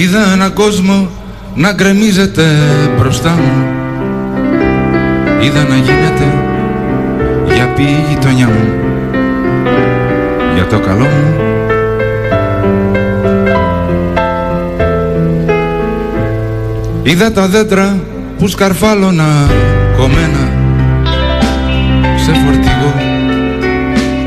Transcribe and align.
Είδα 0.00 0.32
έναν 0.32 0.52
κόσμο 0.52 1.08
να 1.54 1.72
γκρεμίζεται 1.72 2.42
μπροστά 2.98 3.30
μου. 3.30 3.66
Είδα 5.40 5.62
να 5.68 5.76
γίνεται 5.76 6.26
για 7.54 7.66
πει 7.66 7.82
η 7.82 8.04
γειτονιά 8.08 8.46
μου. 8.46 8.68
Για 10.54 10.66
το 10.66 10.78
καλό 10.78 11.04
μου. 11.04 11.34
Είδα 17.02 17.32
τα 17.32 17.46
δέντρα 17.46 17.96
που 18.38 18.48
σκαρφάλωνα 18.48 19.50
κομμένα. 19.96 20.52
Σε 22.16 22.32
φορτηγό 22.32 22.94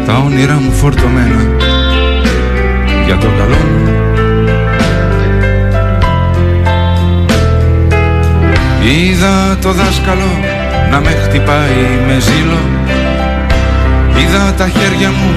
τα 0.06 0.18
όνειρά 0.26 0.54
μου 0.54 0.72
φορτωμένα. 0.72 1.56
Για 3.06 3.18
το 3.18 3.28
καλό 3.38 3.56
μου 3.56 4.03
Είδα 8.86 9.58
το 9.62 9.72
δάσκαλο 9.72 10.32
να 10.92 11.00
με 11.00 11.10
χτυπάει 11.10 11.84
με 12.08 12.20
ζήλο. 12.20 12.62
Είδα 14.18 14.54
τα 14.58 14.68
χέρια 14.70 15.10
μου 15.10 15.32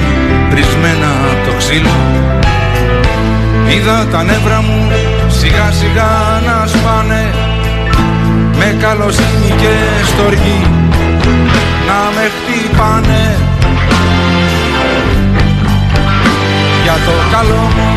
πρισμένα 0.51 1.11
από 1.31 1.51
το 1.51 1.57
ξύλο. 1.57 1.97
Είδα 3.69 4.07
τα 4.13 4.23
νεύρα 4.23 4.63
μου 4.63 4.91
σιγά 5.29 5.71
σιγά 5.71 6.11
να 6.47 6.67
σπάνε. 6.67 7.25
Με 8.59 8.77
καλοσύνη 8.81 9.51
και 9.61 9.75
στοργή 10.07 10.61
να 11.89 11.99
με 12.15 12.31
χτυπάνε. 12.35 13.25
Για 16.83 16.97
το 17.07 17.15
καλό 17.35 17.63
μου, 17.77 17.89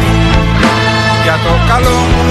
για 1.23 1.38
το 1.45 1.53
καλό 1.69 2.00
μου 2.13 2.28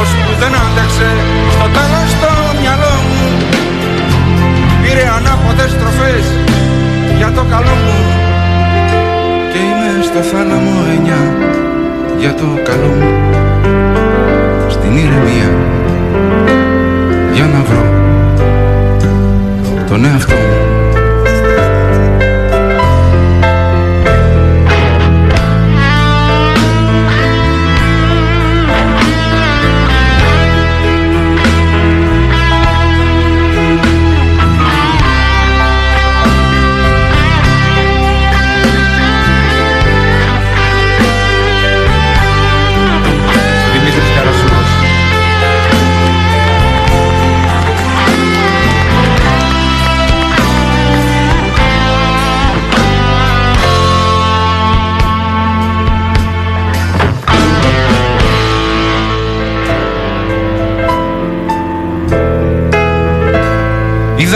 Ως 0.00 0.08
που 0.08 0.27
δεν 0.40 0.52
άντεξε. 0.64 1.10
Στο 1.54 1.66
τέλος 1.76 2.10
το 2.22 2.32
μυαλό 2.60 2.94
μου 3.08 3.22
Πήρε 4.82 5.06
ανάποδες 5.16 5.70
στροφές 5.70 6.24
για 7.16 7.30
το 7.36 7.42
καλό 7.50 7.74
μου. 7.84 7.98
Και 9.52 9.58
είμαι 9.58 9.90
στο 10.02 10.20
θάλαμο 10.30 10.74
εννιά 10.94 11.22
για 12.18 12.34
το 12.34 12.46
καλό 12.68 12.92
μου. 12.98 13.12
Στην 14.68 14.96
ηρεμία 14.96 15.50
για 17.32 17.46
να 17.46 17.60
βρω 17.68 17.84
τον 19.88 20.04
εαυτό 20.04 20.34
μου 20.34 20.87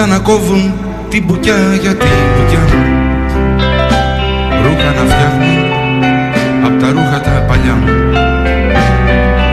Είδα 0.02 0.14
να 0.14 0.18
κόβουν 0.18 0.74
την 1.08 1.24
μπουκιά 1.24 1.54
για 1.80 1.94
την 1.94 2.08
μπουκιά 2.36 2.58
μου 2.58 2.82
Ρούχα 4.62 4.90
να 4.92 5.04
φτιάχνουν 5.10 5.58
απ' 6.64 6.80
τα 6.80 6.88
ρούχα 6.90 7.20
τα 7.20 7.44
παλιά 7.48 7.74
μου 7.74 7.90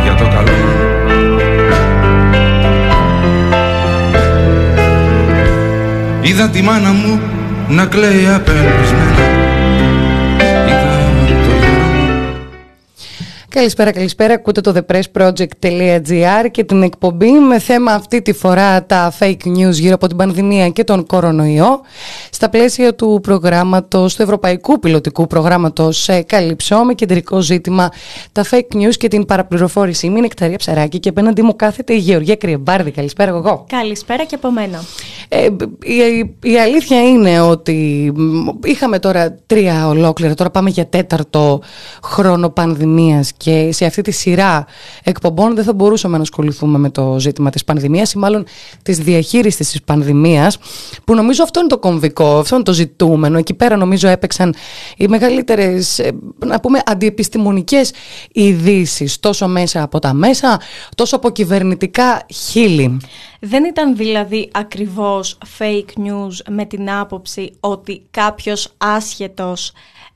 Για 0.04 0.16
το 0.16 0.24
καλό. 0.24 0.52
Μου 0.62 1.00
Είδα 6.22 6.50
τη 6.50 6.62
μάνα 6.62 6.92
μου 6.92 7.20
να 7.68 7.86
κλαίει 7.86 8.28
απελπισμένα 8.36 8.99
Καλησπέρα, 13.60 13.92
καλησπέρα. 13.92 14.34
Ακούτε 14.34 14.62
το 14.62 14.74
thepressproject.gr 14.76 16.52
και 16.52 16.64
την 16.64 16.84
εκπομπή 16.84 17.32
με 17.32 17.60
θέμα 17.60 17.92
αυτή 17.92 18.22
τη 18.22 18.34
φορά 18.34 18.86
τα 18.86 19.14
fake 19.20 19.46
news 19.46 19.72
γύρω 19.72 19.94
από 19.94 20.08
την 20.08 20.18
πανδημία 20.18 20.70
και 20.70 20.84
τον 20.84 21.06
κορονοϊό. 21.06 21.82
Στα 22.32 22.50
πλαίσια 22.50 22.96
του 22.96 23.20
προγράμματος, 23.24 24.16
του 24.16 24.22
Ευρωπαϊκού 24.22 24.80
Πιλωτικού 24.80 25.28
Προγράμματος 25.28 26.10
Καλυψό 26.26 26.78
με 26.84 26.94
κεντρικό 26.94 27.42
ζήτημα 27.42 27.90
τα 28.32 28.46
fake 28.52 28.76
news 28.76 28.94
και 28.98 29.08
την 29.08 29.26
παραπληροφόρηση. 29.26 30.06
Είμαι 30.06 30.18
η 30.18 30.22
Νεκταρία 30.22 30.58
Ψαράκη 30.58 31.00
και 31.00 31.10
απέναντί 31.10 31.42
μου 31.42 31.56
κάθεται 31.56 31.94
η 31.94 31.98
Γεωργία 31.98 32.36
Κρυεμπάρδη. 32.36 32.92
Καλησπέρα 32.92 33.30
εγώ. 33.30 33.66
Καλησπέρα 33.70 34.24
και 34.24 34.36
από 34.36 34.52
μένα. 34.52 34.84
Ε, 35.30 35.48
η, 35.84 36.36
η 36.44 36.60
αλήθεια 36.60 37.10
είναι 37.10 37.42
ότι 37.42 38.12
είχαμε 38.64 39.00
τώρα 39.00 39.38
τρία 39.48 39.88
ολόκληρα, 39.88 40.34
τώρα 40.34 40.50
πάμε 40.50 40.70
για 40.70 40.88
τέταρτο 40.88 41.62
χρόνο 42.04 42.50
πανδημίας 42.50 43.32
και 43.38 43.49
σε 43.70 43.86
αυτή 43.86 44.02
τη 44.02 44.12
σειρά 44.12 44.66
εκπομπών 45.04 45.56
δεν 45.56 45.64
θα 45.64 45.74
μπορούσαμε 45.74 46.16
να 46.16 46.22
ασχοληθούμε 46.22 46.78
με 46.78 46.90
το 46.90 47.20
ζήτημα 47.20 47.50
της 47.50 47.64
πανδημίας 47.64 48.14
ή 48.14 48.18
μάλλον 48.18 48.46
της 48.84 48.98
διαχείρισης 48.98 49.70
της 49.70 49.82
πανδημίας 49.82 50.58
που 51.04 51.16
νομίζω 51.16 51.44
αυτό 51.44 51.60
είναι 51.60 51.70
το 51.70 51.78
κομβικό, 51.78 52.38
αυτό 52.38 52.56
είναι 52.56 52.64
το 52.64 52.74
ζητούμενο. 52.74 53.38
Εκεί 53.38 53.54
πέρα 53.54 53.76
νομίζω 53.76 54.08
έπαιξαν 54.08 54.56
οι 54.98 55.08
μεγαλύτερες 55.08 56.00
ε, 56.00 56.12
να 56.46 56.60
πούμε 56.60 56.82
αντιεπιστημονικές 56.86 57.92
ειδήσεις 58.32 59.20
τόσο 59.20 59.48
μέσα 59.48 59.82
από 59.84 60.00
τα 60.00 60.14
μέσα 60.14 60.60
τόσο 60.96 61.16
από 61.16 61.30
κυβερνητικά 61.30 62.26
χείλη. 62.34 62.98
Δεν 63.40 63.64
ήταν 63.64 63.96
δηλαδή 63.96 64.50
ακριβώς 64.54 65.38
fake 65.60 66.00
news 66.00 66.52
με 66.52 66.66
την 66.66 66.92
άποψη 66.92 67.52
ότι 67.60 68.02
κάποιος 68.12 68.74
άσχετος 68.78 69.72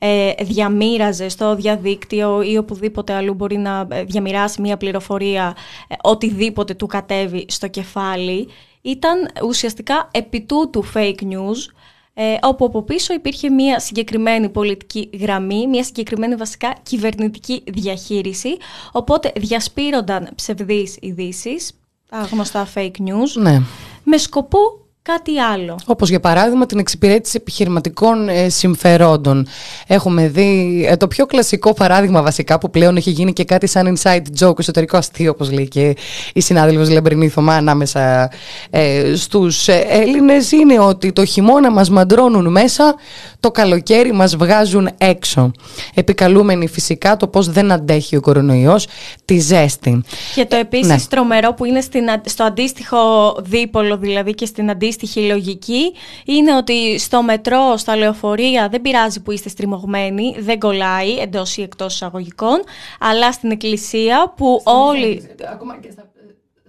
ε, 0.06 0.34
διαμήραζε 0.44 1.30
στο 1.30 1.56
διαδίκτυο 1.56 2.42
ή 2.42 2.58
οπουδήποτε 2.58 3.14
αλλού 3.14 3.34
μπορεί 3.34 3.58
να 3.58 3.88
ε, 3.90 4.04
διαμοιράσει 4.04 4.62
μία 4.62 4.78
πληροφορία, 4.78 5.56
ε, 5.88 5.96
οτιδήποτε 6.02 6.74
του 6.74 6.88
κατέβει 6.88 7.46
στο 7.50 7.68
κεφάλι, 7.68 8.48
ήταν 8.82 9.30
ουσιαστικά 9.44 10.10
επί 10.12 10.42
τούτου 10.42 10.84
fake 10.94 11.22
news, 11.22 11.74
ε, 12.14 12.36
όπου 12.42 12.66
από 12.66 12.82
πίσω 12.82 13.14
υπήρχε 13.14 13.50
μια 13.50 13.80
συγκεκριμένη 13.80 14.50
πολιτική 14.50 15.10
γραμμή, 15.20 15.68
μια 15.68 15.84
συγκεκριμένη 15.84 16.36
βασικά 16.36 16.76
κυβερνητική 16.84 17.64
διαχείριση, 17.68 18.58
οπότε 18.92 19.32
διασπείρονταν 19.36 20.30
ψευδείς 20.36 20.98
ειδήσεις, 21.02 21.72
τα 22.10 22.28
γνωστά 22.32 22.68
fake 22.76 23.00
news, 23.00 23.42
ναι. 23.42 23.62
με 24.04 24.18
σκοπό 24.18 24.83
κάτι 25.04 25.40
άλλο. 25.40 25.80
Όπως 25.86 26.10
για 26.10 26.20
παράδειγμα 26.20 26.66
την 26.66 26.80
εξυπηρέτηση 26.80 27.38
επιχειρηματικών 27.42 28.30
ε, 28.30 28.50
συμφερόντων. 28.50 29.48
Έχουμε 29.88 30.28
δει 30.28 30.86
ε, 30.90 30.98
το 30.98 31.08
πιο 31.08 31.26
κλασικό 31.26 31.74
παράδειγμα 31.74 32.22
βασικά 32.22 32.58
που 32.60 32.70
πλέον 32.70 32.98
έχει 32.98 33.10
γίνει 33.10 33.34
και 33.34 33.44
κάτι 33.44 33.68
σαν 33.68 33.98
inside 33.98 34.22
joke, 34.40 34.60
εσωτερικό 34.60 34.98
αστείο 34.98 35.32
όπως 35.32 35.52
λέει 35.52 35.68
και 35.68 35.96
η 36.34 36.42
συνάδελφος 36.42 36.90
Λεμπρινή 36.90 37.30
Θωμά 37.30 37.56
ανάμεσα 37.56 38.32
ε, 38.70 39.16
στους 39.16 39.68
ε, 39.68 39.86
Έλληνες 39.88 40.52
είναι 40.52 40.80
ότι 40.80 41.12
το 41.12 41.26
χειμώνα 41.26 41.72
μας 41.72 41.90
μαντρώνουν 41.90 42.52
μέσα, 42.52 42.96
το 43.40 43.52
καλοκαίρι 43.52 44.14
μας 44.14 44.36
βγάζουν 44.36 44.90
έξω. 44.98 45.52
Επικαλούμενοι 45.94 46.68
φυσικά 46.68 47.18
το 47.18 47.28
πώς 47.28 47.50
δεν 47.50 47.72
αντέχει 47.72 48.16
ο 48.16 48.22
κορονοϊός 48.22 48.88
τη 49.26 49.40
ζέστη. 49.40 50.04
Και 50.36 50.46
το 50.46 50.56
επίσης 50.56 50.88
ναι. 50.88 51.00
τρομερό 51.10 51.54
που 51.54 51.66
είναι 51.66 51.82
στην, 51.82 52.04
στο 52.26 52.44
αντίστοιχο 52.44 52.98
δίπολο 53.42 53.98
δηλαδή 53.98 54.34
και 54.34 54.46
στην 54.46 54.70
αντίστοιχη 54.70 54.92
αντίστοιχη 54.94 55.28
λογική 55.28 55.94
είναι 56.26 56.56
ότι 56.56 57.00
στο 57.00 57.24
μετρό, 57.24 57.78
στα 57.78 57.96
λεωφορεία 57.96 58.70
δεν 58.70 58.82
πειράζει 58.82 59.22
που 59.22 59.32
είστε 59.32 59.50
στριμωγμένοι, 59.50 60.36
δεν 60.40 60.60
κολλάει 60.60 61.18
εντός 61.18 61.58
ή 61.58 61.62
εκτός 61.62 61.94
εισαγωγικών, 61.94 62.64
αλλά 63.00 63.32
στην 63.32 63.52
εκκλησία 63.52 64.34
που 64.36 64.62
όλοι. 64.64 65.36
Ακόμα 65.52 65.80
και 65.80 65.92
στα, 65.92 66.12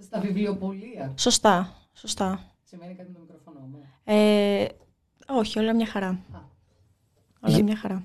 στα 0.01 0.19
βιβλιοπολία. 0.19 1.13
Σωστά. 1.17 1.73
Σωστά. 1.93 2.39
Σημαίνει 2.63 2.93
κάτι 2.95 3.09
με 3.11 3.17
το 3.17 3.19
μικρόφωνο 3.21 3.59
μου. 3.71 3.83
Ε, 4.03 4.65
όχι, 5.27 5.59
όλα 5.59 5.75
μια 5.75 5.85
χαρά. 5.85 6.19
Όλα 7.47 7.63
μια 7.63 7.77
χαρά. 7.77 8.03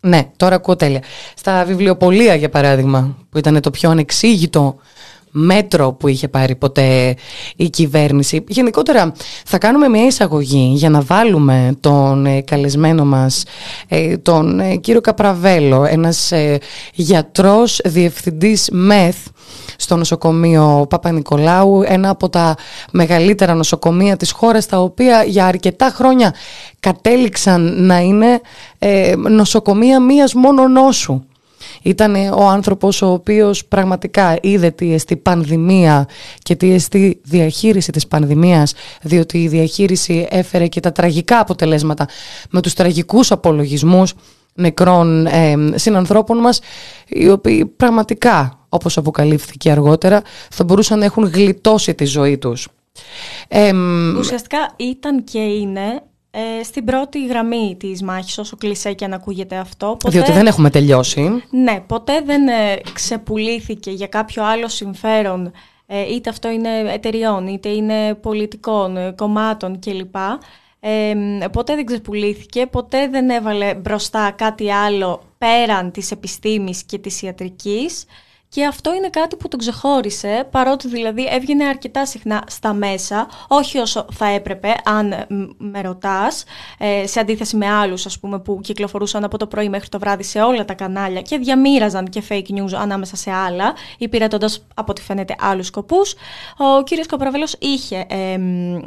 Ναι, 0.00 0.30
τώρα 0.36 0.54
ακούω 0.54 0.76
τέλεια. 0.76 1.02
Στα 1.36 1.64
βιβλιοπολία, 1.64 2.34
για 2.34 2.48
παράδειγμα, 2.48 3.16
που 3.30 3.38
ήταν 3.38 3.60
το 3.60 3.70
πιο 3.70 3.90
ανεξήγητο 3.90 4.76
μέτρο 5.36 5.92
που 5.92 6.08
είχε 6.08 6.28
πάρει 6.28 6.54
ποτέ 6.54 7.14
η 7.56 7.70
κυβέρνηση. 7.70 8.44
Γενικότερα 8.48 9.12
θα 9.44 9.58
κάνουμε 9.58 9.88
μια 9.88 10.06
εισαγωγή 10.06 10.72
για 10.74 10.90
να 10.90 11.00
βάλουμε 11.00 11.76
τον 11.80 12.26
ε, 12.26 12.40
καλεσμένο 12.40 13.04
μας, 13.04 13.44
ε, 13.88 14.16
τον 14.16 14.60
ε, 14.60 14.76
κύριο 14.76 15.00
Καπραβέλο, 15.00 15.84
ένας 15.84 16.32
γιατρός 16.94 17.80
διευθυντής 17.84 18.68
ΜΕΘ 18.72 19.16
στο 19.76 19.96
νοσοκομείο 19.96 20.86
Παπα-Νικολάου, 20.88 21.82
ένα 21.86 22.08
από 22.08 22.28
τα 22.28 22.54
μεγαλύτερα 22.92 23.54
νοσοκομεία 23.54 24.16
της 24.16 24.30
χώρας, 24.30 24.66
τα 24.66 24.78
οποία 24.78 25.24
για 25.24 25.46
αρκετά 25.46 25.92
χρόνια 25.94 26.34
κατέληξαν 26.80 27.86
να 27.86 27.98
είναι 27.98 28.40
νοσοκομεία 29.28 30.00
μίας 30.00 30.34
μόνο 30.34 30.68
νόσου. 30.68 31.22
Ήταν 31.86 32.14
ο 32.32 32.48
άνθρωπος 32.48 33.02
ο 33.02 33.12
οποίος 33.12 33.64
πραγματικά 33.66 34.38
είδε 34.42 34.70
τι 34.70 34.94
εστί 34.94 35.16
πανδημία 35.16 36.08
και 36.38 36.54
τι 36.54 36.72
εστί 36.72 37.20
διαχείριση 37.24 37.92
της 37.92 38.06
πανδημίας 38.06 38.74
διότι 39.02 39.42
η 39.42 39.48
διαχείριση 39.48 40.26
έφερε 40.30 40.66
και 40.66 40.80
τα 40.80 40.92
τραγικά 40.92 41.38
αποτελέσματα 41.38 42.08
με 42.50 42.60
τους 42.60 42.74
τραγικούς 42.74 43.30
απολογισμούς 43.30 44.14
νεκρών 44.54 45.26
ε, 45.26 45.54
συνανθρώπων 45.74 46.38
μας 46.38 46.60
οι 47.08 47.30
οποίοι 47.30 47.66
πραγματικά 47.66 48.58
όπως 48.68 48.96
αποκαλύφθηκε 48.96 49.70
αργότερα 49.70 50.22
θα 50.50 50.64
μπορούσαν 50.64 50.98
να 50.98 51.04
έχουν 51.04 51.24
γλιτώσει 51.24 51.94
τη 51.94 52.04
ζωή 52.04 52.38
τους. 52.38 52.68
Ουσιαστικά 54.18 54.58
ήταν 54.76 55.24
και 55.24 55.38
είναι 55.38 56.02
ε, 56.38 56.62
στην 56.62 56.84
πρώτη 56.84 57.26
γραμμή 57.26 57.76
της 57.78 58.02
μάχης, 58.02 58.38
όσο 58.38 58.56
κλεισέ 58.56 58.92
και 58.92 59.04
αν 59.04 59.12
ακούγεται 59.12 59.56
αυτό. 59.56 59.86
Ποτέ, 59.86 60.10
Διότι 60.10 60.32
δεν 60.32 60.46
έχουμε 60.46 60.70
τελειώσει. 60.70 61.42
Ναι, 61.50 61.80
ποτέ 61.86 62.20
δεν 62.24 62.48
ε, 62.48 62.80
ξεπουλήθηκε 62.92 63.90
για 63.90 64.06
κάποιο 64.06 64.44
άλλο 64.44 64.68
συμφέρον, 64.68 65.52
ε, 65.86 66.14
είτε 66.14 66.30
αυτό 66.30 66.50
είναι 66.50 66.92
εταιριών, 66.92 67.46
είτε 67.46 67.68
είναι 67.68 68.14
πολιτικών, 68.14 68.96
ε, 68.96 69.12
κομμάτων 69.16 69.78
κλπ. 69.78 70.14
Ε, 70.80 71.14
ποτέ 71.52 71.74
δεν 71.74 71.86
ξεπουλήθηκε, 71.86 72.66
ποτέ 72.66 73.08
δεν 73.08 73.30
έβαλε 73.30 73.74
μπροστά 73.74 74.30
κάτι 74.30 74.72
άλλο 74.72 75.22
πέραν 75.38 75.90
της 75.90 76.10
επιστήμης 76.10 76.82
και 76.82 76.98
της 76.98 77.22
ιατρικής. 77.22 78.04
Και 78.48 78.64
αυτό 78.64 78.94
είναι 78.94 79.08
κάτι 79.08 79.36
που 79.36 79.48
τον 79.48 79.58
ξεχώρισε, 79.58 80.48
παρότι 80.50 80.88
δηλαδή 80.88 81.28
έβγαινε 81.30 81.64
αρκετά 81.64 82.06
συχνά 82.06 82.44
στα 82.46 82.72
μέσα, 82.72 83.26
όχι 83.48 83.78
όσο 83.78 84.06
θα 84.12 84.26
έπρεπε, 84.26 84.74
αν 84.84 85.26
με 85.58 85.80
ρωτάς, 85.80 86.44
ε, 86.78 87.06
σε 87.06 87.20
αντίθεση 87.20 87.56
με 87.56 87.66
άλλους, 87.70 88.06
ας 88.06 88.18
πούμε, 88.18 88.38
που 88.38 88.60
κυκλοφορούσαν 88.62 89.24
από 89.24 89.38
το 89.38 89.46
πρωί 89.46 89.68
μέχρι 89.68 89.88
το 89.88 89.98
βράδυ 89.98 90.22
σε 90.22 90.40
όλα 90.40 90.64
τα 90.64 90.74
κανάλια 90.74 91.22
και 91.22 91.38
διαμήραζαν 91.38 92.08
και 92.08 92.22
fake 92.28 92.50
news 92.50 92.72
ανάμεσα 92.74 93.16
σε 93.16 93.30
άλλα, 93.30 93.74
υπηρετώντας 93.98 94.66
από 94.74 94.90
ό,τι 94.90 95.02
φαίνεται 95.02 95.34
άλλους 95.38 95.66
σκοπούς. 95.66 96.14
Ο 96.56 96.82
κύριος 96.82 97.06
Καπραβέλος 97.06 97.56
είχε 97.58 98.06
ε, 98.08 98.38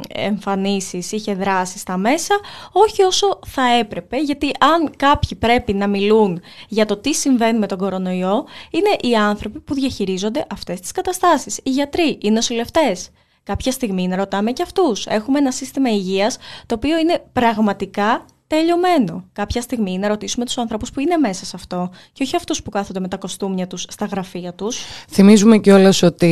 εμφανίσεις, 0.08 1.12
είχε 1.12 1.34
δράσει 1.34 1.78
στα 1.78 1.96
μέσα, 1.96 2.34
όχι 2.72 3.02
όσο 3.02 3.38
θα 3.46 3.62
έπρεπε, 3.78 4.16
γιατί 4.16 4.50
αν 4.58 4.90
κάποιοι 4.96 5.38
πρέπει 5.38 5.72
να 5.72 5.86
μιλούν 5.86 6.42
για 6.68 6.86
το 6.86 6.96
τι 6.96 7.14
συμβαίνει 7.14 7.58
με 7.58 7.66
τον 7.66 7.78
κορονοϊό, 7.78 8.44
είναι 8.70 9.10
οι 9.10 9.16
άνθρωποι 9.16 9.49
που 9.64 9.74
διαχειρίζονται 9.74 10.46
αυτές 10.50 10.80
τις 10.80 10.92
καταστάσεις. 10.92 11.60
Οι 11.62 11.70
γιατροί, 11.70 12.18
οι 12.22 12.30
νοσηλευτές. 12.30 13.10
Κάποια 13.42 13.72
στιγμή 13.72 14.08
να 14.08 14.16
ρωτάμε 14.16 14.52
και 14.52 14.62
αυτούς. 14.62 15.06
Έχουμε 15.06 15.38
ένα 15.38 15.50
σύστημα 15.50 15.90
υγείας 15.90 16.38
το 16.66 16.74
οποίο 16.74 16.98
είναι 16.98 17.24
πραγματικά 17.32 18.24
τελειωμένο. 18.46 19.24
Κάποια 19.32 19.60
στιγμή 19.60 19.98
να 19.98 20.08
ρωτήσουμε 20.08 20.44
τους 20.44 20.58
ανθρώπου 20.58 20.86
που 20.94 21.00
είναι 21.00 21.16
μέσα 21.16 21.44
σε 21.44 21.52
αυτό 21.54 21.90
και 22.12 22.22
όχι 22.22 22.36
αυτούς 22.36 22.62
που 22.62 22.70
κάθονται 22.70 23.00
με 23.00 23.08
τα 23.08 23.16
κοστούμια 23.16 23.66
τους 23.66 23.86
στα 23.88 24.06
γραφεία 24.06 24.54
τους. 24.54 24.78
Θυμίζουμε 25.08 25.58
κιόλας 25.58 26.02
ότι 26.02 26.26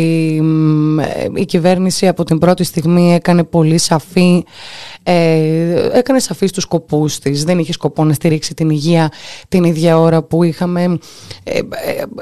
η 1.34 1.44
κυβέρνηση 1.44 2.08
από 2.08 2.24
την 2.24 2.38
πρώτη 2.38 2.64
στιγμή 2.64 3.14
έκανε 3.14 3.44
πολύ 3.44 3.78
σαφή, 3.78 4.44
ε, 5.10 5.88
έκανες 5.92 6.22
σαφή 6.24 6.46
στους 6.46 6.62
σκοπούς 6.62 7.18
της. 7.18 7.44
Δεν 7.44 7.58
είχες 7.58 7.74
σκοπό 7.74 8.04
να 8.04 8.12
στηρίξει 8.12 8.54
την 8.54 8.70
υγεία 8.70 9.12
την 9.48 9.64
ίδια 9.64 9.98
ώρα 9.98 10.22
που 10.22 10.42
είχαμε 10.42 10.98
ε, 11.44 11.60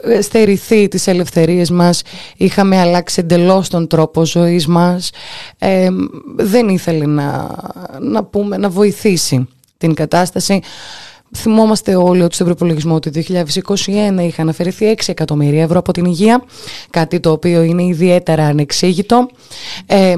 ε, 0.03 0.21
στερηθεί 0.21 0.89
τις 0.89 1.07
ελευθερίες 1.07 1.71
μας, 1.71 2.03
είχαμε 2.37 2.81
αλλάξει 2.81 3.21
εντελώς 3.21 3.69
τον 3.69 3.87
τρόπο 3.87 4.25
ζωής 4.25 4.67
μας. 4.67 5.11
Ε, 5.59 5.89
δεν 6.37 6.69
ήθελε 6.69 7.07
να, 7.07 7.49
να, 8.01 8.25
πούμε, 8.25 8.57
να 8.57 8.69
βοηθήσει 8.69 9.49
την 9.79 9.95
κατάσταση. 9.95 10.61
Θυμόμαστε 11.35 11.95
όλοι 11.95 12.23
ότι 12.23 12.35
στον 12.35 12.47
προπολογισμό 12.47 12.99
του 12.99 13.11
2021 13.15 13.23
είχαν 14.21 14.49
αφαιρεθεί 14.49 14.95
6 14.97 15.03
εκατομμύρια 15.07 15.63
ευρώ 15.63 15.79
από 15.79 15.93
την 15.93 16.05
υγεία, 16.05 16.45
κάτι 16.91 17.21
το 17.21 17.31
οποίο 17.31 17.63
είναι 17.63 17.85
ιδιαίτερα 17.85 18.45
ανεξήγητο. 18.45 19.29
Ε, 19.87 20.15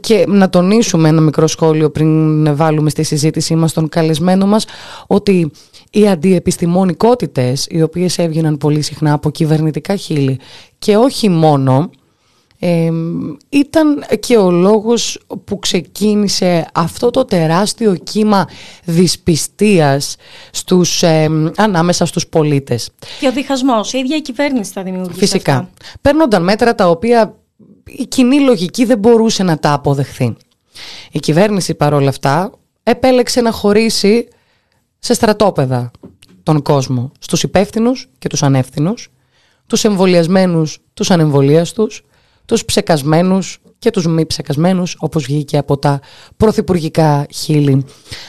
και 0.00 0.24
να 0.28 0.50
τονίσουμε 0.50 1.08
ένα 1.08 1.20
μικρό 1.20 1.46
σχόλιο 1.46 1.90
πριν 1.90 2.56
βάλουμε 2.56 2.90
στη 2.90 3.02
συζήτησή 3.02 3.54
μας 3.54 3.72
τον 3.72 3.88
καλεσμένο 3.88 4.46
μας, 4.46 4.66
ότι 5.06 5.50
οι 5.90 6.08
αντιεπιστημονικότητες, 6.08 7.66
οι 7.70 7.82
οποίες 7.82 8.18
έβγαιναν 8.18 8.56
πολύ 8.56 8.82
συχνά 8.82 9.12
από 9.12 9.30
κυβερνητικά 9.30 9.96
χείλη 9.96 10.38
και 10.78 10.96
όχι 10.96 11.28
μόνο, 11.28 11.90
ήταν 13.48 14.04
και 14.20 14.36
ο 14.36 14.50
λόγος 14.50 15.18
που 15.44 15.58
ξεκίνησε 15.58 16.66
αυτό 16.74 17.10
το 17.10 17.24
τεράστιο 17.24 17.94
κύμα 17.94 18.48
δυσπιστίας 18.84 20.16
στους, 20.50 21.02
ανάμεσα 21.56 22.06
στους 22.06 22.26
πολίτες. 22.26 22.90
Και 23.20 23.26
ο 23.26 23.32
διχασμός, 23.32 23.92
η 23.92 23.98
ίδια 23.98 24.16
η 24.16 24.22
κυβέρνηση 24.22 24.72
θα 24.72 24.82
δημιουργήσει 24.82 25.18
Φυσικά. 25.18 25.52
Αυτά. 25.52 25.70
Παίρνονταν 26.00 26.42
μέτρα 26.42 26.74
τα 26.74 26.88
οποία 26.88 27.34
η 27.84 28.06
κοινή 28.06 28.40
λογική 28.40 28.84
δεν 28.84 28.98
μπορούσε 28.98 29.42
να 29.42 29.58
τα 29.58 29.72
αποδεχθεί. 29.72 30.36
Η 31.10 31.18
κυβέρνηση 31.18 31.74
παρόλα 31.74 32.08
αυτά 32.08 32.52
επέλεξε 32.82 33.40
να 33.40 33.50
χωρίσει 33.50 34.28
σε 34.98 35.14
στρατόπεδα 35.14 35.90
τον 36.42 36.62
κόσμο, 36.62 37.12
στους 37.18 37.42
υπεύθυνους 37.42 38.08
και 38.18 38.28
τους 38.28 38.42
ανεύθυνους, 38.42 39.08
τους 39.66 39.84
εμβολιασμένους, 39.84 40.78
τους 40.94 41.10
ανεμβολίαστους, 41.10 42.04
τους 42.50 42.64
ψεκασμένους 42.64 43.58
και 43.78 43.90
τους 43.90 44.06
μη 44.06 44.26
ψεκασμένους, 44.26 44.96
όπως 44.98 45.24
βγήκε 45.24 45.58
από 45.58 45.78
τα 45.78 46.00
πρωθυπουργικά 46.36 47.26
χείλη 47.34 47.84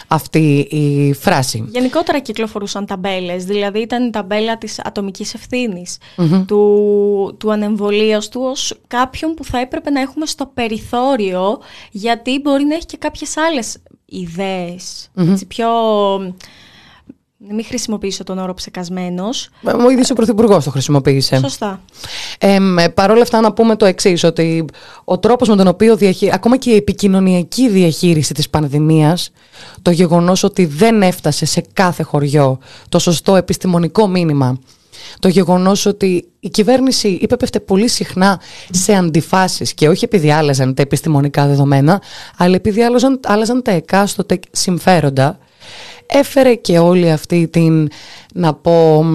αυτή 0.08 0.68
η 0.70 1.14
φράση. 1.14 1.66
Γενικότερα 1.72 2.20
κυκλοφορούσαν 2.20 2.86
ταμπέλες, 2.86 3.46
δηλαδή 3.46 3.80
ήταν 3.80 4.08
η 4.08 4.10
ταμπέλα 4.10 4.58
της 4.58 4.80
ατομικής 4.84 5.36
του, 6.46 7.36
του 7.40 7.52
ανεμβολίαστου 7.52 8.42
ως 8.42 8.80
κάποιον 8.88 9.34
που 9.34 9.44
θα 9.44 9.60
έπρεπε 9.60 9.90
να 9.90 10.02
έχουμε 10.02 10.26
στο 10.26 10.46
περιθώριο, 10.54 11.60
γιατί 11.92 12.40
μπορεί 12.40 12.64
να 12.64 12.76
έχει 12.76 12.86
και 12.86 12.98
κάποιες 12.98 13.38
άλλες 13.38 13.78
πιο 15.48 15.68
μην 17.50 17.66
χρησιμοποιήσω 17.66 18.24
τον 18.24 18.38
όρο 18.38 18.54
ψεκασμένος. 18.54 19.50
Ο 19.86 19.90
ίδιο 19.90 20.04
ο 20.12 20.14
Πρωθυπουργός 20.14 20.64
το 20.64 20.70
χρησιμοποίησε. 20.70 21.38
Σωστά. 21.38 21.82
Ε, 22.40 22.58
Παρ' 22.94 23.12
όλα 23.12 23.22
αυτά, 23.22 23.42
να 23.42 23.54
πούμε 23.54 23.76
το 23.76 23.86
εξής, 23.86 24.24
ότι 24.24 24.66
ο 25.04 25.20
τρόπος 25.20 25.48
με 25.48 25.56
τον 25.56 25.68
οποίο 25.68 25.96
διαχει... 25.96 26.34
ακόμα 26.34 26.58
και 26.58 26.72
η 26.72 26.76
επικοινωνιακή 26.76 27.70
διαχείριση 27.70 28.34
της 28.34 28.50
πανδημίας, 28.50 29.32
το 29.82 29.92
γεγονός 29.92 30.44
ότι 30.44 30.66
δεν 30.66 31.02
έφτασε 31.02 31.46
σε 31.46 31.64
κάθε 31.74 32.04
χωριό 32.04 32.60
το 32.90 33.00
σωστό 33.00 33.36
επιστημονικό 33.36 34.08
μήνυμα, 34.08 34.60
το 35.20 35.28
γεγονός 35.28 35.86
ότι 35.86 36.28
η 36.40 36.50
κυβέρνηση 36.50 37.08
υπέπεφτε 37.08 37.60
πολύ 37.60 37.88
συχνά 37.88 38.42
σε 38.72 38.94
αντιφάσεις 38.94 39.74
και 39.74 39.90
όχι 39.90 40.06
επειδή 40.06 40.32
άλλαζαν 40.32 40.74
τα 40.74 40.82
επιστημονικά 40.82 41.48
δεδομένα, 41.48 42.02
αλλά 42.38 42.56
επειδή 42.56 42.84
άλλαζαν, 42.84 43.20
άλλαζαν 43.26 43.62
τα 43.62 43.72
εκάστοτε 43.72 44.40
συμφέροντα 44.52 45.38
έφερε 46.12 46.56
και 46.56 46.80
όλη 46.80 47.12
αυτή 47.12 47.48
την, 47.48 47.90
να 48.34 48.54
πω, 48.54 49.06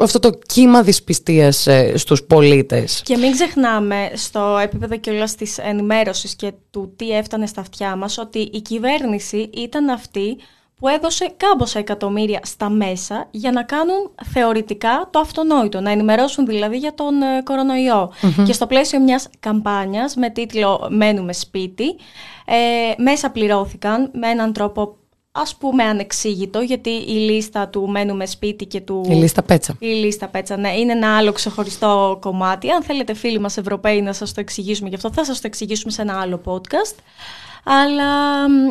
αυτό 0.00 0.18
το 0.18 0.30
κύμα 0.46 0.82
δυσπιστίας 0.82 1.66
ε, 1.66 1.96
στους 1.96 2.22
πολίτες. 2.22 3.02
Και 3.04 3.16
μην 3.16 3.32
ξεχνάμε 3.32 4.10
στο 4.14 4.58
επίπεδο 4.62 4.96
και 4.96 5.10
όλας 5.10 5.34
της 5.34 5.58
ενημέρωσης 5.58 6.34
και 6.34 6.52
του 6.70 6.92
τι 6.96 7.10
έφτανε 7.10 7.46
στα 7.46 7.60
αυτιά 7.60 7.96
μας, 7.96 8.18
ότι 8.18 8.38
η 8.38 8.60
κυβέρνηση 8.60 9.50
ήταν 9.54 9.88
αυτή 9.88 10.36
που 10.76 10.88
έδωσε 10.88 11.32
κάμποσα 11.36 11.78
εκατομμύρια 11.78 12.40
στα 12.42 12.68
μέσα 12.68 13.28
για 13.30 13.52
να 13.52 13.62
κάνουν 13.62 14.10
θεωρητικά 14.32 15.08
το 15.10 15.18
αυτονόητο, 15.18 15.80
να 15.80 15.90
ενημερώσουν 15.90 16.46
δηλαδή 16.46 16.76
για 16.76 16.94
τον 16.94 17.22
ε, 17.22 17.42
κορονοιο 17.44 18.12
Και 18.46 18.52
στο 18.52 18.66
πλαίσιο 18.66 19.00
μιας 19.00 19.28
καμπάνιας 19.40 20.14
με 20.14 20.30
τίτλο 20.30 20.88
«Μένουμε 20.90 21.32
σπίτι», 21.32 21.96
ε, 22.46 23.02
μέσα 23.02 23.30
πληρώθηκαν 23.30 24.10
με 24.12 24.28
έναν 24.28 24.52
τρόπο 24.52 24.96
ας 25.32 25.56
πούμε 25.56 25.82
ανεξήγητο 25.84 26.60
γιατί 26.60 26.90
η 26.90 27.12
λίστα 27.12 27.68
του 27.68 27.88
μένουμε 27.88 28.26
σπίτι 28.26 28.66
και 28.66 28.80
του... 28.80 29.06
Η 29.08 29.14
λίστα 29.14 29.42
πέτσα. 29.42 29.76
Η 29.78 29.86
λίστα 29.86 30.28
πέτσα, 30.28 30.56
ναι. 30.56 30.68
Είναι 30.68 30.92
ένα 30.92 31.16
άλλο 31.16 31.32
ξεχωριστό 31.32 32.18
κομμάτι. 32.20 32.70
Αν 32.70 32.82
θέλετε 32.82 33.14
φίλοι 33.14 33.38
μας 33.38 33.56
Ευρωπαίοι 33.56 34.00
να 34.02 34.12
σας 34.12 34.32
το 34.32 34.40
εξηγήσουμε 34.40 34.88
γι' 34.88 34.94
αυτό 34.94 35.12
θα 35.12 35.24
σας 35.24 35.40
το 35.40 35.46
εξηγήσουμε 35.46 35.92
σε 35.92 36.02
ένα 36.02 36.20
άλλο 36.20 36.40
podcast. 36.44 36.94
Αλλά 37.64 38.06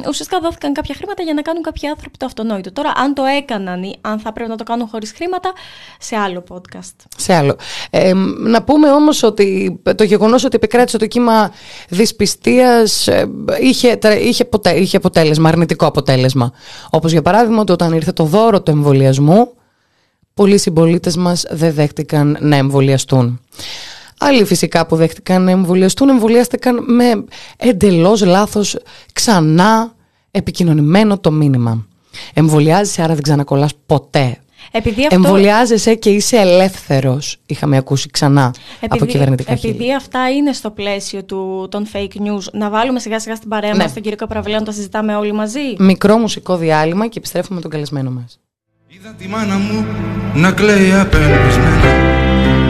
ουσιαστικά 0.08 0.40
δόθηκαν 0.40 0.74
κάποια 0.74 0.96
χρήματα 0.96 1.24
για 1.24 1.34
να 1.34 1.42
κάνουν 1.42 1.64
κάποιοι 1.64 1.88
άνθρωποι 1.88 2.18
το 2.18 2.26
αυτονόητο. 2.26 2.72
Τώρα, 2.72 2.92
αν 2.96 3.14
το 3.14 3.24
έκαναν 3.24 3.84
ή 3.84 3.96
αν 4.02 4.20
θα 4.20 4.34
πρέπει 4.34 4.50
να 4.50 4.56
το 4.56 4.64
κάνουν 4.64 4.88
χωρίς 4.88 5.12
χρήματα, 5.12 5.54
σε 6.00 6.16
άλλο 6.16 6.44
podcast. 6.50 6.96
Σε 7.18 7.34
άλλο. 7.34 7.56
Ε, 7.90 8.14
να 8.38 8.64
πούμε 8.64 8.92
όμως 8.92 9.24
ότι 9.24 9.80
το 9.96 10.04
γεγονός 10.04 10.44
ότι 10.44 10.56
επικράτησε 10.56 10.98
το 10.98 11.08
κύμα 11.08 11.52
δυσπιστίας 11.90 13.08
ε, 13.08 13.30
είχε, 13.62 14.00
είχε, 14.22 14.50
είχε 14.76 14.98
αποτέλεσμα, 14.98 15.50
αρνητικό 15.50 15.86
αποτέλεσμα. 15.86 16.52
Όπως 16.90 17.12
για 17.12 17.22
παράδειγμα 17.22 17.60
ότι 17.62 17.72
όταν 17.72 17.94
ήρθε 17.94 18.12
το 18.12 18.24
δώρο 18.24 18.62
του 18.62 18.72
εμβολιασμού, 18.72 19.54
πολλοί 20.34 20.58
συμπολίτες 20.58 21.16
μας 21.18 21.46
δεν 21.50 21.74
δέχτηκαν 21.74 22.38
να 22.40 22.56
εμβολιαστούν. 22.56 23.40
Άλλοι 24.20 24.46
φυσικά 24.46 24.86
που 24.86 24.96
δέχτηκαν 24.96 25.44
να 25.44 25.52
εμβολιαστούν, 25.52 26.10
εμβολιάστηκαν 26.10 26.94
με 26.94 27.24
εντελώς 27.58 28.26
λάθος 28.26 28.78
ξανά 29.14 29.94
επικοινωνημένο 30.32 31.20
το 31.20 31.32
μήνυμα. 31.32 31.88
Εμβολιάζεσαι, 32.34 33.02
άρα 33.02 33.14
δεν 33.14 33.24
ξανακολλάς 33.24 33.72
ποτέ. 33.86 34.38
Επειδή 34.72 35.02
αυτό... 35.02 35.16
Εμβολιάζεσαι 35.16 35.96
και 35.96 36.10
είσαι 36.10 36.38
ελεύθερος, 36.38 37.38
είχαμε 37.46 37.78
ακούσει 37.78 38.10
ξανά 38.10 38.54
επειδή, 38.80 39.02
από 39.02 39.06
κυβερνητικά 39.06 39.56
χέρια. 39.56 39.76
Επειδή 39.76 39.94
αυτά 39.94 40.30
είναι 40.30 40.54
στο 40.54 40.72
πλαίσιο 40.72 41.24
του, 41.24 41.68
των 41.72 41.88
fake 41.94 41.98
news, 41.98 42.44
να 42.54 42.70
βάλουμε 42.70 43.00
σιγά 43.00 43.20
σιγά 43.20 43.36
στην 43.36 43.50
παρέα 43.50 43.74
ναι. 43.74 43.84
μας 43.84 43.94
τον 43.94 44.02
κύριο 44.02 44.18
Καπραβελέα 44.18 44.60
να 44.60 44.66
τα 44.66 44.72
συζητάμε 44.72 45.16
όλοι 45.16 45.32
μαζί; 45.32 45.60
Μικρό 45.78 46.18
μουσικό 46.18 46.58
διάλειμμα 46.58 47.08
και 47.08 47.18
επιστρέφουμε 47.18 47.56
με 47.56 47.62
τον 47.62 47.72
καλεσμένο 47.72 48.12
μας. 48.12 48.40
Είδα 48.88 49.14
τη 49.18 49.28
μάνα 49.28 49.58
μου 49.58 49.86
να 50.34 50.52
κλαίει 50.52 50.94
απελπισμένα 50.94 52.69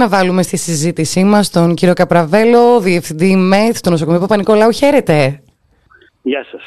να 0.00 0.08
βάλουμε 0.08 0.42
στη 0.42 0.56
συζήτησή 0.56 1.24
μας 1.24 1.50
τον 1.50 1.74
κύριο 1.74 1.94
Καπραβέλο, 1.94 2.80
Διευθυντή 2.80 3.36
ΜΕΘ 3.36 3.80
του 3.80 3.90
Νοσοκομείου 3.90 4.20
Παπα-Νικολάου. 4.20 4.70
Χαίρετε. 4.70 5.42
Γεια 6.22 6.46
σας. 6.50 6.62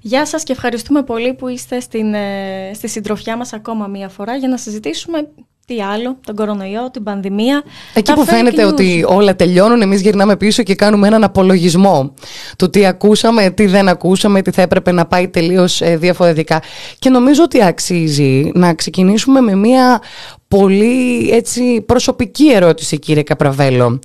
Γεια 0.00 0.26
σας 0.26 0.42
και 0.42 0.52
ευχαριστούμε 0.52 1.02
πολύ 1.02 1.34
που 1.34 1.48
είστε 1.48 1.80
στην, 1.80 2.14
ε, 2.14 2.70
στη 2.74 2.88
συντροφιά 2.88 3.36
μας 3.36 3.52
ακόμα 3.52 3.86
μία 3.86 4.08
φορά 4.08 4.36
για 4.36 4.48
να 4.48 4.56
συζητήσουμε 4.56 5.28
τι 5.68 5.82
άλλο, 5.82 6.16
τον 6.26 6.34
κορονοϊό, 6.34 6.90
την 6.90 7.02
πανδημία. 7.02 7.62
Εκεί 7.94 8.12
που 8.12 8.24
φαίνεται 8.24 8.64
ότι 8.64 9.04
όλα 9.06 9.36
τελειώνουν, 9.36 9.82
εμείς 9.82 10.00
γυρνάμε 10.00 10.36
πίσω 10.36 10.62
και 10.62 10.74
κάνουμε 10.74 11.06
έναν 11.06 11.24
απολογισμό 11.24 12.14
του 12.58 12.70
τι 12.70 12.86
ακούσαμε, 12.86 13.50
τι 13.50 13.66
δεν 13.66 13.88
ακούσαμε, 13.88 14.42
τι 14.42 14.50
θα 14.50 14.62
έπρεπε 14.62 14.92
να 14.92 15.06
πάει 15.06 15.28
τελείως 15.28 15.80
ε, 15.80 15.96
διαφορετικά. 15.96 16.62
Και 16.98 17.10
νομίζω 17.10 17.42
ότι 17.42 17.64
αξίζει 17.64 18.50
να 18.54 18.74
ξεκινήσουμε 18.74 19.40
με 19.40 19.54
μια 19.54 20.02
πολύ 20.48 21.30
έτσι 21.30 21.84
προσωπική 21.86 22.52
ερώτηση 22.52 22.98
κύριε 22.98 23.22
Καπραβέλο. 23.22 23.98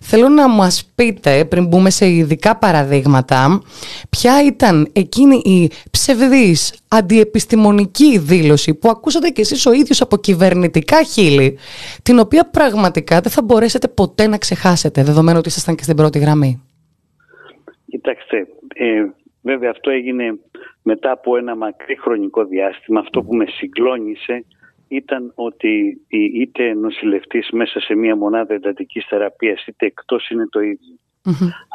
Θέλω 0.00 0.28
να 0.28 0.48
μας 0.48 0.92
πείτε 0.94 1.44
πριν 1.44 1.66
μπούμε 1.66 1.90
σε 1.90 2.08
ειδικά 2.08 2.56
παραδείγματα 2.56 3.62
ποια 4.10 4.44
ήταν 4.44 4.90
εκείνη 4.92 5.36
η 5.36 5.70
ψευδής 5.90 6.84
αντιεπιστημονική 6.88 8.18
δήλωση 8.18 8.74
που 8.74 8.88
ακούσατε 8.88 9.28
κι 9.28 9.40
εσείς 9.40 9.66
ο 9.66 9.72
ίδιος 9.72 10.00
από 10.00 10.16
κυβερνητικά 10.16 11.02
χείλη 11.02 11.58
την 12.02 12.18
οποία 12.18 12.50
πραγματικά 12.50 13.20
δεν 13.20 13.32
θα 13.32 13.42
μπορέσετε 13.42 13.88
ποτέ 13.88 14.26
να 14.26 14.38
ξεχάσετε 14.38 15.02
δεδομένου 15.02 15.38
ότι 15.38 15.48
ήσασταν 15.48 15.74
και 15.74 15.82
στην 15.82 15.96
πρώτη 15.96 16.18
γραμμή; 16.18 16.62
Κοιτάξτε, 17.86 18.46
ε, 18.74 19.04
βέβαια 19.42 19.70
αυτό 19.70 19.90
έγινε 19.90 20.38
μετά 20.82 21.10
από 21.10 21.36
ένα 21.36 21.56
μακρύ 21.56 21.98
χρονικό 22.00 22.44
διάστημα. 22.44 23.00
Αυτό 23.00 23.22
που 23.22 23.34
με 23.34 23.44
συγκλώνησε 23.46 24.44
ήταν 24.90 25.32
ότι 25.34 26.00
είτε 26.08 26.74
νοσηλευτής 26.74 27.50
μέσα 27.50 27.80
σε 27.80 27.94
μία 27.94 28.16
μονάδα 28.16 28.54
εντατικής 28.54 29.06
θεραπείας 29.08 29.66
είτε 29.66 29.86
εκτός 29.86 30.28
είναι 30.30 30.46
το 30.46 30.60
ιδιο 30.60 30.96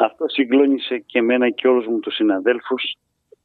Αυτό 0.05 0.27
συγκλώνησε 0.27 0.97
και 0.97 1.19
εμένα 1.19 1.49
και 1.49 1.67
όλους 1.67 1.87
μου 1.87 1.99
τους 1.99 2.15
συναδέλφους 2.15 2.95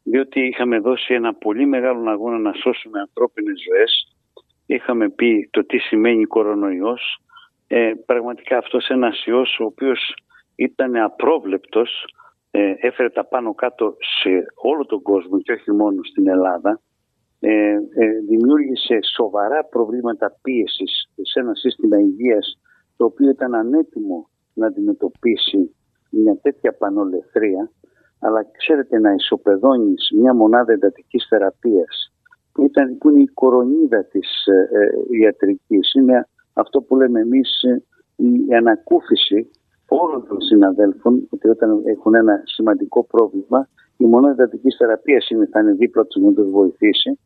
διότι 0.03 0.41
είχαμε 0.41 0.79
δώσει 0.79 1.15
ένα 1.15 1.35
πολύ 1.35 1.67
μεγάλο 1.67 2.11
αγώνα 2.11 2.39
να 2.39 2.53
σώσουμε 2.53 3.01
ανθρώπινες 3.01 3.59
ζωές. 3.69 4.15
Είχαμε 4.67 5.11
πει 5.11 5.49
το 5.51 5.65
τι 5.65 5.79
σημαίνει 5.79 6.25
κορονοϊός. 6.25 7.19
Ε, 7.67 7.93
πραγματικά 8.07 8.59
αυτός 8.59 8.89
ένας 8.89 9.25
ιός 9.27 9.59
ο 9.61 9.65
οποίος 9.65 10.15
ήταν 10.55 10.97
απρόβλεπτος, 10.97 12.05
ε, 12.51 12.75
έφερε 12.79 13.09
τα 13.11 13.25
πάνω 13.25 13.55
κάτω 13.55 13.97
σε 14.21 14.31
όλο 14.55 14.87
τον 14.87 15.03
κόσμο 15.03 15.41
και 15.41 15.53
όχι 15.53 15.73
μόνο 15.73 16.03
στην 16.03 16.29
Ελλάδα 16.29 16.81
ε, 17.41 17.51
ε, 17.75 18.21
δημιούργησε 18.29 18.99
σοβαρά 19.17 19.65
προβλήματα 19.65 20.39
πίεσης 20.43 21.11
σε 21.23 21.41
ένα 21.41 21.55
σύστημα 21.55 21.99
υγείας 21.99 22.59
το 22.97 23.05
οποίο 23.05 23.29
ήταν 23.31 23.55
ανέτοιμο 23.55 24.29
να 24.55 24.67
αντιμετωπίσει 24.67 25.75
μια 26.11 26.39
τέτοια 26.43 26.73
πανολεθρία. 26.73 27.71
Αλλά 28.21 28.47
ξέρετε 28.59 28.99
να 28.99 29.13
ισοπεδώνεις 29.13 30.11
μια 30.15 30.35
μονάδα 30.35 30.73
εντατικής 30.73 31.27
θεραπείας 31.29 32.13
που, 32.53 32.65
ήταν, 32.65 32.99
που 32.99 33.11
είναι 33.11 33.23
η 33.23 33.27
κορονίδα 33.27 34.05
της 34.05 34.47
ε, 34.47 34.77
ε 34.79 35.19
ιατρικής. 35.21 35.93
Είναι 35.95 36.29
αυτό 36.53 36.83
που 36.83 36.97
λέμε 36.97 37.21
εμείς 37.21 37.63
ε, 37.63 37.83
η 38.17 38.55
ανακούφιση 38.55 39.51
όλων 39.89 40.27
των 40.29 40.41
συναδέλφων 40.41 41.27
ότι 41.31 41.49
όταν 41.49 41.83
έχουν 41.85 42.15
ένα 42.15 42.43
σημαντικό 42.45 43.05
πρόβλημα 43.05 43.69
η 44.01 44.07
μονάδα 44.07 44.43
εντατικής 44.43 44.77
θεραπείας 44.77 45.29
είναι, 45.31 45.49
θα 45.53 45.61
είναι 45.61 45.73
δίπλα 45.73 46.05
τους 46.05 46.23
να 46.23 46.33
τους 46.33 46.51
βοηθήσει. 46.51 47.19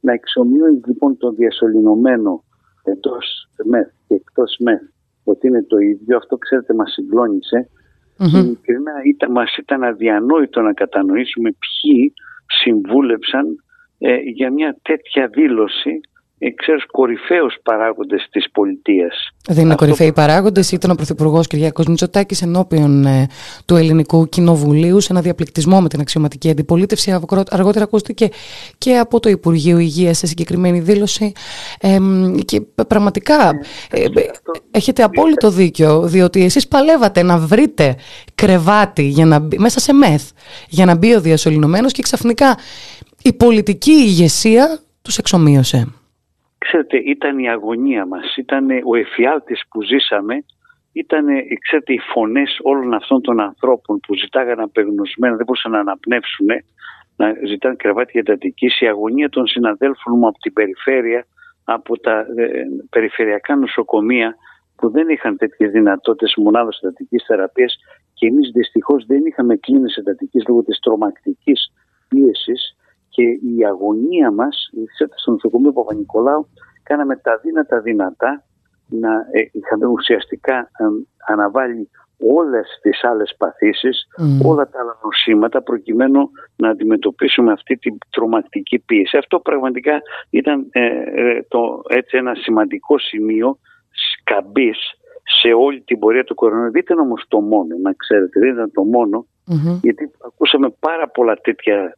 Να 0.00 0.12
εξομοιώσει 0.12 0.80
λοιπόν 0.86 1.16
το 1.16 1.30
διασωληνωμένο 1.30 2.44
εντός 2.84 3.48
μεθ 3.64 3.88
και 4.06 4.14
εκτός 4.14 4.56
μεθ 4.60 4.82
ότι 5.24 5.46
είναι 5.46 5.62
το 5.62 5.76
ίδιο, 5.76 6.16
αυτό 6.16 6.36
ξέρετε 6.36 6.74
μας 6.74 6.92
συγκλώνησε. 6.92 7.68
Mm-hmm. 8.18 8.44
ειλικρινά 8.44 8.92
ήταν, 9.06 9.30
μας 9.30 9.56
ήταν 9.56 9.82
αδιανόητο 9.82 10.60
να 10.60 10.72
κατανοήσουμε 10.72 11.50
ποιοι 11.50 12.12
συμβούλεψαν 12.46 13.46
ε, 13.98 14.16
για 14.16 14.52
μια 14.52 14.78
τέτοια 14.82 15.28
δήλωση. 15.28 15.90
ε, 15.90 16.11
ξέρεις, 16.50 16.86
κορυφαίους 16.86 17.54
παράγοντες 17.62 18.28
της 18.30 18.50
πολιτείας. 18.50 19.28
Δεν 19.48 19.64
είναι 19.64 19.74
κορυφαίοι 19.74 20.12
παράγοντες, 20.12 20.72
ήταν 20.72 20.90
ο 20.90 20.94
Πρωθυπουργός 20.94 21.46
Κυριακός 21.46 21.86
Μητσοτάκης 21.86 22.42
ενώπιον 22.42 23.04
ε, 23.04 23.26
του 23.64 23.76
Ελληνικού 23.76 24.28
Κοινοβουλίου 24.28 25.00
σε 25.00 25.12
ένα 25.12 25.20
διαπληκτισμό 25.20 25.80
με 25.80 25.88
την 25.88 26.00
αξιωματική 26.00 26.50
αντιπολίτευση. 26.50 27.18
Αργότερα 27.50 27.84
ακούστηκε 27.84 28.28
και 28.78 28.98
από 28.98 29.20
το 29.20 29.28
Υπουργείο 29.28 29.78
Υγείας 29.78 30.18
σε 30.18 30.26
συγκεκριμένη 30.26 30.80
δήλωση. 30.80 31.32
Ε, 31.80 31.98
και 32.44 32.60
πραγματικά 32.86 33.50
ε, 33.90 34.04
έχετε 34.70 35.02
απόλυτο 35.02 35.50
δίκιο, 35.50 36.00
διότι 36.02 36.44
εσείς 36.44 36.68
παλεύατε 36.68 37.22
να 37.22 37.38
βρείτε 37.38 37.96
κρεβάτι 38.34 39.02
για 39.02 39.26
να 39.26 39.48
μέσα 39.58 39.80
σε 39.80 39.92
μεθ 39.92 40.30
για 40.68 40.84
να 40.84 40.94
μπει 40.94 41.14
ο 41.14 41.20
διασωληνωμένος 41.20 41.92
και 41.92 42.02
ξαφνικά 42.02 42.58
η 43.22 43.32
πολιτική 43.32 43.90
ηγεσία 43.90 44.80
τους 45.02 45.18
εξομοίωσε. 45.18 45.92
Ξέρετε, 46.64 46.96
ήταν 46.96 47.38
η 47.38 47.50
αγωνία 47.50 48.06
μας, 48.06 48.36
ήταν 48.36 48.70
ο 48.84 48.96
εφιάλτης 48.96 49.62
που 49.70 49.82
ζήσαμε, 49.82 50.44
ήταν, 50.92 51.26
ξέρετε, 51.60 51.92
οι 51.92 51.98
φωνές 51.98 52.58
όλων 52.62 52.94
αυτών 52.94 53.20
των 53.20 53.40
ανθρώπων 53.40 54.00
που 54.00 54.14
ζητάγαν 54.14 54.60
απεγνωσμένα, 54.60 55.36
δεν 55.36 55.44
μπορούσαν 55.44 55.70
να 55.70 55.78
αναπνεύσουν, 55.78 56.46
να 57.16 57.34
ζητάνε 57.46 57.74
κρεβάτια 57.74 58.20
εντατική, 58.20 58.70
η 58.80 58.86
αγωνία 58.86 59.28
των 59.28 59.46
συναδέλφων 59.46 60.18
μου 60.18 60.26
από 60.26 60.38
την 60.38 60.52
περιφέρεια, 60.52 61.26
από 61.64 61.98
τα 61.98 62.18
ε, 62.36 62.62
περιφερειακά 62.90 63.56
νοσοκομεία 63.56 64.36
που 64.76 64.90
δεν 64.90 65.08
είχαν 65.08 65.36
τέτοιες 65.36 65.70
δυνατότητες 65.70 66.34
μονάδε 66.36 66.70
εντατική 66.82 67.18
θεραπείας 67.26 67.76
και 68.14 68.26
εμείς 68.26 68.50
δυστυχώς 68.50 69.06
δεν 69.06 69.26
είχαμε 69.26 69.56
κλίνες 69.56 69.96
εντατική 69.96 70.42
λόγω 70.48 70.62
της 70.62 70.78
τρομακτικής 70.78 71.72
πίεσης 72.08 72.76
και 73.14 73.22
η 73.22 73.64
αγωνία 73.66 74.30
μας 74.30 74.70
στο 75.14 75.30
νοσοκομείο 75.30 75.72
Παπα-Νικολάου 75.72 76.48
κάναμε 76.82 77.16
τα 77.16 77.38
δύνατα 77.42 77.80
δυνατά 77.80 78.44
να 78.88 79.12
ε, 79.30 79.48
είχαμε 79.52 79.86
ουσιαστικά 79.86 80.56
ε, 80.58 80.84
αναβάλει 81.26 81.90
όλες 82.36 82.78
τις 82.82 83.04
άλλες 83.04 83.34
παθήσεις, 83.38 84.06
όλα 84.44 84.68
τα 84.68 84.80
άλλα 84.80 84.98
νοσήματα 85.04 85.62
προκειμένου 85.62 86.30
να 86.56 86.68
αντιμετωπίσουμε 86.68 87.52
αυτή 87.52 87.76
την 87.76 87.98
τρομακτική 88.10 88.78
πίεση. 88.78 89.16
Αυτό 89.16 89.40
πραγματικά 89.40 90.00
ήταν 90.30 90.68
ε, 90.70 91.42
το, 91.48 91.82
έτσι 91.88 92.16
ένα 92.16 92.34
σημαντικό 92.34 92.98
σημείο 92.98 93.58
σκαμπής 93.90 94.78
σε 95.40 95.52
όλη 95.52 95.80
την 95.80 95.98
πορεία 95.98 96.24
του 96.24 96.34
κορονοϊού. 96.34 96.70
Δεν 96.70 96.80
ήταν 96.80 96.98
όμως 96.98 97.24
το 97.28 97.40
μόνο, 97.40 97.76
να 97.82 97.92
ξέρετε, 97.92 98.40
δεν 98.40 98.52
ήταν 98.52 98.70
το 98.72 98.84
μονο 99.46 99.80
γιατί 99.82 100.10
ακούσαμε 100.26 100.70
πάρα 100.80 101.08
πολλά 101.08 101.34
τέτοια 101.34 101.96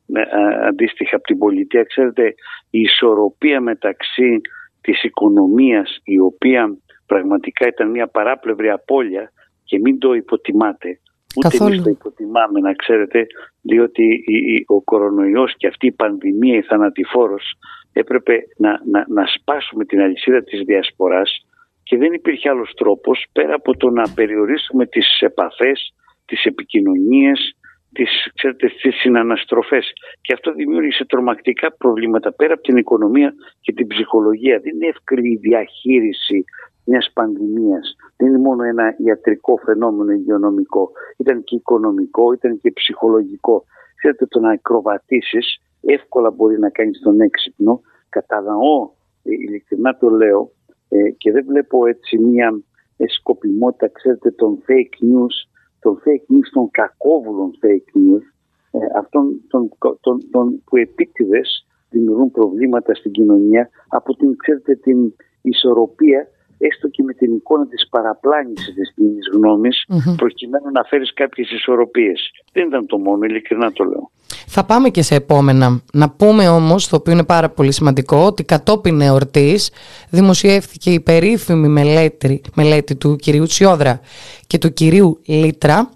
αντίστοιχα 0.67 1.17
από 1.17 1.25
την 1.25 1.39
πολιτεία. 1.39 1.83
Ξέρετε, 1.83 2.35
η 2.71 2.81
ισορροπία 2.81 3.61
μεταξύ 3.61 4.41
της 4.81 5.03
οικονομίας, 5.03 6.01
η 6.05 6.19
οποία 6.19 6.77
πραγματικά 7.07 7.67
ήταν 7.67 7.91
μια 7.91 8.07
παράπλευρη 8.07 8.71
απώλεια 8.71 9.33
και 9.65 9.79
μην 9.79 9.99
το 9.99 10.15
υποτιμάτε. 10.15 10.99
Ούτε 11.37 11.65
εμείς 11.65 11.83
το 11.83 11.91
υποτιμάμε 11.91 12.61
να 12.61 12.73
ξέρετε, 12.73 13.27
διότι 13.61 14.25
ο 14.67 14.83
κορονοϊός 14.83 15.55
και 15.57 15.67
αυτή 15.67 15.87
η 15.87 15.93
πανδημία, 15.93 16.57
η 16.57 16.63
θανατηφόρος, 16.63 17.53
έπρεπε 17.93 18.39
να, 18.57 18.81
να, 18.91 19.05
να 19.09 19.27
σπάσουμε 19.27 19.85
την 19.85 20.01
αλυσίδα 20.01 20.43
της 20.43 20.61
διασποράς 20.61 21.47
και 21.83 21.97
δεν 21.97 22.13
υπήρχε 22.13 22.49
άλλος 22.49 22.73
τρόπος 22.75 23.27
πέρα 23.33 23.55
από 23.55 23.77
το 23.77 23.91
να 23.91 24.03
περιορίσουμε 24.15 24.87
τις 24.87 25.21
επαφές, 25.21 25.95
τις 26.27 26.45
επικοινωνίες, 26.45 27.57
τις, 27.93 28.11
ξέρετε, 28.35 28.67
τις 28.83 28.95
συναναστροφές. 28.95 29.93
Και 30.21 30.33
αυτό 30.33 30.53
δημιούργησε 30.53 31.05
τρομακτικά 31.05 31.73
προβλήματα 31.73 32.33
πέρα 32.33 32.53
από 32.53 32.63
την 32.63 32.77
οικονομία 32.77 33.35
και 33.61 33.73
την 33.73 33.87
ψυχολογία. 33.87 34.61
Δεν 34.63 34.75
είναι 34.75 34.87
εύκολη 34.87 35.33
η 35.33 35.37
διαχείριση 35.37 36.45
μιας 36.85 37.11
πανδημίας. 37.15 37.97
Δεν 38.17 38.29
είναι 38.29 38.39
μόνο 38.39 38.63
ένα 38.63 38.95
ιατρικό 38.99 39.57
φαινόμενο 39.65 40.13
υγειονομικό. 40.13 40.91
Ήταν 41.17 41.45
και 41.45 41.57
οικονομικό, 41.57 42.33
ήταν 42.33 42.61
και 42.61 42.73
ψυχολογικό. 42.73 43.65
Ξέρετε, 43.97 44.27
το 44.27 44.41
να 44.41 44.51
ακροβατήσεις 44.51 45.59
εύκολα 45.81 46.31
μπορεί 46.31 46.59
να 46.59 46.71
κάνεις 46.71 47.01
τον 47.01 47.21
έξυπνο. 47.21 47.81
Κατανοώ, 48.09 48.91
ε, 49.23 49.31
ειλικρινά 49.33 49.97
το 49.97 50.09
λέω, 50.09 50.51
ε, 50.89 51.11
και 51.11 51.33
δεν 51.33 51.45
βλέπω 51.47 51.87
έτσι 51.87 52.19
μια 52.19 52.63
σκοπιμότητα, 53.07 53.89
ξέρετε, 53.89 54.31
των 54.31 54.59
fake 54.67 55.05
news, 55.05 55.37
των 55.85 55.95
fake 56.05 56.27
news, 56.33 56.49
των 56.53 56.71
κακόβουλων 56.71 57.51
fake 57.61 57.89
news, 57.99 58.25
ε, 58.71 58.79
αυτών 58.99 59.25
των, 59.49 59.63
των, 60.01 60.31
των, 60.31 60.63
που 60.65 60.77
επίτηδες 60.77 61.67
δημιουργούν 61.91 62.31
προβλήματα 62.31 62.95
στην 62.95 63.11
κοινωνία 63.11 63.69
από 63.89 64.17
την, 64.17 64.37
ξέρετε, 64.37 64.75
την 64.75 65.15
ισορροπία 65.43 66.27
έστω 66.59 66.89
και 66.89 67.03
με 67.03 67.13
την 67.13 67.35
εικόνα 67.35 67.67
της 67.67 67.89
παραπλάνησης 67.89 68.75
της 68.75 68.93
κοινής 68.95 69.27
γνώμης 69.35 69.85
προκειμένου 70.17 70.71
να 70.73 70.83
φέρεις 70.83 71.13
κάποιες 71.15 71.51
ισορροπίες. 71.51 72.31
Δεν 72.53 72.67
ήταν 72.67 72.87
το 72.87 72.99
μόνο, 72.99 73.25
ειλικρινά 73.25 73.73
το 73.73 73.85
λέω. 73.85 74.11
Θα 74.47 74.65
πάμε 74.65 74.89
και 74.89 75.03
σε 75.03 75.15
επόμενα. 75.15 75.83
Να 75.93 76.11
πούμε 76.11 76.49
όμως, 76.49 76.89
το 76.89 76.97
οποίο 76.97 77.13
είναι 77.13 77.25
πάρα 77.25 77.49
πολύ 77.51 77.73
σημαντικό, 77.73 78.17
ότι 78.17 78.45
κατόπιν 78.45 79.01
εορτής 79.01 79.71
δημοσιεύθηκε 80.11 80.91
η 80.91 81.01
περίφημη 81.01 81.69
μελέτη, 81.69 82.41
μελέτη 82.55 82.97
του 82.97 83.17
κυρίου 83.17 83.45
Τσιόδρα 83.45 84.01
και 84.47 84.59
του 84.59 84.73
κυρίου 84.73 85.21
Λίτρα, 85.25 85.91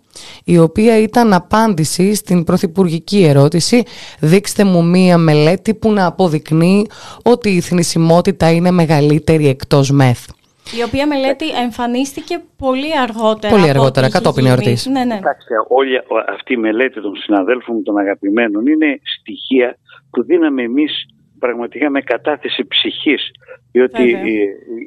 η 0.45 0.59
οποία 0.59 0.99
ήταν 0.99 1.33
απάντηση 1.33 2.15
στην 2.15 2.45
πρωθυπουργική 2.45 3.25
ερώτηση 3.25 3.83
«Δείξτε 4.21 4.65
μου 4.65 4.85
μία 4.85 5.19
μελέτη 5.19 5.75
που 5.75 5.93
να 5.93 6.07
αποδεικνύει 6.07 6.87
ότι 7.23 7.50
η 7.50 7.61
θνησιμότητα 7.61 8.50
είναι 8.50 8.71
μεγαλύτερη 8.71 9.49
εκτός 9.49 9.91
μεθ». 9.91 10.29
Η 10.77 10.83
οποία 10.83 11.07
μελέτη 11.07 11.49
εμφανίστηκε 11.51 12.41
πολύ 12.57 12.99
αργότερα. 12.99 13.55
Πολύ 13.55 13.69
αργότερα, 13.69 14.11
κατόπιν 14.11 14.47
εορτής. 14.47 14.87
Ναι, 14.87 15.05
ναι. 15.05 15.17
Κοιτάξτε, 15.17 15.55
όλη 15.69 16.01
αυτή 16.29 16.53
η 16.53 16.57
μελέτη 16.57 17.01
των 17.01 17.16
συναδέλφων 17.16 17.83
των 17.83 17.99
αγαπημένων 17.99 18.66
είναι 18.66 19.01
στοιχεία 19.19 19.77
που 20.11 20.25
δίναμε 20.25 20.62
εμείς 20.62 21.07
πραγματικά 21.38 21.90
με 21.90 22.01
κατάθεση 22.01 22.66
ψυχής 22.66 23.31
διότι 23.73 24.03
η, 24.03 24.35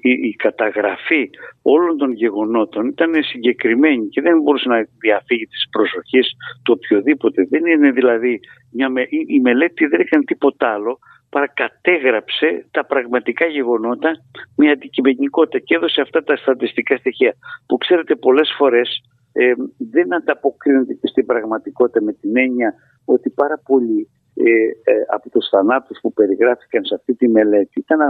η, 0.02 0.12
η, 0.12 0.36
καταγραφή 0.36 1.30
όλων 1.62 1.98
των 1.98 2.12
γεγονότων 2.12 2.88
ήταν 2.88 3.14
συγκεκριμένη 3.24 4.08
και 4.08 4.22
δεν 4.22 4.42
μπορούσε 4.42 4.70
να 4.70 4.88
διαφύγει 5.00 5.46
της 5.46 5.68
προσοχής 5.72 6.28
του 6.64 6.78
οποιοδήποτε. 6.78 7.48
Δεν 7.50 7.66
είναι 7.66 7.92
δηλαδή, 7.92 8.40
μια, 8.72 8.88
η, 9.10 9.26
η 9.28 9.40
μελέτη 9.40 9.86
δεν 9.86 10.00
έκανε 10.00 10.24
τίποτα 10.24 10.68
άλλο 10.68 11.00
παρακατέγραψε 11.32 12.66
τα 12.72 12.86
πραγματικά 12.86 13.46
γεγονότα 13.46 14.12
με 14.56 14.70
αντικειμενικότητα 14.70 15.60
και 15.60 15.76
έδωσε 15.76 16.02
αυτά 16.02 16.24
τα 16.24 16.36
στατιστικά 16.36 16.98
στοιχεία 16.98 17.34
που 17.68 17.78
ξέρετε 17.78 18.16
πολλές 18.16 18.54
φορές 18.58 18.90
ε, 19.32 19.54
δεν 19.78 20.14
ανταποκρίνονται 20.14 20.94
και 20.94 21.08
στην 21.08 21.26
πραγματικότητα 21.26 22.02
με 22.04 22.14
την 22.14 22.38
έννοια 22.38 22.74
ότι 23.06 23.30
πάρα 23.30 23.58
πολλοί 23.66 24.10
ε, 24.36 24.52
ε, 24.92 25.04
από 25.08 25.30
τους 25.30 25.50
θανάτους 25.50 26.00
που 26.02 26.14
περιγράφηκαν 26.14 26.86
σε 26.86 26.96
αυτή 26.96 27.14
τη 27.16 27.28
μελέτη 27.28 27.80
ήταν 27.80 28.02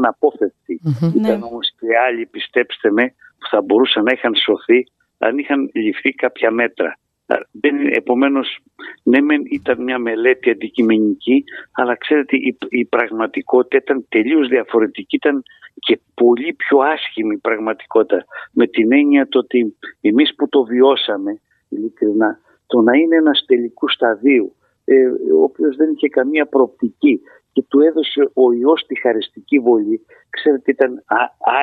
Ήταν 1.15 1.39
ναι. 1.39 1.45
όμως 1.45 1.73
και 1.79 1.88
άλλοι, 2.07 2.25
πιστέψτε 2.25 2.91
με, 2.91 3.05
που 3.39 3.47
θα 3.51 3.62
μπορούσαν 3.62 4.03
να 4.03 4.12
είχαν 4.12 4.36
σωθεί 4.36 4.84
αν 5.17 5.38
είχαν 5.38 5.69
ληφθεί 5.73 6.12
κάποια 6.12 6.51
μέτρα. 6.51 6.97
Επομένως, 7.91 8.60
ναι 9.04 9.22
μεν 9.22 9.41
ήταν 9.46 9.84
μια 9.84 10.00
μελέτη 10.00 10.50
αντικειμενική, 10.50 11.44
αλλά 11.72 11.96
ξέρετε 11.96 12.36
η, 12.36 12.58
η 12.70 12.86
πραγματικότητα 12.86 13.78
ήταν 13.78 14.06
τελείως 14.10 14.48
διαφορετική, 14.48 15.15
ήταν 15.15 15.44
και 15.80 16.00
πολύ 16.13 16.54
πιο 16.54 16.78
άσχημη 16.80 17.38
πραγματικότητα. 17.38 18.26
Με 18.52 18.67
την 18.67 18.94
έννοια 18.94 19.28
το 19.28 19.39
ότι 19.39 19.78
εμείς 20.02 20.36
που 20.36 20.50
το 20.50 20.63
βιώσαμε, 20.63 21.41
ειλικρινά, 21.70 22.39
το 22.67 22.82
να 22.82 22.98
είναι 22.98 23.15
ένας 23.15 23.44
τελικού 23.48 23.89
σταδίου, 23.89 24.56
ε, 24.86 25.08
ο 25.36 25.44
οποίος 25.44 25.76
δεν 25.76 25.91
είχε 25.91 26.08
καμία 26.08 26.46
προοπτική 26.46 27.22
και 27.54 27.63
του 27.67 27.80
έδωσε 27.80 28.30
ο 28.34 28.54
ιός 28.54 28.86
τη 28.88 29.00
χαριστική 29.00 29.60
βολή, 29.60 30.06
ξέρετε 30.30 30.72
ήταν 30.72 31.04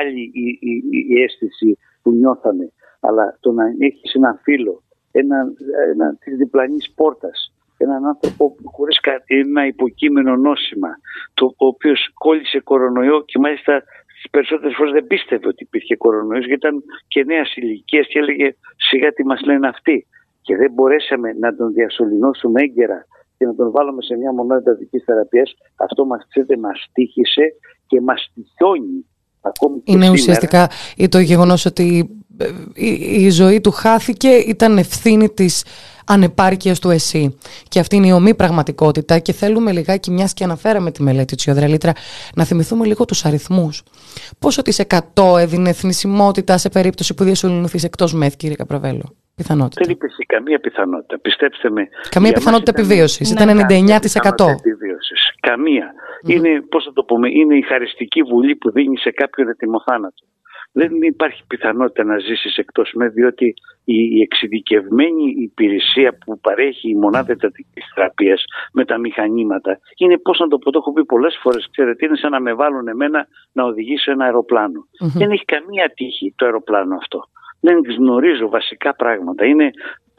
άλλη 0.00 0.31
η, 0.33 0.59
η, 0.61 0.83
η 1.09 1.22
αίσθηση 1.22 1.78
που 2.02 2.12
νιώθαμε. 2.12 2.72
Αλλά 3.00 3.37
το 3.40 3.52
να 3.52 3.64
έχεις 3.78 4.14
ένα 4.14 4.40
φίλο 4.42 4.83
ένα, 5.18 5.38
ένα, 5.92 6.16
της 6.20 6.37
διπλανής 6.37 6.90
πόρτας. 6.94 7.52
Έναν 7.76 8.07
άνθρωπο 8.07 8.57
χωρίς 8.64 8.98
ένα 9.26 9.66
υποκείμενο 9.66 10.37
νόσημα 10.37 10.88
το, 11.35 11.46
ο 11.46 11.66
οποίος 11.66 12.11
κόλλησε 12.14 12.61
κορονοϊό 12.61 13.24
και 13.24 13.38
μάλιστα 13.38 13.83
στις 14.18 14.31
περισσότερες 14.31 14.74
φορές 14.76 14.92
δεν 14.92 15.07
πίστευε 15.07 15.48
ότι 15.48 15.62
υπήρχε 15.62 15.96
κορονοϊός 15.96 16.46
γιατί 16.46 16.66
ήταν 16.66 16.83
και 17.09 17.24
νέας 17.24 17.57
ηλικίας 17.57 18.07
και 18.07 18.18
έλεγε 18.18 18.54
σιγά 18.76 19.12
τι 19.12 19.24
μας 19.24 19.40
λένε 19.44 19.68
αυτοί 19.68 20.07
και 20.42 20.57
δεν 20.57 20.72
μπορέσαμε 20.72 21.33
να 21.40 21.57
τον 21.57 21.72
διασωληνώσουμε 21.72 22.62
έγκαιρα 22.62 23.07
και 23.38 23.44
να 23.46 23.54
τον 23.54 23.70
βάλουμε 23.70 24.02
σε 24.02 24.16
μια 24.16 24.33
μονάδα 24.33 24.70
εντατικής 24.70 25.04
θεραπείας. 25.04 25.54
Αυτό 25.76 26.04
μας 26.04 26.26
ξέρετε 26.28 26.57
μας 26.57 26.87
τύχησε 26.92 27.42
και 27.87 28.00
μας 28.00 28.31
τυχιώνει 28.35 29.07
ακόμη 29.40 29.83
Είναι 29.85 29.94
σήμερα. 29.94 30.12
ουσιαστικά 30.12 30.68
το 31.09 31.18
γεγονός 31.18 31.64
ότι 31.66 32.18
η 33.18 33.31
ζωή 33.31 33.61
του 33.61 33.70
χάθηκε 33.70 34.29
ήταν 34.29 34.79
ευθύνη 34.79 35.29
της 35.29 35.64
ανεπάρκειας 36.09 36.79
του 36.81 36.90
εσύ. 36.90 37.38
Και 37.68 37.79
αυτή 37.79 37.96
είναι 37.96 38.07
η 38.07 38.12
ομή 38.12 38.35
πραγματικότητα 38.35 39.18
και 39.18 39.33
θέλουμε 39.33 39.72
λιγάκι 39.72 40.11
μιας 40.11 40.35
και 40.35 40.44
αναφέραμε 40.44 40.90
τη 40.90 41.03
μελέτη 41.03 41.37
της 41.37 41.44
Ιωδρελίτρα 41.44 41.92
να 42.35 42.44
θυμηθούμε 42.44 42.87
λίγο 42.87 43.05
τους 43.05 43.24
αριθμούς. 43.24 43.83
Πόσο 44.38 44.62
της 44.62 44.85
100 45.14 45.38
έδινε 45.38 45.68
εθνισμότητα 45.68 46.59
σε 46.59 46.68
περίπτωση 46.68 47.14
που 47.14 47.24
διασωληνωθείς 47.24 47.85
εκτός 47.85 48.14
ΜΕΘ 48.14 48.37
κύριε 48.37 48.57
Καπραβέλο. 48.57 49.16
Πιθανότητα. 49.35 49.83
Δεν 49.85 49.94
υπήρχε 49.94 50.24
καμία 50.27 50.59
πιθανότητα. 50.59 51.18
Πιστέψτε 51.18 51.70
με. 51.70 51.88
Καμία 52.09 52.33
πιθανότητα 52.33 52.72
επιβίωσης. 52.77 53.31
Ήταν 53.31 53.48
99%. 53.48 53.98
Καμία. 55.40 55.92
Είναι, 56.27 56.62
πώς 56.68 56.85
θα 56.85 56.92
το 56.92 57.03
πούμε, 57.05 57.29
είναι 57.29 57.57
η 57.57 57.62
χαριστική 57.62 58.22
βουλή 58.22 58.57
που 58.57 58.70
δίνει 58.70 58.98
σε 58.98 59.11
κάποιον 59.11 59.48
ετοιμοθάνατο 59.48 60.24
δεν 60.72 61.02
υπάρχει 61.02 61.42
πιθανότητα 61.46 62.04
να 62.04 62.18
ζήσεις 62.18 62.57
εκτός 62.57 62.92
με 62.94 63.09
διότι 63.09 63.54
η 63.85 64.20
εξειδικευμένη 64.20 65.35
υπηρεσία 65.38 66.18
που 66.24 66.40
παρέχει 66.40 66.90
η 66.90 66.94
μονάδα 66.94 67.33
εντατικής 67.33 67.92
θεραπείας 67.94 68.44
με 68.72 68.85
τα 68.85 68.98
μηχανήματα 68.98 69.78
είναι 69.96 70.18
πώς 70.18 70.38
να 70.38 70.48
το 70.48 70.59
πω, 70.59 70.70
το 70.70 70.78
έχω 70.78 70.92
πει 70.92 71.04
πολλές 71.04 71.38
φορές, 71.42 71.68
ξέρετε, 71.70 72.07
είναι 72.07 72.16
σαν 72.16 72.31
να 72.31 72.40
με 72.40 72.54
βάλουν 72.54 72.88
εμένα 72.88 73.26
να 73.52 73.64
οδηγήσω 73.64 74.11
ένα 74.11 74.24
Δεν 74.98 75.31
έχει 75.31 75.44
καμία 75.44 75.92
τύχη 75.94 76.35
το 76.37 76.44
αεροπλάνο 76.44 76.96
αυτό. 76.96 77.24
Δεν 77.61 77.81
γνωρίζω 77.98 78.48
βασικά 78.48 78.94
πράγματα. 78.94 79.44
Είναι 79.44 79.70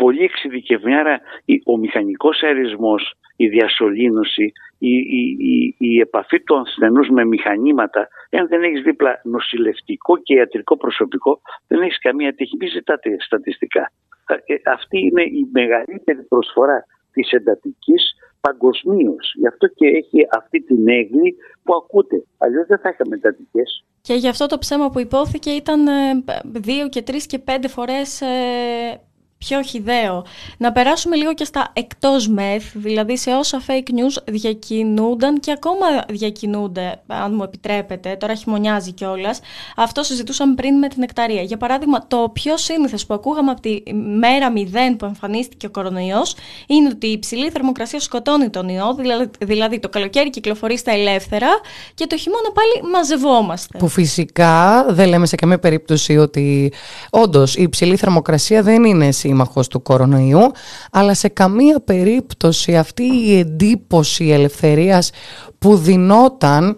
πολύ 0.02 0.24
εξειδικευμένα 0.24 1.20
ο 1.66 1.78
μηχανικός 1.78 2.42
αερισμός, 2.44 3.14
η 3.36 3.48
διασωλήνωση, 3.48 4.52
η, 4.78 4.94
η, 5.22 5.76
η, 5.78 6.00
επαφή 6.00 6.40
του 6.44 6.60
ασθενούς 6.60 7.08
με 7.10 7.26
μηχανήματα, 7.26 8.08
εάν 8.30 8.48
δεν 8.48 8.64
έχεις 8.64 8.82
δίπλα 8.82 9.22
νοσηλευτικό 9.24 10.18
και 10.18 10.34
ιατρικό 10.34 10.78
προσωπικό, 10.78 11.42
δεν 11.68 11.82
έχεις 11.82 12.00
καμία 12.00 12.34
τύχη. 12.34 12.58
Μην 12.60 12.70
ζητάτε 12.70 13.16
στατιστικά. 13.20 13.92
Ε, 14.46 14.56
αυτή 14.66 14.98
είναι 15.00 15.24
η 15.24 15.50
μεγαλύτερη 15.52 16.24
προσφορά 16.24 16.86
της 17.12 17.32
εντατικής 17.32 18.02
παγκοσμίως. 18.42 19.34
Γι' 19.36 19.48
αυτό 19.48 19.68
και 19.68 19.88
έχει 19.88 20.28
αυτή 20.38 20.62
την 20.62 20.90
έγκλη 20.90 21.36
που 21.64 21.74
ακούτε. 21.76 22.24
Αλλιώς 22.38 22.68
δεν 22.68 22.80
θα 22.80 22.90
είχαμε 22.90 23.16
μετατικέ. 23.16 23.64
Και 24.02 24.14
γι' 24.14 24.28
αυτό 24.28 24.46
το 24.46 24.58
ψέμα 24.58 24.90
που 24.90 25.00
υπόθηκε 25.00 25.50
ήταν 25.50 25.88
ε, 25.88 26.24
δύο 26.44 26.90
και 26.90 27.02
τρεις 27.02 27.26
και 27.26 27.40
πέντε 27.40 27.68
φορές 27.68 28.22
ε, 28.22 29.02
πιο 29.46 29.62
χιδαίο. 29.62 30.26
Να 30.58 30.72
περάσουμε 30.72 31.16
λίγο 31.16 31.34
και 31.34 31.44
στα 31.44 31.72
εκτός 31.74 32.28
μεθ, 32.28 32.64
δηλαδή 32.74 33.18
σε 33.18 33.32
όσα 33.32 33.62
fake 33.68 33.90
news 33.90 34.24
διακινούνταν 34.28 35.40
και 35.40 35.52
ακόμα 35.52 35.86
διακινούνται, 36.10 37.02
αν 37.08 37.34
μου 37.36 37.44
επιτρέπετε, 37.44 38.16
τώρα 38.20 38.36
χειμωνιάζει 38.36 38.92
κιόλας. 38.92 39.40
Αυτό 39.76 40.04
συζητούσαμε 40.04 40.54
πριν 40.54 40.78
με 40.78 40.88
την 40.88 41.04
εκταρία. 41.04 41.42
Για 41.42 41.58
παράδειγμα, 41.58 42.08
το 42.08 42.30
πιο 42.34 42.58
σύνηθες 42.58 43.06
που 43.06 43.14
ακούγαμε 43.14 43.52
από 43.52 43.62
τη 43.62 43.94
μέρα 43.94 44.54
0 44.56 44.96
που 44.98 45.06
εμφανίστηκε 45.06 45.66
ο 45.66 45.70
κορονοϊός 45.70 46.36
είναι 46.68 46.88
ότι 46.88 47.08
η 47.08 47.12
υψηλή 47.12 47.50
θερμοκρασία 47.50 48.00
σκοτώνει 48.00 48.50
τον 48.50 48.70
ιό, 48.70 48.94
δηλαδή, 48.94 49.30
δηλαδή 49.40 49.80
το 49.80 49.90
καλοκαίρι 49.90 50.30
κυκλοφορεί 50.30 50.78
στα 50.78 50.92
ελεύθερα 50.92 51.48
και 51.94 52.08
το 52.08 52.18
χειμώνα 52.18 52.52
πάλι 52.54 52.92
μαζευόμαστε. 52.92 53.78
Που 53.78 53.88
φυσικά 53.88 54.86
δεν 54.90 55.08
λέμε 55.08 55.26
σε 55.26 55.36
καμία 55.36 55.60
περίπτωση 55.60 56.18
ότι 56.18 56.74
όντως 57.10 57.56
η 57.56 57.62
υψηλή 57.62 57.96
θερμοκρασία 57.96 58.64
δεν 58.64 58.84
είναι 58.84 59.12
σύμμαχος 59.30 59.68
του 59.68 59.82
κορονοϊού, 59.82 60.46
αλλά 60.92 61.14
σε 61.14 61.30
καμία 61.30 61.80
περίπτωση 61.86 62.78
αυτή 62.78 63.04
η 63.04 63.40
εντύπωση 63.40 64.30
ελευθερίας 64.30 65.12
που 65.60 65.76
δινόταν 65.76 66.78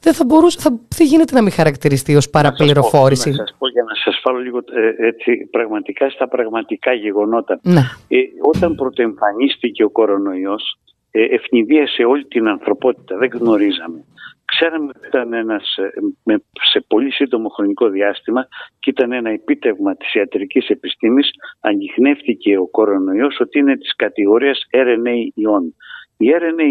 δεν 0.00 0.14
θα 0.14 0.24
μπορούσε, 0.24 0.58
θα, 0.60 0.70
δεν 0.96 1.06
γίνεται 1.06 1.34
να 1.34 1.42
μην 1.42 1.52
χαρακτηριστεί 1.52 2.16
ως 2.16 2.30
παραπληροφόρηση. 2.30 3.30
Να 3.30 3.36
σας 3.36 3.54
πω, 3.58 3.68
για 3.68 3.82
να 3.82 3.94
σας 4.04 4.20
φάλω 4.22 4.38
λίγο 4.38 4.58
ε, 4.58 5.06
έτσι, 5.06 5.48
πραγματικά 5.50 6.10
στα 6.10 6.28
πραγματικά 6.28 6.92
γεγονότα. 6.92 7.60
Ναι. 7.62 7.82
Ε, 8.08 8.18
όταν 8.42 8.74
πρωτοεμφανίστηκε 8.74 9.84
ο 9.84 9.90
κορονοϊός, 9.90 10.78
ε, 11.10 11.22
ευνηδίασε 11.22 12.02
όλη 12.04 12.24
την 12.24 12.48
ανθρωπότητα, 12.48 13.16
δεν 13.16 13.30
γνωρίζαμε. 13.32 14.04
Ξέραμε 14.52 14.92
ότι 14.96 15.06
ήταν 15.06 15.32
ένας, 15.32 15.76
ε, 16.24 16.34
σε 16.70 16.84
πολύ 16.88 17.12
σύντομο 17.12 17.48
χρονικό 17.48 17.88
διάστημα 17.88 18.48
και 18.78 18.90
ήταν 18.90 19.12
ένα 19.12 19.30
επίτευγμα 19.30 19.96
της 19.96 20.14
ιατρικής 20.14 20.68
επιστήμης, 20.68 21.30
ανοιχνεύτηκε 21.60 22.58
ο 22.58 22.66
κορονοϊός 22.66 23.40
ότι 23.40 23.58
είναι 23.58 23.76
της 23.76 23.96
κατηγορίας 23.96 24.66
RNA 24.70 25.16
ιών. 25.34 25.74
Οι 26.16 26.26
RNA 26.40 26.68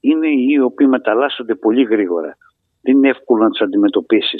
είναι 0.00 0.28
οι 0.28 0.46
οι 0.48 0.60
οποίοι 0.60 0.86
μεταλλάσσονται 0.90 1.54
πολύ 1.54 1.82
γρήγορα. 1.82 2.36
Δεν 2.82 2.96
είναι 2.96 3.08
εύκολο 3.08 3.42
να 3.42 3.50
του 3.50 3.64
αντιμετωπισει 3.64 4.38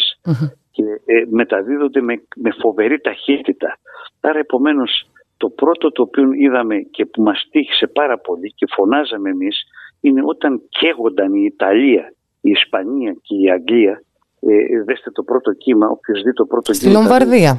Και 0.71 0.83
ε, 1.05 1.25
μεταδίδονται 1.31 2.01
με, 2.01 2.23
με 2.37 2.51
φοβερή 2.61 3.01
ταχύτητα. 3.01 3.79
Άρα 4.21 4.39
επομένως 4.39 5.11
το 5.37 5.49
πρώτο 5.49 5.93
το 5.93 6.03
οποίο 6.03 6.33
είδαμε 6.33 6.77
και 6.79 7.07
που 7.07 7.23
μας 7.23 7.49
τύχησε 7.51 7.87
πάρα 7.87 8.19
πολύ 8.19 8.53
και 8.55 8.67
φωνάζαμε 8.71 9.31
εμείς 9.31 9.57
είναι 10.01 10.23
όταν 10.25 10.63
καίγονταν 10.69 11.35
η 11.35 11.45
Ιταλία 11.45 12.13
η 12.43 12.51
Ισπανία 12.51 13.17
και 13.23 13.35
η 13.37 13.51
Αγγλία, 13.51 14.03
ε, 14.41 14.83
δέστε 14.85 15.11
το 15.11 15.23
πρώτο 15.23 15.53
κύμα, 15.53 15.89
όποιος 15.89 16.23
δει 16.23 16.33
το 16.33 16.45
πρώτο 16.45 16.73
στη 16.73 16.87
κύμα. 16.87 17.01
Στη 17.01 17.09
Λομβαρδία. 17.09 17.59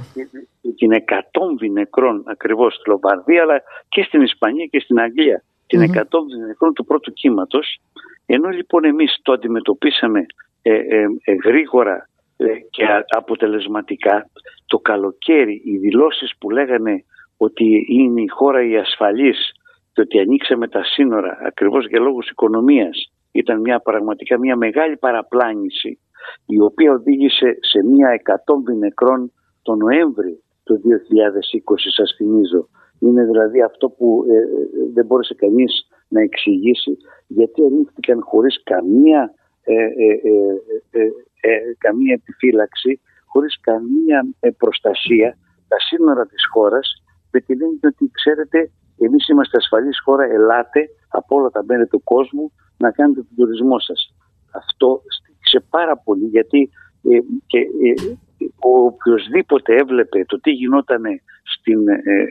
Την 0.78 0.91
εκατόμβη 0.91 1.69
νεκρών 1.69 2.24
ακριβώς 2.26 2.74
στη 2.74 2.89
Λομβαρδία, 2.89 3.41
αλλά 3.41 3.62
και 3.89 4.04
στην 4.04 4.22
Ισπανία 4.22 4.65
και 4.65 4.80
στην 4.80 5.00
Αγγλία. 5.00 5.43
Την 5.67 5.80
mm 5.82 5.84
εκατόμβη 5.84 6.38
νεκρών 6.38 6.74
του 6.74 6.86
πρώτου 6.86 7.13
κύματος. 7.13 7.80
Ενώ 8.26 8.50
λοιπόν 8.50 8.84
εμείς 8.84 9.19
το 9.22 9.32
αντιμετωπίσαμε 9.32 10.26
ε, 10.62 10.74
ε, 10.74 11.06
ε 11.24 11.34
γρήγορα 11.43 12.10
ε, 12.38 12.46
και 12.69 12.84
αποτελεσματικά, 13.08 14.30
το 14.65 14.80
καλοκαίρι 14.80 15.62
οι 15.65 15.78
δηλώσεις 15.78 16.34
που 16.38 16.50
λέγανε 16.50 17.04
ότι 17.38 17.86
είναι 17.89 18.22
η 18.22 18.28
χώρα 18.28 18.63
η 18.63 18.78
ασφαλής 18.78 19.52
και 19.93 20.02
ότι 20.02 20.19
ανοίξαμε 20.19 20.67
τα 20.67 20.84
σύνορα 20.84 21.38
ακριβώς 21.46 21.88
για 21.88 22.00
λόγους 22.00 22.30
οικονομίας 22.30 23.12
ήταν 23.34 23.60
μια 23.60 23.80
πραγματικά 23.80 24.39
μια 24.39 24.56
μεγάλη 24.56 24.98
παραπλάνηση 24.98 26.00
η 26.46 26.60
οποία 26.60 26.91
οδήγησε 26.91 27.58
σε 27.60 27.84
μια 27.84 28.10
εκατόμβη 28.10 28.76
νεκρών 28.76 29.32
το 29.62 29.76
Νοέμβρη 29.76 30.43
του 30.63 30.76
2020 30.76 30.82
σας 31.96 32.13
θυμίζω. 32.17 32.69
Είναι 33.00 33.24
δηλαδή 33.26 33.62
αυτό 33.62 33.89
που 33.89 34.26
ε, 34.30 34.38
ε, 34.38 34.43
δεν 34.93 35.06
μπόρεσε 35.06 35.34
κανείς 35.34 35.88
να 36.08 36.22
εξηγήσει 36.22 36.98
γιατί 37.28 37.63
ανοίχθηκαν 37.63 38.19
χωρίς 38.22 38.63
καμία, 38.63 39.34
ε, 39.63 39.84
ε, 41.39 41.60
καμία 41.78 42.13
επιφύλαξη, 42.13 43.02
χωρίς 43.26 43.60
καμία 43.60 44.26
προστασία 44.58 45.38
τα 45.67 45.80
σύνορα 45.80 46.26
της 46.26 46.43
χώρας 46.54 47.04
με 47.32 47.39
την 47.39 47.62
έννοια 47.62 47.89
ότι 47.93 48.12
ξέρετε 48.12 48.72
εμείς 48.98 49.28
είμαστε 49.28 49.58
ασφαλής 49.58 50.02
χώρα, 50.06 50.24
ελάτε 50.24 50.89
από 51.08 51.36
όλα 51.36 51.50
τα 51.50 51.63
μέρη 51.67 51.88
του 51.88 52.04
κόσμου 52.04 52.52
να 52.84 52.91
κάνετε 52.91 53.22
τον 53.22 53.36
τουρισμό 53.36 53.80
σας. 53.80 54.13
Αυτό 54.52 55.02
στήχησε 55.15 55.60
πάρα 55.69 55.98
πολύ 55.98 56.26
γιατί 56.26 56.69
ε, 57.10 57.17
και, 57.48 57.60
ε, 57.60 57.93
ο 58.60 58.86
οποιοδήποτε 58.86 59.76
έβλεπε 59.76 60.26
το 60.26 60.39
τι 60.39 60.52
γινόταν 60.52 61.04
στην, 61.43 61.88
ε, 61.88 62.28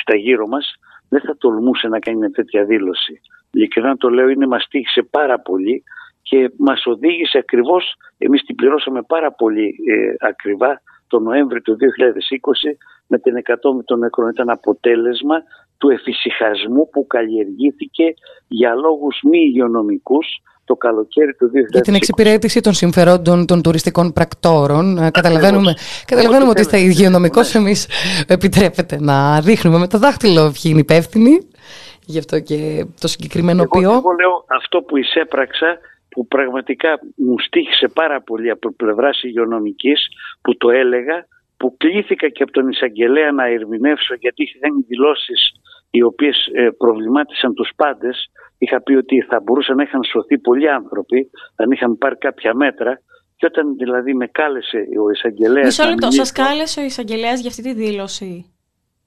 στα 0.00 0.16
γύρω 0.16 0.46
μας 0.46 0.74
δεν 1.08 1.20
θα 1.20 1.36
τολμούσε 1.36 1.88
να 1.88 1.98
κάνει 1.98 2.18
μια 2.18 2.30
τέτοια 2.30 2.64
δήλωση. 2.64 3.20
Ειλικρινά 3.50 3.96
το 3.96 4.08
λέω 4.08 4.28
είναι 4.28 4.46
μας 4.46 4.66
τύχησε 4.70 5.02
πάρα 5.02 5.40
πολύ 5.40 5.82
και 6.22 6.50
μας 6.56 6.86
οδήγησε 6.86 7.38
ακριβώς, 7.38 7.94
εμείς 8.18 8.42
την 8.42 8.54
πληρώσαμε 8.54 9.02
πάρα 9.02 9.32
πολύ 9.32 9.66
ε, 9.66 10.26
ακριβά 10.28 10.82
το 11.06 11.18
Νοέμβρη 11.20 11.60
του 11.60 11.76
2020 11.76 12.76
με 13.06 13.18
την 13.18 13.34
100 13.36 13.84
των 13.84 13.98
νεκρών. 13.98 14.28
Ήταν 14.28 14.50
αποτέλεσμα 14.50 15.36
του 15.78 15.88
εφησυχασμού 15.88 16.88
που 16.88 17.06
καλλιεργήθηκε 17.06 18.14
για 18.48 18.74
λόγους 18.74 19.20
μη 19.30 19.38
υγειονομικούς 19.38 20.26
το 20.64 20.74
καλοκαίρι 20.74 21.34
του 21.34 21.46
2020. 21.46 21.50
Για 21.70 21.80
την 21.80 21.94
εξυπηρέτηση 21.94 22.60
των 22.60 22.72
συμφερόντων 22.72 23.46
των 23.46 23.62
τουριστικών 23.62 24.12
πρακτόρων. 24.12 24.98
Ε, 24.98 25.10
καταλαβαίνουμε, 25.10 25.74
καταλαβαίνουμε 26.06 26.50
ότι 26.50 26.62
στα 26.62 26.76
υγειονομικός 26.76 27.54
ναι. 27.54 27.60
εμείς 27.60 27.88
επιτρέπεται 28.26 29.00
να 29.00 29.40
δείχνουμε 29.40 29.78
με 29.78 29.86
το 29.86 29.98
δάχτυλο 29.98 30.40
ποιοι 30.40 30.62
είναι 30.64 30.80
υπεύθυνοι. 30.80 31.48
Γι' 32.06 32.18
αυτό 32.18 32.40
και 32.40 32.86
το 33.00 33.08
συγκεκριμένο 33.08 33.62
εγώ, 33.62 33.78
ποιό. 33.78 33.90
Εγώ 33.90 34.10
λέω 34.20 34.44
αυτό 34.46 34.82
που 34.82 34.96
εισέπραξα 34.96 35.78
που 36.08 36.26
πραγματικά 36.26 37.00
μου 37.16 37.38
στήχησε 37.38 37.88
πάρα 37.88 38.20
πολύ 38.20 38.50
από 38.50 38.72
πλευράς 38.72 39.22
υγειονομικής 39.22 40.06
που 40.40 40.56
το 40.56 40.70
έλεγα 40.70 41.26
που 41.64 41.76
κλήθηκα 41.76 42.28
και 42.28 42.42
από 42.42 42.52
τον 42.52 42.68
εισαγγελέα 42.68 43.32
να 43.32 43.46
ερμηνεύσω 43.46 44.14
γιατί 44.14 44.42
είχαν 44.42 44.84
δηλώσεις 44.86 45.52
οι 45.90 46.02
οποίες 46.02 46.36
ε, 46.52 46.70
προβλημάτισαν 46.78 47.54
τους 47.54 47.70
πάντες. 47.76 48.30
Είχα 48.58 48.82
πει 48.82 48.94
ότι 48.94 49.20
θα 49.20 49.40
μπορούσαν 49.40 49.76
να 49.76 49.82
είχαν 49.82 50.04
σωθεί 50.04 50.38
πολλοί 50.38 50.70
άνθρωποι 50.70 51.30
αν 51.56 51.70
είχαν 51.70 51.98
πάρει 51.98 52.16
κάποια 52.16 52.54
μέτρα 52.54 53.00
και 53.36 53.46
όταν 53.46 53.76
δηλαδή 53.76 54.14
με 54.14 54.26
κάλεσε 54.26 54.78
ο 55.04 55.10
εισαγγελέας. 55.10 55.66
Μισό 55.66 55.88
λεπτό, 55.88 56.10
σας 56.10 56.32
κάλεσε 56.32 56.80
ο 56.80 56.84
εισαγγελέας 56.84 57.40
για 57.40 57.50
αυτή 57.50 57.62
τη 57.62 57.72
δήλωση; 57.72 58.54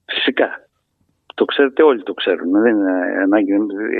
Φυσικά. 0.05 0.66
Το 1.39 1.45
ξέρετε 1.45 1.83
όλοι 1.83 2.03
το 2.03 2.13
ξέρουν. 2.13 2.51
Δεν 2.51 2.75
είναι 2.75 2.91
ανάγκη. 3.23 3.53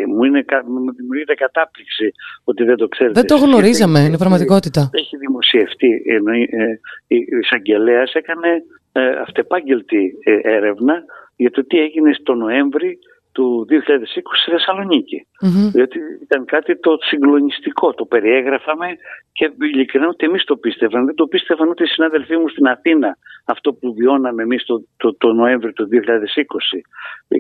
Μου, 0.08 0.23
είναι, 0.23 0.45
μου 0.67 0.93
δημιουργείται 0.97 1.34
κατάπληξη 1.34 2.12
ότι 2.43 2.63
δεν 2.63 2.76
το 2.76 2.88
ξέρετε. 2.88 3.19
Δεν 3.19 3.28
το 3.28 3.45
γνωρίζαμε, 3.45 4.00
είναι 4.00 4.17
πραγματικότητα. 4.17 4.89
Έχει 4.93 5.17
δημοσιευτεί. 5.17 5.91
Ε, 6.06 6.15
η 7.08 7.17
εισαγγελέας 7.41 8.13
έκανε 8.13 8.50
ε, 8.91 9.10
αυτεπάγγελτη 9.26 10.13
έρευνα 10.41 11.04
για 11.36 11.52
το 11.52 11.65
τι 11.65 11.80
έγινε 11.80 12.13
στο 12.13 12.34
Νοέμβρη 12.34 13.00
του 13.38 13.67
2020 13.69 13.76
στη 14.41 14.52
θεσσαλονικη 14.52 15.28
Διότι 15.73 16.00
ήταν 16.21 16.45
κάτι 16.45 16.80
το 16.80 16.97
συγκλονιστικό. 17.10 17.93
Το 17.93 18.06
περιέγραφαμε 18.06 18.88
και 19.32 19.52
ειλικρινά 19.73 20.08
ούτε 20.08 20.26
εμείς 20.26 20.43
το 20.43 20.56
πίστευαν. 20.58 21.06
Δεν 21.06 21.15
το 21.15 21.28
πίστευαν 21.28 21.69
ούτε 21.69 21.84
οι 21.84 21.88
συνάδελφοί 21.88 22.38
μου 22.38 22.50
στην 22.50 22.67
Αθήνα 22.67 23.17
αυτό 23.45 23.73
που 23.73 23.93
βιώναμε 23.93 24.43
εμείς 24.43 24.65
το, 24.65 24.84
το, 24.97 25.15
το 25.17 25.34
Νοέμβρη 25.34 25.73
του 25.73 25.88
2020. 25.91 25.97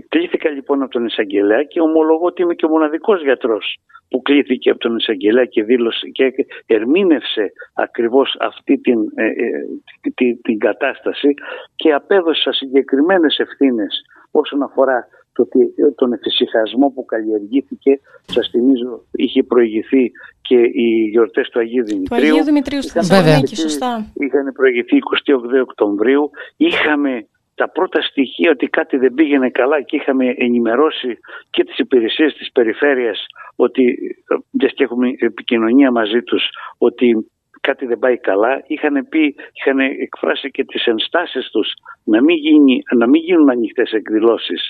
Κλήθηκα 0.09 0.49
λοιπόν 0.49 0.81
από 0.81 0.91
τον 0.91 1.05
εισαγγελέα 1.05 1.63
και 1.63 1.81
ομολογώ 1.81 2.25
ότι 2.25 2.41
είμαι 2.41 2.53
και 2.53 2.65
ο 2.65 2.69
μοναδικός 2.69 3.21
γιατρός 3.21 3.77
που 4.09 4.21
κλήθηκε 4.21 4.69
από 4.69 4.79
τον 4.79 4.95
εισαγγελέα 4.95 5.45
και 5.45 5.63
δήλωσε 5.63 6.07
και 6.07 6.33
ερμήνευσε 6.65 7.51
ακριβώς 7.73 8.35
αυτή 8.39 8.77
την, 8.77 8.99
ε, 9.15 9.25
ε, 9.25 9.31
την, 10.15 10.41
την 10.41 10.57
κατάσταση 10.59 11.33
και 11.75 11.93
απέδωσε 11.93 12.51
συγκεκριμένες 12.51 13.37
ευθύνες 13.37 14.01
όσον 14.31 14.63
αφορά 14.63 15.07
το, 15.37 15.45
τον 15.95 16.13
εφησυχασμό 16.13 16.89
που 16.89 17.05
καλλιεργήθηκε. 17.05 17.99
Σας 18.25 18.49
θυμίζω, 18.49 19.03
είχε 19.11 19.43
προηγηθεί 19.43 20.11
και 20.41 20.55
οι 20.55 21.07
γιορτές 21.11 21.49
του 21.49 21.59
Αγίου 21.59 21.85
Δημητρίου. 21.85 22.19
Του 22.19 22.25
Αγίου 22.25 22.43
Δημητρίου 22.43 22.81
στη 22.81 22.91
Θεσσαλονίκη, 22.91 23.55
σωστά. 23.55 24.11
Είχαν 24.13 24.51
προηγηθεί 24.53 24.97
28 25.57 25.61
Οκτωβρίου. 25.61 26.29
Είχαμε 26.57 27.27
τα 27.55 27.69
πρώτα 27.69 28.01
στοιχεία 28.01 28.51
ότι 28.51 28.67
κάτι 28.67 28.97
δεν 28.97 29.13
πήγαινε 29.13 29.49
καλά 29.49 29.81
και 29.81 29.95
είχαμε 29.95 30.25
ενημερώσει 30.37 31.17
και 31.49 31.63
τις 31.63 31.77
υπηρεσίες 31.77 32.33
της 32.33 32.51
περιφέρειας 32.51 33.25
ότι, 33.55 33.83
μιας 34.51 34.73
και 34.73 34.83
έχουμε 34.83 35.07
επικοινωνία 35.19 35.91
μαζί 35.91 36.21
τους, 36.21 36.43
ότι 36.77 37.27
κάτι 37.61 37.85
δεν 37.85 37.99
πάει 37.99 38.17
καλά, 38.17 38.63
είχαν, 38.67 39.07
πει, 39.09 39.35
είχαν 39.53 39.79
εκφράσει 39.79 40.51
και 40.51 40.63
τις 40.65 40.85
ενστάσεις 40.85 41.49
τους 41.49 41.73
να 42.03 42.23
μην, 42.23 42.35
γίνει, 42.37 42.81
να 42.95 43.07
μην 43.07 43.21
γίνουν 43.21 43.49
ανοιχτές 43.49 43.91
εκδηλώσεις 43.91 44.61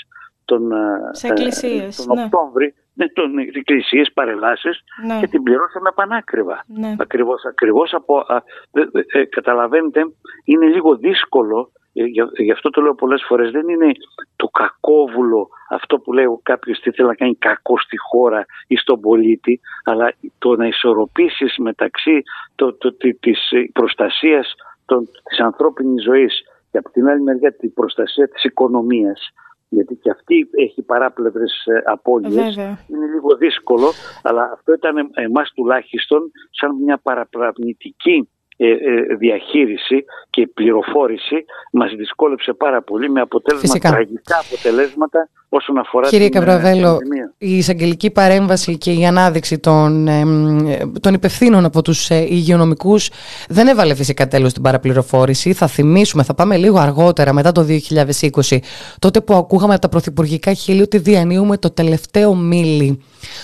τον, 0.47 0.71
σε 1.11 1.27
εκκλησίες, 1.27 2.05
τον 2.05 2.15
ναι. 2.17 2.23
Οκτώβρη 2.23 2.73
με 2.93 3.07
τον 3.07 3.37
εκκλησίες 3.37 4.11
παρελάσεις 4.13 4.83
Ναι. 5.07 5.19
και 5.19 5.27
την 5.27 5.43
πληρώσαμε 5.43 5.91
πανάκριβα. 5.95 6.63
Ναι. 6.67 6.95
Ακριβώς, 6.99 7.45
ακριβώς 7.45 7.93
από, 7.93 8.17
α, 8.17 8.43
δε- 8.71 8.85
δε- 8.91 9.03
ε, 9.19 9.25
καταλαβαίνετε, 9.25 9.99
είναι 10.43 10.65
λίγο 10.65 10.95
δύσκολο, 10.95 11.71
ε, 11.93 12.03
γι' 12.03 12.21
γι' 12.43 12.51
αυτό 12.51 12.69
το 12.69 12.81
λέω 12.81 12.95
πολλές 12.95 13.23
φορές, 13.27 13.51
δεν 13.51 13.67
είναι 13.69 13.91
το 14.35 14.47
κακόβουλο 14.47 15.49
αυτό 15.69 15.99
που 15.99 16.13
λέει 16.13 16.25
κάποιος 16.43 16.79
τι 16.79 16.91
θέλει 16.91 17.07
να 17.07 17.15
κάνει 17.15 17.35
κακό 17.35 17.77
στη 17.79 17.97
χώρα 17.97 18.45
ή 18.67 18.75
στον 18.75 18.99
πολίτη, 18.99 19.59
αλλά 19.83 20.13
το 20.37 20.55
να 20.55 20.67
ισορροπήσεις 20.67 21.57
μεταξύ 21.57 22.21
το, 22.55 22.73
το, 22.73 22.93
τη- 22.93 23.13
της 23.15 23.51
ε, 23.51 23.69
προστασίας 23.73 24.53
των, 24.85 25.09
της 25.29 25.39
ανθρώπινης 25.39 26.03
ζωής 26.03 26.41
και 26.71 26.77
από 26.77 26.89
την 26.91 27.07
άλλη 27.07 27.21
μεριά 27.21 27.53
την 27.55 27.73
προστασία 27.73 28.27
της 28.29 28.43
οικονομίας, 28.43 29.29
γιατί 29.69 29.95
και 29.95 30.09
αυτή 30.09 30.49
έχει 30.51 30.81
παράπλευρες 30.81 31.65
ε, 31.65 31.81
απώλειες, 31.85 32.33
Βέβαια. 32.33 32.79
είναι 32.87 33.05
λίγο 33.05 33.35
δύσκολο, 33.37 33.91
αλλά 34.23 34.51
αυτό 34.53 34.73
ήταν 34.73 35.09
εμάς 35.13 35.51
τουλάχιστον 35.55 36.31
σαν 36.51 36.75
μια 36.83 36.97
παραπλανητική 36.97 38.29
ε, 38.59 38.69
ε, 38.69 39.15
διαχείριση 39.15 40.05
και 40.29 40.47
πληροφόρηση 40.47 41.45
μας 41.71 41.91
δυσκόλεψε 41.95 42.53
πάρα 42.53 42.81
πολύ 42.81 43.09
με 43.09 43.21
αποτέλεσμα 43.21 43.67
Φυσικά. 43.69 43.89
τραγικά 43.89 44.37
αποτελέσματα 44.47 45.29
όσον 45.49 45.77
αφορά 45.77 46.07
Κύριε 46.09 46.29
την, 46.29 46.41
ε, 46.41 46.45
Καβραβέλο, 46.45 46.87
πανδημία. 46.87 47.33
η 47.37 47.57
εισαγγελική 47.57 48.09
παρέμβαση 48.11 48.77
και 48.77 48.91
η 48.91 49.05
ανάδειξη 49.05 49.59
των, 49.59 50.07
ε, 50.07 50.25
μ, 50.25 50.67
ε, 50.67 50.77
των 51.01 51.13
υπευθύνων 51.13 51.65
από 51.65 51.81
τους 51.81 52.09
ε, 52.09 52.25
υγειονομικούς 52.29 53.09
δεν 53.49 53.67
έβαλε 53.67 53.95
φυσικά 53.95 54.27
τέλος 54.27 54.51
στην 54.51 54.63
παραπληροφόρηση. 54.63 55.53
Θα 55.53 55.67
θυμίσουμε, 55.67 56.23
θα 56.23 56.33
πάμε 56.33 56.57
λίγο 56.57 56.79
αργότερα 56.79 57.33
μετά 57.33 57.51
το 57.51 57.61
2020, 57.63 58.59
τότε 58.99 59.21
που 59.21 59.33
ακούγαμε 59.33 59.73
από 59.73 59.81
τα 59.81 59.89
πρωθυπουργικά 59.89 60.53
χείλη 60.53 60.81
ότι 60.81 60.97
διανύουμε 60.97 61.57
το 61.57 61.69
τελευταίο 61.71 62.35
μίλι. 62.35 62.99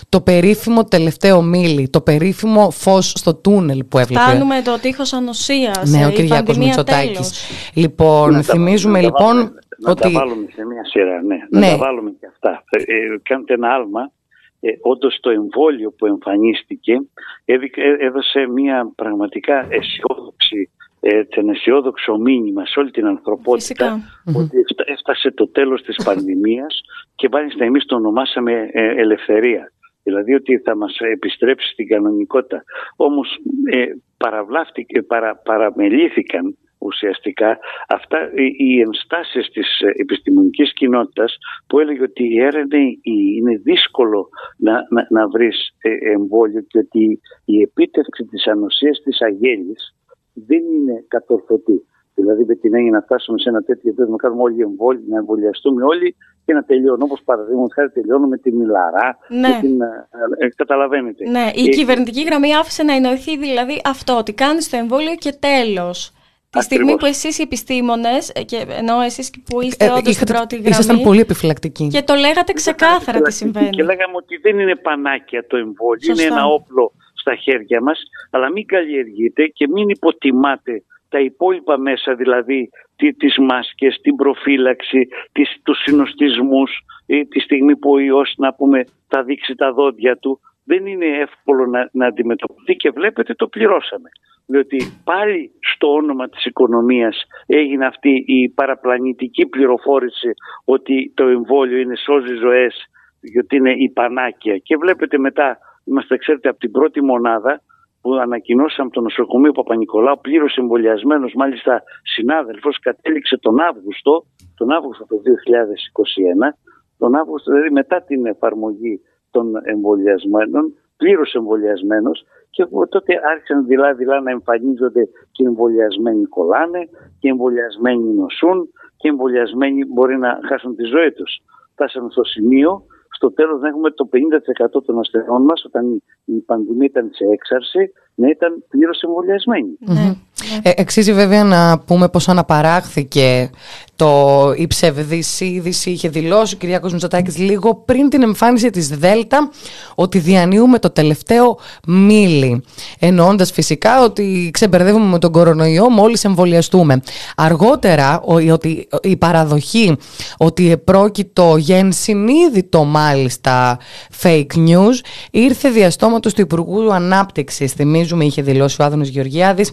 Το 0.09 0.21
περίφημο 0.21 0.83
τελευταίο 0.83 1.41
μίλι, 1.41 1.89
το 1.89 2.01
περίφημο 2.01 2.69
φως 2.71 3.11
στο 3.15 3.33
τούνελ 3.33 3.83
που 3.83 3.97
έβλεπε. 3.99 4.23
Φτάνουμε 4.23 4.61
το 4.61 4.77
τείχος 4.81 5.13
ανοσίας, 5.13 5.89
Ναι, 5.89 6.05
ο 6.05 6.09
η 6.09 6.11
Κυριάκος 6.13 6.37
πανδημία 6.45 6.67
Μητσοτάκης. 6.67 7.11
τέλος. 7.13 7.31
Λοιπόν, 7.73 8.31
Να 8.31 8.43
τα- 8.43 8.53
θυμίζουμε 8.53 9.01
να 9.01 9.09
τα 9.11 9.13
λοιπόν 9.17 9.35
βάλουμε- 9.35 9.51
να 9.85 9.91
ότι... 9.91 10.01
τα 10.01 10.09
βάλουμε 10.09 10.47
σε 10.53 10.65
μια 10.65 10.85
σειρά, 10.85 11.21
ναι. 11.23 11.37
Να 11.49 11.59
Ναι. 11.59 11.67
τα 11.67 11.77
βάλουμε 11.77 12.11
και 12.19 12.25
αυτά. 12.25 12.63
Ε, 12.69 12.81
ε, 12.95 13.17
κάντε 13.23 13.53
ένα 13.53 13.69
άλμα. 13.73 14.11
Ε, 14.59 14.69
Όντως 14.81 15.19
το 15.21 15.29
εμβόλιο 15.29 15.91
που 15.91 16.05
εμφανίστηκε 16.05 17.01
έδι- 17.45 17.77
ε, 17.77 17.95
έδωσε 17.99 18.47
μια 18.47 18.91
πραγματικά 18.95 19.67
αισιόδοξη, 19.69 20.69
ε, 20.99 21.17
έτσι, 21.17 21.39
ένα 21.39 21.51
αισιόδοξο 21.51 22.17
μήνυμα 22.17 22.65
σε 22.65 22.79
όλη 22.79 22.91
την 22.91 23.05
ανθρωπότητα 23.05 23.55
Φυσικά. 23.59 23.99
ότι 24.39 24.57
έφτα- 24.57 24.83
έφτασε 24.87 25.31
το 25.31 25.47
τέλος 25.47 25.81
της 25.81 25.95
πανδημίας 26.05 26.81
και 27.15 27.27
μάλιστα 27.31 27.63
εμείς 27.65 27.85
το 27.85 27.95
ονομάσαμε 27.95 28.69
ε, 28.71 28.85
ελευθερία. 29.01 29.71
Δηλαδή 30.03 30.33
ότι 30.33 30.57
θα 30.57 30.75
μας 30.75 30.97
επιστρέψει 30.99 31.67
στην 31.71 31.87
κανονικότητα. 31.87 32.63
Όμως 32.95 33.37
ε, 33.71 33.85
παραβλάφτηκε, 34.17 35.01
παρα, 35.01 35.35
παραμελήθηκαν 35.35 36.57
ουσιαστικά 36.93 37.57
αυτά 37.87 38.17
οι, 38.35 38.45
οι 38.65 38.79
ενστάσεις 38.81 39.45
της 39.55 39.79
ε, 39.79 39.91
επιστημονικής 40.03 40.73
κοινότητας 40.73 41.37
που 41.67 41.79
έλεγε 41.79 42.01
ότι 42.01 42.23
η 42.33 42.41
έρευνα 42.41 42.77
η- 42.79 43.01
είναι 43.37 43.55
δύσκολο 43.57 44.29
να, 44.57 44.73
να, 44.89 45.01
να 45.09 45.27
βρεις 45.27 45.57
ε, 45.81 46.11
εμβόλιο 46.11 46.61
και 46.61 46.77
ότι 46.77 47.19
η 47.45 47.61
επίτευξη 47.61 48.23
της 48.31 48.47
ανοσίας 48.47 49.01
της 49.03 49.21
αγέλης 49.21 49.95
δεν 50.33 50.63
είναι 50.75 51.05
κατορθωτή. 51.07 51.85
Δηλαδή 52.15 52.43
με 52.45 52.55
την 52.55 52.75
έννοια 52.75 52.91
να 52.91 53.01
φτάσουμε 53.01 53.39
σε 53.39 53.49
ένα 53.49 53.61
τέτοιο 53.61 53.89
επίπεδο 53.89 54.11
να 54.11 54.17
κάνουμε 54.17 54.41
όλοι 54.41 54.61
εμβόλια, 54.61 55.03
να 55.07 55.17
εμβολιαστούμε 55.17 55.83
όλοι 55.83 56.15
και 56.45 56.53
να 56.53 56.63
τελειώνουμε. 56.63 57.03
Όπως 57.03 57.21
παραδείγματος 57.25 57.73
χάρη 57.73 57.89
τελειώνουμε 57.89 58.27
με 58.27 58.37
τη 58.37 58.51
Μιλαρά. 58.51 59.17
Ναι. 59.29 59.39
Με 59.47 59.57
την, 59.61 59.81
ε, 59.81 60.07
ε, 60.37 60.47
καταλαβαίνετε. 60.55 61.29
Ναι, 61.29 61.49
η 61.53 61.65
Ε, 61.67 61.69
κυβερνητική 61.69 62.23
γραμμή 62.23 62.55
άφησε 62.55 62.83
να 62.83 62.93
εννοηθεί 62.93 63.37
δηλαδή 63.37 63.81
αυτό, 63.85 64.17
ότι 64.17 64.33
κάνεις 64.33 64.69
το 64.69 64.77
εμβόλιο 64.77 65.15
και 65.15 65.31
τέλος. 65.39 66.13
Τη 66.57 66.61
στιγμή 66.63 66.91
Ακριβώς. 66.93 67.01
που 67.01 67.05
εσείς 67.25 67.37
οι 67.39 67.41
επιστήμονες, 67.41 68.29
ε, 68.35 68.43
και 68.43 68.65
ενώ 68.69 69.01
εσείς 69.01 69.31
που 69.45 69.61
είστε 69.61 69.85
ε, 69.85 69.87
όντως 69.87 69.99
στην 69.99 70.11
είχατε- 70.11 70.33
πρώτη 70.35 70.55
ήσασταν 70.55 70.85
γραμμή, 70.85 71.03
πολύ 71.03 71.19
επιφυλακτικοί. 71.19 71.87
και 71.87 72.01
το 72.01 72.13
λέγατε 72.13 72.53
ξεκάθαρα 72.53 73.17
τι 73.17 73.23
Και 73.23 73.31
συμβαίνει. 73.31 73.83
λέγαμε 73.83 74.15
ότι 74.15 74.37
δεν 74.37 74.59
είναι 74.59 74.75
πανάκια 74.75 75.47
το 75.47 75.57
εμβόλιο, 75.57 76.03
Σωστά. 76.05 76.23
είναι 76.23 76.33
ένα 76.33 76.45
όπλο 76.45 76.91
στα 77.13 77.35
χέρια 77.35 77.81
μας, 77.81 77.99
αλλά 78.31 78.51
μην 78.51 78.65
καλλιεργείτε 78.65 79.45
και 79.47 79.67
μην 79.67 79.89
υποτιμάτε 79.89 80.83
τα 81.09 81.19
υπόλοιπα 81.19 81.77
μέσα, 81.79 82.15
δηλαδή 82.15 82.69
τι, 82.95 83.13
τις 83.13 83.37
μάσκες, 83.37 83.99
την 84.01 84.15
προφύλαξη, 84.15 85.07
τις, 85.31 85.49
τους 85.63 85.77
συνοστισμούς, 85.81 86.71
ή 87.05 87.25
τη 87.25 87.39
στιγμή 87.39 87.75
που 87.75 87.91
ο 87.91 87.99
ιός 87.99 88.33
να 88.37 88.53
πούμε 88.53 88.83
θα 89.07 89.23
δείξει 89.23 89.55
τα 89.55 89.73
δόντια 89.73 90.17
του, 90.17 90.39
δεν 90.63 90.85
είναι 90.85 91.05
εύκολο 91.05 91.65
να, 91.65 91.89
να 91.91 92.05
αντιμετωπιστεί 92.05 92.75
και 92.75 92.89
βλέπετε 92.89 93.33
το 93.33 93.47
πληρώσαμε. 93.47 94.09
Διότι 94.45 94.77
πάλι 95.03 95.51
στο 95.73 95.93
όνομα 95.93 96.29
της 96.29 96.45
οικονομίας 96.45 97.23
έγινε 97.45 97.85
αυτή 97.85 98.23
η 98.25 98.49
παραπλανητική 98.49 99.45
πληροφόρηση 99.45 100.29
ότι 100.65 101.11
το 101.15 101.27
εμβόλιο 101.27 101.77
είναι 101.77 101.95
σώζει 101.95 102.35
ζωές 102.35 102.87
γιατί 103.21 103.55
είναι 103.55 103.71
η 103.71 103.89
πανάκια. 103.89 104.57
Και 104.57 104.77
βλέπετε 104.77 105.17
μετά, 105.17 105.57
είμαστε 105.85 106.17
ξέρετε 106.17 106.49
από 106.49 106.59
την 106.59 106.71
πρώτη 106.71 107.03
μονάδα 107.03 107.61
που 108.01 108.13
ανακοινώσαμε 108.13 108.89
το 108.89 109.01
νοσοκομείο 109.01 109.51
Παπα-Νικολάου 109.51 110.19
πλήρως 110.21 110.55
εμβολιασμένος, 110.55 111.33
μάλιστα 111.35 111.83
συνάδελφος 112.03 112.79
κατέληξε 112.79 113.37
τον 113.37 113.59
Αύγουστο, 113.59 114.25
τον 114.55 114.71
Αύγουστο 114.71 115.05
του 115.05 115.21
2021, 115.25 116.55
τον 116.97 117.15
Αύγουστο 117.15 117.51
δηλαδή 117.51 117.71
μετά 117.71 118.03
την 118.03 118.25
εφαρμογή 118.25 119.01
των 119.35 119.45
εμβολιασμένων, 119.63 120.63
πλήρως 120.97 121.33
εμβολιασμένος 121.33 122.17
και 122.49 122.65
τότε 122.89 123.13
άρχισαν 123.31 123.65
δειλά-δειλά 123.65 124.21
να 124.21 124.31
εμφανίζονται 124.31 125.03
και 125.31 125.43
εμβολιασμένοι 125.45 126.25
κολλάνε 126.25 126.81
και 127.19 127.29
εμβολιασμένοι 127.29 128.13
νοσούν 128.13 128.69
και 128.97 129.07
εμβολιασμένοι 129.09 129.85
μπορεί 129.85 130.17
να 130.17 130.39
χάσουν 130.47 130.75
τη 130.75 130.83
ζωή 130.83 131.11
τους. 131.11 131.31
Φτάσαμε 131.73 132.09
στο 132.11 132.23
σημείο 132.23 132.85
στο 133.17 133.31
τέλος 133.31 133.61
να 133.61 133.67
έχουμε 133.67 133.89
το 133.91 134.05
50% 134.05 134.81
των 134.85 134.99
ασθενών 134.99 135.41
μας 135.43 135.65
όταν 135.65 135.83
η- 135.91 136.03
η 136.25 136.39
πανδημία 136.39 136.85
ήταν 136.85 137.09
σε 137.13 137.25
έξαρση 137.33 137.91
να 138.15 138.27
ήταν 138.27 138.63
πλήρως 138.69 139.01
εμβολιασμένοι. 139.01 139.77
Ναι. 139.79 140.13
Ε, 140.61 140.71
εξίζει 140.75 141.13
βέβαια 141.13 141.43
να 141.43 141.79
πούμε 141.79 142.09
πως 142.09 142.27
αναπαράχθηκε 142.29 143.49
το, 143.95 144.53
η 144.57 144.67
ψευδής 144.67 145.39
είδηση 145.39 145.89
είχε 145.89 146.09
δηλώσει 146.09 146.53
ο 146.53 146.57
Κυριάκος 146.57 146.91
Μητσοτάκης 146.91 147.37
λίγο 147.37 147.75
πριν 147.75 148.09
την 148.09 148.21
εμφάνιση 148.23 148.69
της 148.69 148.87
Δέλτα 148.87 149.49
ότι 149.95 150.19
διανύουμε 150.19 150.79
το 150.79 150.89
τελευταίο 150.89 151.57
μίλι 151.87 152.63
εννοώντας 152.99 153.51
φυσικά 153.51 154.03
ότι 154.03 154.49
ξεμπερδεύουμε 154.53 155.05
με 155.05 155.19
τον 155.19 155.31
κορονοϊό 155.31 155.89
μόλις 155.89 156.23
εμβολιαστούμε. 156.23 157.01
Αργότερα 157.35 158.21
ο, 158.25 158.39
η- 158.39 158.49
ότι, 158.49 158.87
η 159.01 159.15
παραδοχή 159.17 159.97
ότι 160.37 160.71
επρόκειτο 160.71 161.55
για 161.57 161.77
ενσυνείδητο 161.77 162.83
μάλιστα 162.83 163.79
fake 164.23 164.55
news 164.55 164.93
ήρθε 165.31 165.69
διαστόματος 165.69 166.33
του 166.33 166.41
Υπουργού 166.41 166.93
Ανάπτυξης. 166.93 167.71
Θυμίζουμε 167.71 168.25
είχε 168.25 168.41
δηλώσει 168.41 168.81
ο 168.81 168.85
Άδωνος 168.85 169.07
Γεωργιάδης 169.07 169.71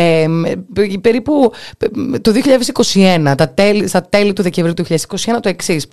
ε, 0.00 0.26
περίπου 1.00 1.52
ε, 1.78 2.18
το 2.18 2.32
2021, 2.94 3.34
τα 3.36 3.48
τέλη, 3.48 3.88
στα 3.88 4.02
τέλη 4.02 4.32
του 4.32 4.42
Δεκεμβρίου 4.42 4.74
του 4.74 4.84
2021 4.84 4.96
το 5.40 5.48
εξής. 5.48 5.86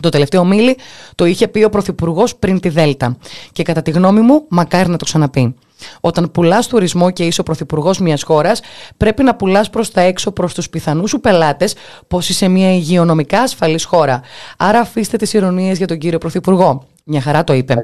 Το 0.00 0.08
τελευταίο 0.08 0.44
μίλι 0.44 0.76
το 1.14 1.24
είχε 1.24 1.48
πει 1.48 1.64
ο 1.64 1.70
Πρωθυπουργός 1.70 2.36
πριν 2.36 2.60
τη 2.60 2.68
Δέλτα. 2.68 3.16
Και 3.52 3.62
κατά 3.62 3.82
τη 3.82 3.90
γνώμη 3.90 4.20
μου, 4.20 4.44
μακάρι 4.48 4.88
να 4.88 4.96
το 4.96 5.04
ξαναπεί. 5.04 5.54
Όταν 6.00 6.30
πουλάς 6.30 6.66
τουρισμό 6.66 7.10
και 7.10 7.24
είσαι 7.24 7.40
ο 7.40 7.44
πρωθυπουργός 7.44 7.98
μιας 7.98 8.22
χώρας, 8.22 8.60
πρέπει 8.96 9.22
να 9.22 9.34
πουλάς 9.34 9.70
προς 9.70 9.90
τα 9.90 10.00
έξω 10.00 10.30
προς 10.30 10.54
τους 10.54 10.68
πιθανούς 10.68 11.10
σου 11.10 11.20
πελάτες 11.20 11.74
πως 12.08 12.28
είσαι 12.28 12.48
μια 12.48 12.74
υγειονομικά 12.74 13.40
ασφαλής 13.40 13.84
χώρα. 13.84 14.20
Άρα 14.56 14.78
αφήστε 14.78 15.16
τις 15.16 15.32
ηρωνίες 15.32 15.78
για 15.78 15.86
τον 15.86 15.98
κύριο 15.98 16.18
Πρωθυπουργό. 16.18 16.86
Μια 17.04 17.20
χαρά 17.20 17.44
το 17.44 17.52
είπε. 17.52 17.82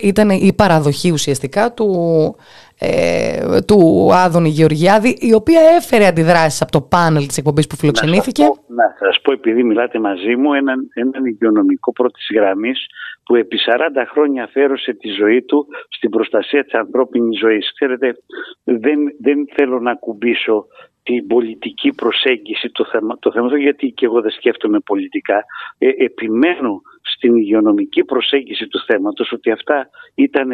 Ήταν 0.00 0.30
η 0.30 0.52
παραδοχή 0.52 1.10
ουσιαστικά 1.10 1.72
του, 1.72 2.36
ε, 2.80 3.60
του 3.66 4.10
Άδωνη 4.12 4.48
Γεωργιάδη, 4.48 5.16
η 5.20 5.34
οποία 5.34 5.60
έφερε 5.76 6.06
αντιδράσεις 6.06 6.62
από 6.62 6.72
το 6.72 6.80
πάνελ 6.80 7.26
της 7.26 7.38
εκπομπής 7.38 7.66
που 7.66 7.76
φιλοξενήθηκε. 7.76 8.42
Να 8.42 8.48
σας 8.48 8.56
πω, 8.66 8.74
να 8.74 8.94
σας 8.98 9.20
πω 9.22 9.32
επειδή 9.32 9.62
μιλάτε 9.62 9.98
μαζί 9.98 10.36
μου 10.36 10.52
έναν, 10.52 10.88
έναν 10.94 11.24
υγειονομικό 11.24 11.92
πρώτης 11.92 12.28
γραμμής 12.34 12.86
που 13.24 13.34
επί 13.34 13.58
40 13.66 14.06
χρόνια 14.10 14.44
αφαίρωσε 14.44 14.92
τη 14.92 15.08
ζωή 15.08 15.42
του 15.42 15.66
στην 15.88 16.10
προστασία 16.10 16.64
της 16.64 16.74
ανθρώπινης 16.74 17.38
ζωής. 17.38 17.72
Ξέρετε, 17.74 18.16
δεν, 18.64 18.98
δεν 19.20 19.48
θέλω 19.56 19.80
να 19.80 19.94
κουμπίσω 19.94 20.66
την 21.08 21.26
πολιτική 21.26 21.92
προσέγγιση 21.92 22.70
το 22.70 22.84
θέμα, 22.84 23.18
το 23.18 23.32
θέμα 23.32 23.58
γιατί 23.58 23.90
και 23.90 24.04
εγώ 24.04 24.20
δεν 24.20 24.30
σκέφτομαι 24.30 24.78
πολιτικά. 24.80 25.44
Ε, 25.78 25.88
επιμένω 25.88 26.82
στην 27.02 27.36
υγειονομική 27.36 28.04
προσέγγιση 28.04 28.66
του 28.68 28.80
θέματος 28.86 29.32
ότι 29.32 29.50
αυτά 29.50 29.88
ήταν 30.14 30.50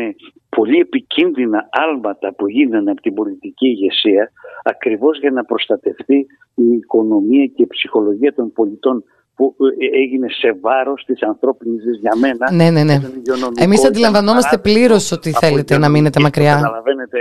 πολύ 0.48 0.78
επικίνδυνα 0.78 1.68
άλματα 1.70 2.34
που 2.34 2.48
γίνανε 2.48 2.90
από 2.90 3.00
την 3.00 3.14
πολιτική 3.14 3.66
ηγεσία 3.66 4.32
ακριβώς 4.62 5.18
για 5.18 5.30
να 5.30 5.44
προστατευτεί 5.44 6.26
η 6.54 6.66
οικονομία 6.80 7.46
και 7.46 7.62
η 7.62 7.66
ψυχολογία 7.66 8.34
των 8.34 8.52
πολιτών 8.52 9.04
που 9.37 9.55
ε, 9.79 10.01
έγινε 10.03 10.29
σε 10.29 10.59
βάρος 10.61 11.05
της 11.05 11.23
ανθρώπινης 11.23 11.83
ζωής 11.83 11.99
για 11.99 12.16
μένα. 12.20 12.53
Ναι, 12.53 12.70
ναι, 12.70 12.85
ναι. 12.85 12.99
Εμείς 13.59 13.85
αντιλαμβανόμαστε 13.85 14.59
πλήρως 14.59 15.12
ότι 15.12 15.33
θέλετε 15.33 15.79
να 15.79 15.88
μείνετε 15.88 16.20
μακριά. 16.20 16.55
Καταλαβαίνετε, 16.55 17.18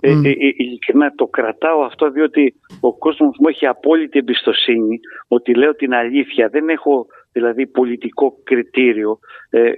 mm. 0.00 0.24
ε, 0.24 0.28
ε, 0.28 0.34
ειλικρινά 0.56 1.12
το 1.14 1.26
κρατάω 1.26 1.80
αυτό 1.82 2.10
διότι 2.10 2.54
ο 2.80 2.94
κόσμος 2.98 3.36
μου 3.40 3.48
έχει 3.48 3.66
απόλυτη 3.66 4.18
εμπιστοσύνη 4.18 5.00
ότι 5.28 5.54
λέω 5.54 5.74
την 5.74 5.94
αλήθεια. 5.94 6.48
Δεν 6.48 6.68
έχω 6.68 7.06
δηλαδή 7.32 7.66
πολιτικό 7.66 8.34
κριτήριο. 8.44 9.18
Ε, 9.50 9.70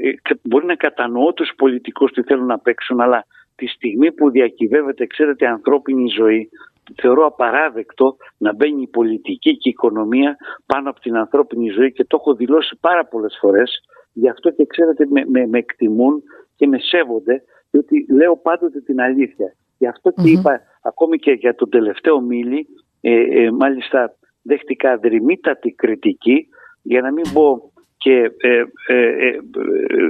μπορεί 0.43 0.67
να 0.67 0.75
κατανοώ 0.75 1.33
τους 1.33 1.53
πολιτικούς 1.57 2.13
τι 2.13 2.23
θέλουν 2.23 2.47
να 2.47 2.59
παίξουν, 2.59 3.01
αλλά 3.01 3.27
τη 3.55 3.67
στιγμή 3.67 4.13
που 4.13 4.31
διακυβεύεται, 4.31 5.07
ξέρετε, 5.07 5.47
ανθρώπινη 5.47 6.09
ζωή, 6.09 6.49
θεωρώ 6.97 7.27
απαράδεκτο 7.27 8.17
να 8.39 8.55
μπαίνει 8.55 8.83
η 8.83 8.87
πολιτική 8.87 9.57
και 9.57 9.69
η 9.69 9.71
οικονομία 9.71 10.37
πάνω 10.67 10.91
από 10.91 11.01
την 11.01 11.17
ανθρώπινη 11.17 11.69
ζωή 11.71 11.93
και 11.93 12.05
το 12.05 12.17
έχω 12.21 12.35
δηλώσει 12.35 12.77
πάρα 12.81 13.07
πολλές 13.07 13.39
φορές. 13.41 13.81
Γι' 14.13 14.29
αυτό 14.29 14.51
και 14.51 14.67
ξέρετε 14.67 15.07
με, 15.11 15.25
με, 15.29 15.47
με 15.47 15.59
εκτιμούν 15.59 16.23
και 16.57 16.67
με 16.67 16.79
σέβονται 16.79 17.43
διότι 17.71 18.07
λέω 18.13 18.37
πάντοτε 18.37 18.81
την 18.81 19.01
αλήθεια. 19.01 19.55
Γι' 19.79 19.87
αυτό 19.87 20.11
και 20.11 20.31
είπα 20.31 20.61
ακόμη 20.83 21.19
και 21.19 21.33
για 21.33 21.55
τον 21.55 21.71
τελευταίο 21.71 22.21
μίλη 22.21 22.67
ε, 23.01 23.13
ε, 23.13 23.51
μάλιστα 23.51 24.17
δέχτηκα 24.43 24.99
δρυμύτατη 24.99 25.71
κριτική 25.71 26.49
για 26.83 27.01
να 27.01 27.13
μην 27.13 27.25
πω 27.33 27.73
και 27.97 28.33
ε, 28.37 28.63
ε, 28.87 29.29
ε 29.29 29.39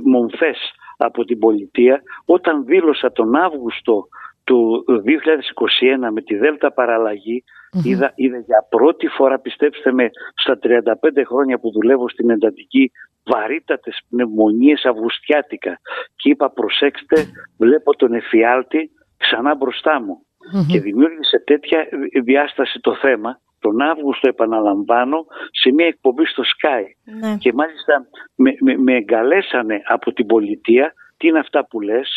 μομφές 0.04 0.58
από 0.96 1.24
την 1.24 1.38
πολιτεία 1.38 2.02
όταν 2.24 2.64
δήλωσα 2.64 3.12
τον 3.12 3.36
Αύγουστο 3.36 4.08
του 4.48 4.84
2021 4.88 6.08
με 6.12 6.22
τη 6.22 6.36
Δέλτα 6.36 6.72
παραλλαγή 6.72 7.44
είδα, 7.84 8.12
είδα 8.14 8.38
για 8.38 8.66
πρώτη 8.68 9.06
φορά 9.06 9.38
πιστέψτε 9.38 9.92
με 9.92 10.10
στα 10.34 10.58
35 10.62 11.22
χρόνια 11.26 11.58
που 11.58 11.70
δουλεύω 11.70 12.08
στην 12.08 12.30
εντατική 12.30 12.90
βαρύτατες 13.24 14.00
πνευμονίες 14.10 14.84
αυγουστιάτικα. 14.84 15.80
Και 16.16 16.30
είπα 16.30 16.50
προσέξτε 16.50 17.16
βλέπω 17.58 17.96
τον 17.96 18.12
εφιάλτη 18.14 18.90
ξανά 19.16 19.54
μπροστά 19.54 20.00
μου. 20.02 20.22
Και 20.68 20.80
δημιούργησε 20.80 21.42
τέτοια 21.44 21.86
διάσταση 22.24 22.80
το 22.80 22.94
θέμα. 22.94 23.40
Τον 23.60 23.80
Αύγουστο 23.80 24.28
επαναλαμβάνω 24.28 25.26
σε 25.50 25.72
μια 25.72 25.86
εκπομπή 25.86 26.26
στο 26.26 26.42
Sky. 26.42 26.82
Ναι. 27.20 27.36
και 27.36 27.52
μάλιστα 27.52 28.06
με, 28.34 28.50
με, 28.60 28.76
με 28.76 28.94
εγκαλέσανε 28.94 29.80
από 29.84 30.12
την 30.12 30.26
πολιτεία. 30.26 30.92
Τι 31.16 31.28
είναι 31.28 31.38
αυτά 31.38 31.66
που 31.66 31.80
λες; 31.80 32.08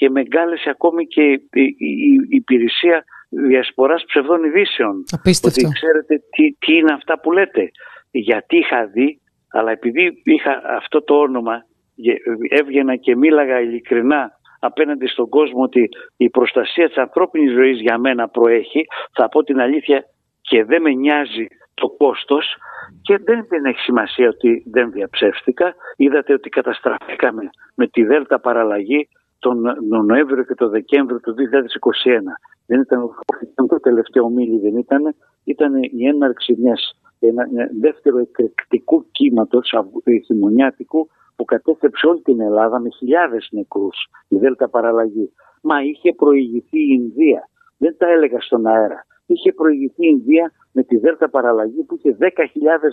Και 0.00 0.10
με 0.10 0.20
εγκάλεσε 0.20 0.70
ακόμη 0.70 1.06
και 1.06 1.22
η, 1.52 1.70
υπηρεσία 2.28 3.04
διασποράς 3.28 4.04
ψευδών 4.06 4.44
ειδήσεων. 4.44 5.04
Απίστευτο. 5.10 5.66
Ότι 5.66 5.74
ξέρετε 5.74 6.22
τι, 6.30 6.52
τι 6.58 6.76
είναι 6.76 6.92
αυτά 6.92 7.20
που 7.20 7.32
λέτε. 7.32 7.70
Γιατί 8.10 8.56
είχα 8.56 8.86
δει, 8.86 9.20
αλλά 9.48 9.70
επειδή 9.70 10.22
είχα 10.24 10.62
αυτό 10.76 11.02
το 11.02 11.14
όνομα, 11.14 11.64
έβγαινα 12.48 12.96
και 12.96 13.16
μίλαγα 13.16 13.60
ειλικρινά 13.60 14.30
απέναντι 14.60 15.06
στον 15.06 15.28
κόσμο 15.28 15.62
ότι 15.62 15.88
η 16.16 16.30
προστασία 16.30 16.86
της 16.86 16.96
ανθρώπινης 16.96 17.52
ζωής 17.52 17.80
για 17.80 17.98
μένα 17.98 18.28
προέχει, 18.28 18.86
θα 19.12 19.28
πω 19.28 19.42
την 19.42 19.60
αλήθεια 19.60 20.04
και 20.40 20.64
δεν 20.64 20.82
με 20.82 20.90
νοιάζει 20.90 21.46
το 21.74 21.88
κόστος 21.88 22.56
και 23.02 23.18
δεν, 23.18 23.46
δεν 23.48 23.64
έχει 23.64 23.80
σημασία 23.80 24.28
ότι 24.28 24.62
δεν 24.70 24.90
διαψεύστηκα. 24.90 25.74
Είδατε 25.96 26.32
ότι 26.32 26.48
καταστραφήκαμε 26.48 27.50
με 27.74 27.86
τη 27.86 28.04
Δέλτα 28.04 28.40
παραλλαγή 28.40 29.08
τον 29.40 29.60
Νοέμβριο 30.06 30.44
και 30.44 30.54
τον 30.54 30.70
Δεκέμβριο 30.70 31.20
του 31.20 31.34
2021. 31.34 31.38
Δεν 32.66 32.80
ήταν, 32.80 33.10
το 33.68 33.80
τελευταίο 33.80 34.28
μίλη, 34.28 34.58
δεν 34.58 34.76
ήταν. 34.76 35.14
Ήταν 35.44 35.82
η 35.82 36.06
έναρξη 36.06 36.56
μιας 36.58 37.00
ένα, 37.20 37.46
δεύτερο 37.80 38.18
εκρηκτικού 38.18 39.06
κύματος 39.10 39.74
χειμωνιάτικου 40.24 41.08
που 41.36 41.44
κατέστρεψε 41.44 42.06
όλη 42.06 42.20
την 42.20 42.40
Ελλάδα 42.40 42.80
με 42.80 42.88
χιλιάδες 42.90 43.48
νεκρούς, 43.52 43.96
η 44.28 44.36
Δέλτα 44.36 44.68
παραλλαγή. 44.68 45.32
Μα 45.62 45.82
είχε 45.82 46.14
προηγηθεί 46.14 46.78
η 46.78 47.00
Ινδία. 47.00 47.48
Δεν 47.76 47.94
τα 47.98 48.06
έλεγα 48.08 48.40
στον 48.40 48.66
αέρα. 48.66 49.06
Είχε 49.26 49.52
προηγηθεί 49.52 50.06
η 50.06 50.18
Ινδία 50.18 50.52
με 50.72 50.82
τη 50.82 50.96
Δέλτα 50.96 51.28
παραλλαγή 51.28 51.82
που 51.82 51.94
είχε 51.94 52.16
10.000 52.20 52.28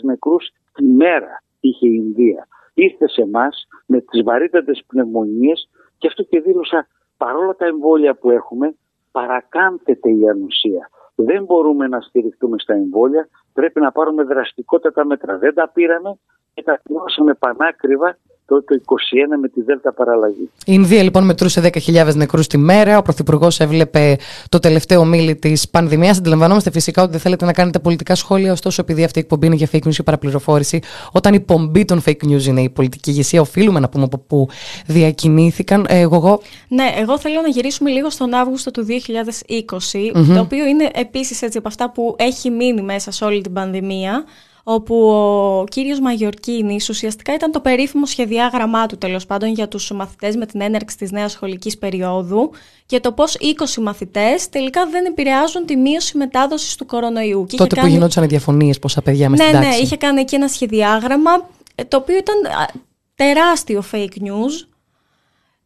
νεκρούς 0.01 0.49
τη 0.73 0.85
μέρα 0.85 1.43
είχε 1.59 1.87
η 1.87 2.03
Ινδία. 2.05 2.47
Ήρθε 2.73 3.07
σε 3.07 3.21
εμάς 3.21 3.67
με 3.85 4.01
τις 4.01 4.23
βαρύτατες 4.23 4.83
πνευμονίες 4.87 5.69
και 5.97 6.07
αυτό 6.07 6.23
και 6.23 6.39
δήλωσα 6.39 6.87
παρόλα 7.17 7.55
τα 7.55 7.65
εμβόλια 7.65 8.15
που 8.15 8.29
έχουμε 8.29 8.75
παρακάμπτεται 9.11 10.09
η 10.09 10.29
ανοσία. 10.29 10.89
Δεν 11.15 11.43
μπορούμε 11.43 11.87
να 11.87 12.01
στηριχτούμε 12.01 12.59
στα 12.59 12.73
εμβόλια, 12.73 13.27
πρέπει 13.53 13.79
να 13.79 13.91
πάρουμε 13.91 14.23
δραστικότατα 14.23 15.05
μέτρα. 15.05 15.37
Δεν 15.37 15.53
τα 15.53 15.69
πήραμε 15.69 16.19
και 16.53 16.63
τα 16.63 16.79
πληρώσαμε 16.83 17.33
πανάκριβα 17.33 18.17
το, 18.47 18.63
το 18.63 18.75
21 18.85 19.37
με 19.41 19.47
τη 19.47 19.61
Δέλτα 19.61 19.93
παραλλαγή. 19.93 20.49
Η 20.51 20.63
Ινδία 20.65 21.03
λοιπόν 21.03 21.25
μετρούσε 21.25 21.71
10.000 21.85 22.15
νεκρούς 22.15 22.47
τη 22.47 22.57
μέρα. 22.57 22.97
Ο 22.97 23.01
Πρωθυπουργός 23.01 23.59
έβλεπε 23.59 24.17
το 24.49 24.59
τελευταίο 24.59 25.05
μήλι 25.05 25.35
της 25.35 25.69
πανδημίας. 25.69 26.17
Αντιλαμβανόμαστε 26.17 26.71
φυσικά 26.71 27.01
ότι 27.01 27.11
δεν 27.11 27.19
θέλετε 27.19 27.45
να 27.45 27.53
κάνετε 27.53 27.79
πολιτικά 27.79 28.15
σχόλια, 28.15 28.51
ωστόσο, 28.51 28.81
επειδή 28.81 29.03
αυτή 29.03 29.19
η 29.19 29.21
εκπομπή 29.21 29.45
είναι 29.45 29.55
για 29.55 29.67
fake 29.71 29.87
news 29.87 29.93
και 29.93 30.03
παραπληροφόρηση, 30.03 30.79
όταν 31.11 31.33
η 31.33 31.39
πομπή 31.39 31.85
των 31.85 32.01
fake 32.05 32.23
news 32.23 32.43
είναι 32.43 32.61
η 32.61 32.69
πολιτική 32.69 33.09
ηγεσία, 33.09 33.41
οφείλουμε 33.41 33.79
να 33.79 33.89
πούμε 33.89 34.03
από 34.03 34.17
πού 34.17 34.47
διακινήθηκαν. 34.85 35.85
Ε, 35.89 35.99
εγώ... 35.99 36.41
Ναι, 36.67 36.91
εγώ 36.95 37.19
θέλω 37.19 37.41
να 37.41 37.47
γυρίσουμε 37.47 37.89
λίγο 37.89 38.09
στον 38.09 38.33
Αύγουστο 38.33 38.71
του 38.71 38.85
2020, 38.85 40.23
το 40.33 40.39
οποίο 40.39 40.65
είναι 40.65 40.89
επίσης 40.93 41.41
έτσι 41.41 41.57
από 41.57 41.67
αυτά 41.67 41.91
που 41.91 42.15
έχει 42.17 42.49
μείνει 42.49 42.81
μέσα 42.81 43.11
σε 43.11 43.25
όλη 43.25 43.41
την 43.41 43.53
πανδημία 43.53 44.25
όπου 44.69 45.09
ο 45.09 45.63
κύριος 45.69 45.99
Μαγιορκίνης 45.99 46.89
ουσιαστικά 46.89 47.33
ήταν 47.33 47.51
το 47.51 47.59
περίφημο 47.59 48.05
σχεδιάγραμμά 48.05 48.85
του 48.85 48.97
τέλος 48.97 49.25
πάντων 49.25 49.49
για 49.49 49.67
τους 49.67 49.91
μαθητές 49.91 50.35
με 50.35 50.45
την 50.45 50.61
έναρξη 50.61 50.97
της 50.97 51.11
νέας 51.11 51.31
σχολικής 51.31 51.77
περίοδου 51.77 52.51
και 52.85 52.99
το 52.99 53.11
πώς 53.11 53.37
20 53.77 53.81
μαθητές 53.81 54.49
τελικά 54.49 54.85
δεν 54.85 55.05
επηρεάζουν 55.05 55.65
τη 55.65 55.75
μείωση 55.75 56.17
μετάδοσης 56.17 56.75
του 56.75 56.85
κορονοϊού. 56.85 57.45
Και 57.49 57.57
Τότε 57.57 57.75
που 57.75 57.81
κάνει... 57.81 57.93
γινόντουσαν 57.93 58.23
οι 58.23 58.27
διαφωνίες 58.27 58.79
πόσα 58.79 59.01
παιδιά 59.01 59.29
με 59.29 59.35
ναι, 59.35 59.43
στην 59.43 59.59
Ναι, 59.59 59.75
είχε 59.75 59.97
κάνει 59.97 60.19
εκεί 60.19 60.35
ένα 60.35 60.47
σχεδιάγραμμα 60.47 61.49
ε, 61.75 61.83
το 61.83 61.97
οποίο 61.97 62.17
ήταν 62.17 62.35
τεράστιο 63.15 63.83
fake 63.91 64.17
news. 64.27 64.55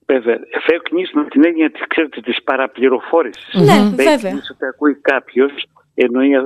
Βέβαια, 0.05 0.35
fake 0.67 0.93
news 0.95 1.11
με 1.13 1.23
την 1.29 1.45
έννοια 1.45 1.71
της, 1.71 1.81
ξέρετε, 1.87 2.21
της 2.21 2.43
παραπληροφόρησης. 2.43 3.53
Ναι, 3.53 3.89
fake 3.89 3.95
βέβαια. 3.95 4.31
News, 4.31 4.51
ότι 4.51 4.65
ακούει 4.73 4.95
κάποιος, 4.95 5.51
εννοεί 5.93 6.31
ε, 6.31 6.37
ε, 6.37 6.41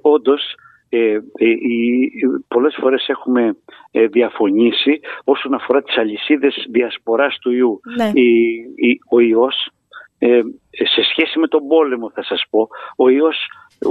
όντως 0.00 0.54
ε, 0.88 1.12
ε, 1.12 1.20
πολλές 2.48 2.76
φορές 2.80 3.08
έχουμε 3.08 3.56
ε, 3.90 4.06
διαφωνήσει 4.06 5.00
όσον 5.24 5.54
αφορά 5.54 5.82
τις 5.82 5.96
αλυσίδες 5.96 6.66
διασποράς 6.70 7.38
του 7.38 7.52
ιού. 7.52 7.80
Ναι. 7.96 8.10
ο 9.10 9.20
ιός, 9.20 9.70
ε, 10.18 10.40
σε 10.70 11.02
σχέση 11.10 11.38
με 11.38 11.46
τον 11.46 11.66
πόλεμο 11.66 12.10
θα 12.10 12.22
σας 12.22 12.44
πω, 12.50 12.68
ο 12.96 13.08
ιός 13.08 13.36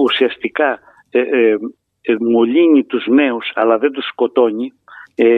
ουσιαστικά 0.04 0.80
ε, 1.10 1.56
μολύνει 2.20 2.84
τους 2.84 3.08
νέους 3.08 3.52
αλλά 3.56 3.78
δεν 3.78 3.92
τους 3.92 4.06
σκοτώνει. 4.06 4.74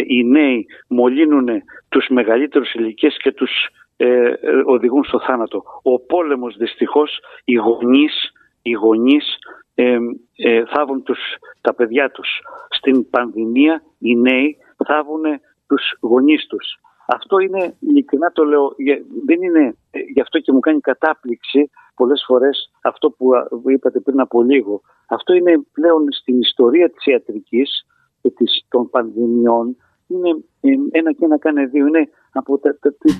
οι 0.08 0.24
νέοι 0.24 0.66
μολύνουν 0.88 1.48
τους 1.90 2.08
μεγαλύτερους 2.10 2.74
ηλικίες 2.74 3.18
και 3.18 3.32
τους 3.32 3.52
οδηγούν 4.66 5.04
στο 5.04 5.20
θάνατο. 5.20 5.64
Ο 5.84 6.00
πόλεμος 6.00 6.56
δυστυχώς, 6.58 7.20
οι 7.46 7.54
γονείς, 7.54 8.32
οι 8.62 8.72
γονείς 8.72 9.38
ε, 9.82 9.98
ε, 10.36 10.66
θάβουν 10.66 11.04
τους, 11.04 11.20
τα 11.62 11.74
παιδιά 11.74 12.12
τους. 12.12 12.30
Στην 12.70 13.10
πανδημία 13.10 13.84
οι 14.00 14.16
νέοι 14.16 14.58
θάβουν 14.86 15.24
τους 15.68 15.84
γονείς 16.02 16.48
τους. 16.48 16.80
Αυτό 17.08 17.40
είναι, 17.40 17.76
ειλικρινά 17.80 18.32
το 18.32 18.44
λέω, 18.44 18.76
δεν 19.26 19.42
είναι, 19.42 19.78
ε, 19.92 20.00
γι' 20.14 20.22
αυτό 20.22 20.40
και 20.40 20.52
μου 20.52 20.60
κάνει 20.60 20.80
κατάπληξη 20.80 21.70
πολλές 21.96 22.24
φορές 22.28 22.72
αυτό 22.82 23.12
που 23.12 23.30
είπατε 23.70 24.00
πριν 24.00 24.20
από 24.20 24.42
λίγο. 24.42 24.82
Αυτό 25.08 25.34
είναι 25.34 25.62
πλέον 25.74 26.12
στην 26.12 26.40
ιστορία 26.40 26.90
της 26.90 27.06
ιατρικής 27.06 27.86
και 28.22 28.30
της, 28.30 28.66
των 28.70 28.90
πανδημιών 28.90 29.76
είναι 30.08 30.30
ε, 30.62 30.70
ένα 30.92 31.12
και 31.12 31.26
ένα 31.26 31.38
κάνει 31.38 31.66
δύο. 31.66 31.86
Είναι 31.88 32.10
από 32.32 32.60
τα, 32.60 32.78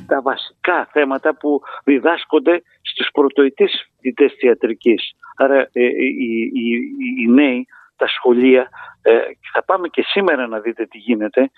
τα, 0.08 0.22
βασικά 0.22 0.90
θέματα 0.92 1.36
που 1.36 1.62
διδάσκονται 1.84 2.62
στους 2.82 3.10
πρωτοετής 3.14 3.90
φοιτητές 3.96 4.32
της 4.32 4.42
ιατρικής. 4.42 5.12
Άρα 5.36 5.60
ε, 5.60 5.84
ε, 5.84 5.86
οι, 5.86 6.52
οι, 6.54 7.24
οι, 7.24 7.28
νέοι, 7.28 7.68
τα 7.96 8.08
σχολεία, 8.08 8.70
ε, 9.02 9.20
θα 9.54 9.64
πάμε 9.64 9.88
και 9.88 10.04
σήμερα 10.08 10.48
να 10.48 10.60
δείτε 10.60 10.86
τι 10.86 10.98
γίνεται, 10.98 11.52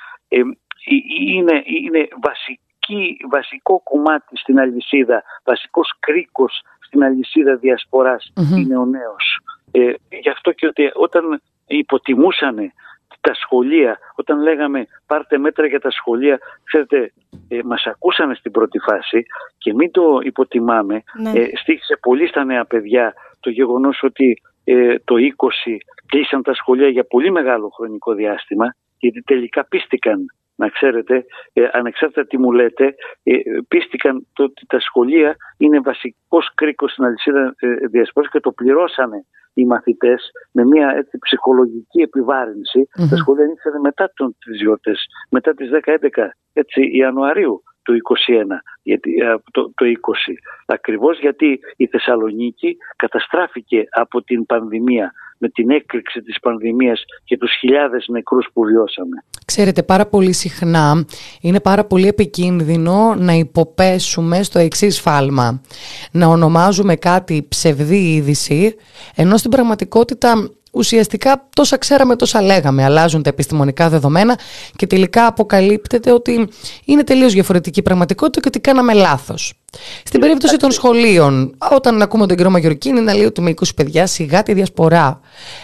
είναι, 1.27 1.63
είναι 1.65 2.07
βασική, 2.21 3.17
βασικό 3.29 3.81
κομμάτι 3.83 4.37
στην 4.37 4.59
αλυσίδα, 4.59 5.23
βασικός 5.43 5.93
κρίκος 5.99 6.63
στην 6.79 7.03
αλυσίδα 7.03 7.59
είναι 8.57 8.77
ο 8.77 8.85
νέος. 8.85 9.39
Ε, 9.71 9.93
γι' 10.21 10.29
αυτό 10.29 10.51
και 10.51 10.67
ότι 10.67 10.91
όταν 10.93 11.41
υποτιμούσαν 11.67 12.71
τα 13.21 13.33
σχολεία, 13.33 13.99
όταν 14.15 14.41
λέγαμε 14.41 14.87
πάρτε 15.05 15.37
μέτρα 15.37 15.65
για 15.65 15.79
τα 15.79 15.91
σχολεία, 15.91 16.39
ξέρετε, 16.63 17.13
ε, 17.47 17.59
μας 17.63 17.85
ακούσανε 17.85 18.35
στην 18.35 18.51
πρώτη 18.51 18.79
φάση 18.79 19.25
και 19.57 19.73
μην 19.73 19.91
το 19.91 20.19
υποτιμάμε. 20.23 21.03
Ναι. 21.21 21.29
Ε, 21.39 21.49
στήχησε 21.55 21.97
πολύ 22.01 22.27
στα 22.27 22.43
νέα 22.43 22.65
παιδιά 22.65 23.13
το 23.39 23.49
γεγονός 23.49 24.03
ότι 24.03 24.41
ε, 24.63 24.95
το 25.03 25.15
20 25.15 25.77
κλείσαν 26.05 26.43
τα 26.43 26.53
σχολεία 26.53 26.87
για 26.87 27.03
πολύ 27.03 27.31
μεγάλο 27.31 27.69
χρονικό 27.69 28.13
διάστημα 28.13 28.75
γιατί 28.97 29.21
τελικά 29.21 29.65
πίστηκαν 29.65 30.25
να 30.55 30.69
ξέρετε, 30.69 31.25
ε, 31.53 31.67
ανεξάρτητα 31.71 32.25
τι 32.25 32.37
μου 32.37 32.51
λέτε, 32.51 32.95
ε, 33.23 33.33
πίστηκαν 33.67 34.27
το 34.33 34.43
ότι 34.43 34.65
τα 34.67 34.79
σχολεία 34.79 35.35
είναι 35.57 35.79
βασικός 35.79 36.53
κρίκος 36.55 36.91
στην 36.91 37.03
αλυσίδα 37.05 37.55
ε, 37.59 37.67
διασποράς 37.87 38.31
και 38.31 38.39
το 38.39 38.51
πληρώσανε 38.51 39.25
οι 39.53 39.65
μαθητές 39.65 40.31
με 40.51 40.65
μια 40.65 40.93
έτσι, 40.97 41.17
ψυχολογική 41.17 42.01
Τα 43.09 43.15
σχολεία 43.15 43.43
ανοίξανε 43.43 43.79
μετά 43.79 44.11
τον, 44.15 44.35
τις 44.45 44.61
μετά 45.29 45.53
τις 45.53 45.69
10-11 45.71 46.29
Ιανουαρίου 46.95 47.63
του 47.83 47.93
21, 47.93 47.97
γιατί, 48.81 49.11
το, 49.51 49.71
το 49.75 49.85
20. 49.85 50.33
Ακριβώς 50.65 51.19
γιατί 51.19 51.59
η 51.75 51.87
Θεσσαλονίκη 51.87 52.77
καταστράφηκε 52.95 53.83
από 53.89 54.23
την 54.23 54.45
πανδημία, 54.45 55.11
με 55.37 55.49
την 55.49 55.69
έκρηξη 55.69 56.21
της 56.21 56.39
πανδημίας 56.39 57.03
και 57.23 57.37
τους 57.37 57.51
χιλιάδες 57.59 58.05
νεκρούς 58.07 58.49
που 58.53 58.63
βιώσαμε. 58.63 59.23
Ξέρετε, 59.51 59.83
πάρα 59.83 60.05
πολύ 60.05 60.33
συχνά 60.33 61.05
είναι 61.41 61.59
πάρα 61.59 61.85
πολύ 61.85 62.07
επικίνδυνο 62.07 63.15
να 63.15 63.33
υποπέσουμε 63.33 64.43
στο 64.43 64.59
εξής 64.59 64.99
φάλμα. 64.99 65.61
Να 66.11 66.27
ονομάζουμε 66.27 66.95
κάτι 66.95 67.45
ψευδή 67.49 68.13
είδηση, 68.13 68.75
ενώ 69.15 69.37
στην 69.37 69.51
πραγματικότητα 69.51 70.51
ουσιαστικά 70.71 71.47
τόσα 71.55 71.77
ξέραμε, 71.77 72.15
τόσα 72.15 72.41
λέγαμε. 72.41 72.83
Αλλάζουν 72.83 73.23
τα 73.23 73.29
επιστημονικά 73.29 73.89
δεδομένα 73.89 74.39
και 74.75 74.87
τελικά 74.87 75.25
αποκαλύπτεται 75.25 76.11
ότι 76.11 76.49
είναι 76.85 77.03
τελείως 77.03 77.33
διαφορετική 77.33 77.81
πραγματικότητα 77.81 78.39
και 78.39 78.47
ότι 78.47 78.59
κάναμε 78.59 78.93
λάθος. 78.93 79.53
Στην 80.03 80.19
περίπτωση 80.19 80.57
των 80.57 80.71
σχολείων, 80.71 81.55
όταν 81.71 82.01
ακούμε 82.01 82.27
τον 82.27 82.35
κύριο 82.35 82.51
Μαγιορκίνη 82.51 83.01
να 83.01 83.13
λέει 83.13 83.25
ότι 83.25 83.41
με 83.41 83.53
20 83.55 83.63
παιδιά 83.75 84.07
σιγά 84.07 84.43
τη 84.43 84.53
διασπορά, 84.53 85.19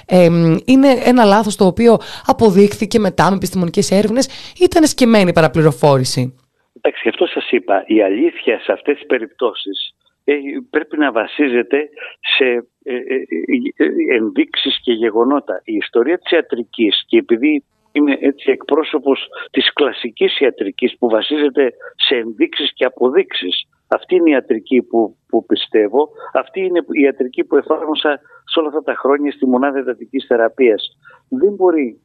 ε, 0.06 0.30
είναι 0.66 0.88
ένα 1.04 1.24
λάθος 1.24 1.56
το 1.56 1.66
οποίο 1.66 1.98
αποδείχθηκε 2.26 3.00
μετά 3.00 3.32
με 3.32 3.38
επιστημονικέ 3.78 3.96
έρευνες, 3.96 4.54
ήταν 4.60 4.84
σκεμμένη 4.86 5.34
παραπληροφόρηση. 5.34 6.36
Εντάξει, 6.74 7.02
γι' 7.04 7.10
αυτό 7.10 7.26
σας 7.26 7.52
είπα. 7.52 7.84
Η 7.88 8.02
αλήθεια 8.02 8.60
σε 8.60 8.72
αυτές 8.72 8.96
τις 8.98 9.06
περιπτώσεις 9.06 9.96
ε, 10.24 10.34
πρέπει 10.70 10.98
να 10.98 11.12
βασίζεται 11.12 11.90
σε 12.38 12.46
ε, 12.84 12.96
ε, 12.96 14.16
ενδείξεις 14.16 14.80
και 14.82 14.92
γεγονότα. 14.92 15.62
Η 15.64 15.76
ιστορία 15.76 16.18
της 16.18 16.32
ιατρικής 16.32 17.04
και 17.08 17.18
επειδή 17.18 17.64
είμαι 17.92 18.18
έτσι 18.20 18.52
εκπρόσωπος 18.52 19.28
της 19.52 19.74
κλασικής 19.74 20.40
ιατρικής 20.40 20.98
που 20.98 21.10
βασίζεται 21.10 21.74
σε 22.08 22.16
ενδείξεις 22.16 22.74
και 22.74 22.86
αποδείξεις. 22.86 23.68
Αυτή 23.88 24.16
είναι 24.16 24.30
η 24.30 24.32
ιατρική 24.32 24.82
που, 24.82 25.18
που 25.28 25.46
πιστεύω. 25.46 26.10
Αυτή 26.34 26.60
είναι 26.60 26.80
η 26.92 27.02
ιατρική 27.02 27.44
που 27.44 27.56
εφάρμοσα 27.58 28.20
σε 28.44 28.60
όλα 28.60 28.68
αυτά 28.68 28.84
τα 28.84 28.96
χρόνια 28.96 29.32
στη 29.32 29.46
μονάδα 29.48 29.80
εντατικής 29.80 30.26
θεραπείας. 30.28 30.98
Δεν 31.30 31.54
μπορεί, 31.54 32.02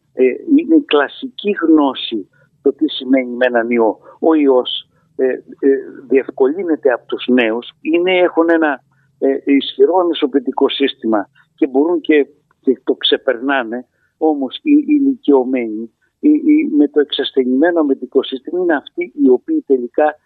είναι 0.58 0.76
η 0.76 0.84
κλασική 0.84 1.50
γνώση 1.62 2.28
το 2.62 2.72
τι 2.72 2.90
σημαίνει 2.90 3.36
με 3.36 3.46
έναν 3.46 3.70
ιό. 3.70 3.98
Ο 4.20 4.34
ιός 4.34 4.86
ε, 5.16 5.26
ε, 5.26 5.40
διευκολύνεται 6.08 6.92
από 6.92 7.06
τους 7.06 7.26
νέους 7.26 7.72
είναι, 7.80 8.18
έχουν 8.18 8.50
ένα 8.50 8.82
ε, 9.18 9.36
ισχυρό 9.44 9.96
ανισοποιητικό 9.96 10.68
σύστημα 10.68 11.28
και 11.54 11.66
μπορούν 11.66 12.00
και, 12.00 12.26
το 12.84 12.94
ξεπερνάνε 12.94 13.86
όμως 14.16 14.56
οι, 14.62 14.70
οι 14.72 14.84
ηλικιωμένοι 14.86 15.92
με 16.76 16.88
το 16.88 17.00
εξασθενημένο 17.00 17.80
αμυντικό 17.80 18.22
σύστημα 18.22 18.58
είναι 18.60 18.74
αυτοί 18.74 19.12
οι 19.22 19.28
οποίοι 19.28 19.64
τελικά 19.66 20.16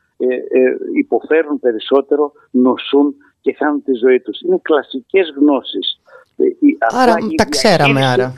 υποφέρουν 0.95 1.59
περισσότερο, 1.61 2.33
νοσούν 2.51 3.17
και 3.41 3.53
χάνουν 3.53 3.83
τη 3.83 3.93
ζωή 3.93 4.21
τους. 4.21 4.41
Είναι 4.41 4.59
κλασικές 4.63 5.35
γνώσεις. 5.37 6.01
Άρα 6.79 7.15
τα 7.37 7.45
ξέραμε 7.49 8.07
άρα. 8.07 8.35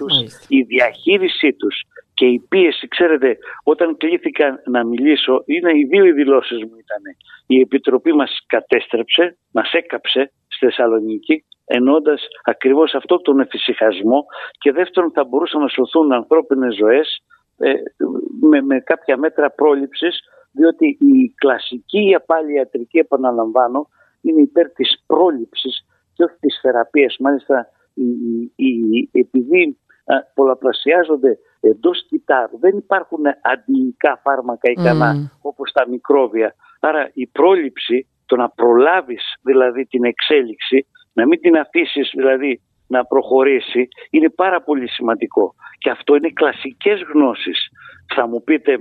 η 0.48 0.62
διαχείρισή 0.62 1.52
τους 1.52 1.82
και 2.14 2.26
η 2.26 2.38
πίεση, 2.48 2.88
ξέρετε, 2.88 3.38
όταν 3.62 3.96
κλήθηκα 3.96 4.62
να 4.66 4.84
μιλήσω, 4.84 5.42
είναι 5.46 5.70
οι 5.78 5.84
δύο 5.84 6.04
οι 6.04 6.12
δηλώσεις 6.12 6.58
μου 6.58 6.76
ήταν. 6.84 7.02
Η 7.46 7.60
Επιτροπή 7.60 8.12
μας 8.12 8.38
κατέστρεψε, 8.46 9.36
μας 9.52 9.72
έκαψε 9.72 10.32
στη 10.48 10.64
Θεσσαλονίκη, 10.64 11.44
ενώντας 11.64 12.22
ακριβώς 12.44 12.94
αυτό 12.94 13.20
τον 13.20 13.40
εφησυχασμό 13.40 14.24
και 14.58 14.72
δεύτερον 14.72 15.10
θα 15.14 15.24
μπορούσαν 15.24 15.60
να 15.60 15.68
σωθούν 15.68 16.12
ανθρώπινες 16.12 16.76
ζωές 16.76 17.22
ε, 17.58 17.72
με, 18.40 18.62
με 18.62 18.80
κάποια 18.80 19.16
μέτρα 19.16 19.50
πρόληψης 19.50 20.20
διότι 20.52 20.86
η 20.86 21.34
κλασική 21.36 22.16
πάλι 22.26 22.52
ιατρική 22.52 22.98
επαναλαμβάνω 22.98 23.88
είναι 24.20 24.40
υπέρ 24.40 24.70
της 24.70 25.02
πρόληψης 25.06 25.86
και 26.14 26.24
όχι 26.24 26.36
της 26.40 26.58
θεραπείας. 26.62 27.16
Μάλιστα 27.18 27.68
επειδή 29.12 29.78
πολλαπλασιάζονται 30.34 31.38
εντός 31.60 32.06
κυτάρου. 32.08 32.58
Δεν 32.58 32.76
υπάρχουν 32.76 33.24
αντιϊκά 33.42 34.20
φάρμακα 34.22 34.70
ικανά 34.70 35.14
mm. 35.14 35.38
όπως 35.40 35.72
τα 35.72 35.88
μικρόβια. 35.88 36.54
Άρα 36.80 37.10
η 37.12 37.26
πρόληψη, 37.26 38.06
το 38.26 38.36
να 38.36 38.48
προλάβεις 38.50 39.22
δηλαδή 39.42 39.86
την 39.86 40.04
εξέλιξη, 40.04 40.86
να 41.12 41.26
μην 41.26 41.40
την 41.40 41.56
αφήσεις 41.56 42.10
δηλαδή 42.14 42.60
να 42.88 43.04
προχωρήσει, 43.04 43.88
είναι 44.10 44.30
πάρα 44.30 44.62
πολύ 44.62 44.88
σημαντικό. 44.88 45.54
Και 45.78 45.90
αυτό 45.90 46.14
είναι 46.16 46.30
κλασικές 46.30 47.02
γνώσεις. 47.12 47.68
Θα 48.14 48.26
μου 48.26 48.42
πείτε, 48.42 48.72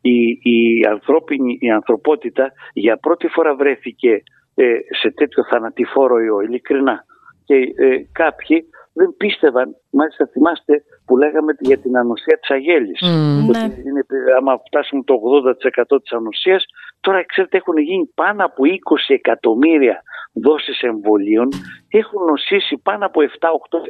η, 0.00 0.28
η, 0.42 0.86
ανθρώπινη, 0.90 1.58
η 1.60 1.70
ανθρωπότητα 1.70 2.52
για 2.72 2.96
πρώτη 2.96 3.28
φορά 3.28 3.54
βρέθηκε 3.54 4.22
ε, 4.54 4.78
σε 5.00 5.10
τέτοιο 5.10 5.44
θανατηφόρο 5.44 6.18
ιό, 6.20 6.40
ειλικρινά. 6.40 7.04
Και 7.46 7.54
ε, 7.54 7.96
κάποιοι 8.12 8.58
δεν 8.98 9.14
πίστευαν, 9.16 9.76
μάλιστα 9.90 10.26
θυμάστε 10.32 10.82
που 11.06 11.16
λέγαμε 11.16 11.52
για 11.58 11.78
την 11.78 11.96
ανοσία 11.96 12.38
της 12.38 12.50
αγέλης. 12.50 13.00
Mm. 13.02 13.48
Ότι 13.48 13.58
ναι. 13.58 13.74
είναι, 13.86 14.02
άμα 14.38 14.60
φτάσουμε 14.66 15.02
το 15.04 15.14
80% 15.94 16.02
της 16.02 16.12
ανοσίας, 16.12 16.64
τώρα 17.00 17.24
ξέρετε 17.26 17.56
έχουν 17.56 17.78
γίνει 17.78 18.10
πάνω 18.14 18.44
από 18.44 18.62
20 18.64 19.14
εκατομμύρια 19.14 20.02
δόσεις 20.32 20.80
εμβολίων, 20.80 21.48
έχουν 21.88 22.24
νοσήσει 22.24 22.76
πάνω 22.82 23.06
από 23.06 23.20
7-8 23.20 23.24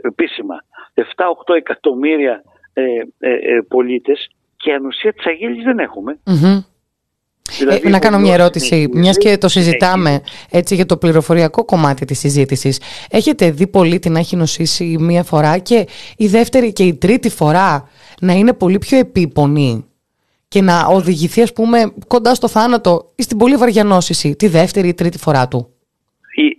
επίσημα, 0.00 0.56
7-8 0.94 1.54
εκατομμύρια 1.56 2.42
ε, 2.72 2.82
ε, 3.18 3.30
ε, 3.32 3.60
πολίτες 3.68 4.30
και 4.56 4.72
ανοσία 4.72 5.12
της 5.12 5.26
αγέλης 5.26 5.64
δεν 5.64 5.78
εχουμε 5.78 6.18
Δηλαδή, 7.58 7.80
ε, 7.84 7.88
να 7.88 7.98
κάνω 7.98 8.18
μια 8.18 8.34
ερώτηση, 8.34 8.88
μιας 8.92 9.16
και 9.16 9.38
το 9.38 9.48
συζητάμε 9.48 10.20
έτσι 10.50 10.74
για 10.74 10.86
το 10.86 10.96
πληροφοριακό 10.96 11.64
κομμάτι 11.64 12.04
της 12.04 12.18
συζήτησης. 12.18 12.80
Έχετε 13.10 13.50
δει 13.50 13.66
πολίτη 13.66 14.08
να 14.08 14.18
έχει 14.18 14.36
νοσήσει 14.36 14.96
μία 15.00 15.22
φορά 15.22 15.58
και 15.58 15.86
η 16.16 16.26
δεύτερη 16.26 16.72
και 16.72 16.82
η 16.82 16.94
τρίτη 16.94 17.28
φορά 17.28 17.88
να 18.20 18.32
είναι 18.32 18.52
πολύ 18.52 18.78
πιο 18.78 18.98
επίπονη 18.98 19.84
και 20.48 20.62
να 20.62 20.86
οδηγηθεί 20.86 21.42
ας 21.42 21.52
πούμε 21.52 21.92
κοντά 22.06 22.34
στο 22.34 22.48
θάνατο 22.48 23.12
ή 23.14 23.22
στην 23.22 23.36
πολύ 23.36 23.56
βαριά 23.56 23.84
νόσηση 23.84 24.36
τη 24.36 24.48
δεύτερη 24.48 24.88
ή 24.88 24.94
τρίτη 24.94 25.18
φορά 25.18 25.48
του; 25.48 25.68
Η, 26.36 26.56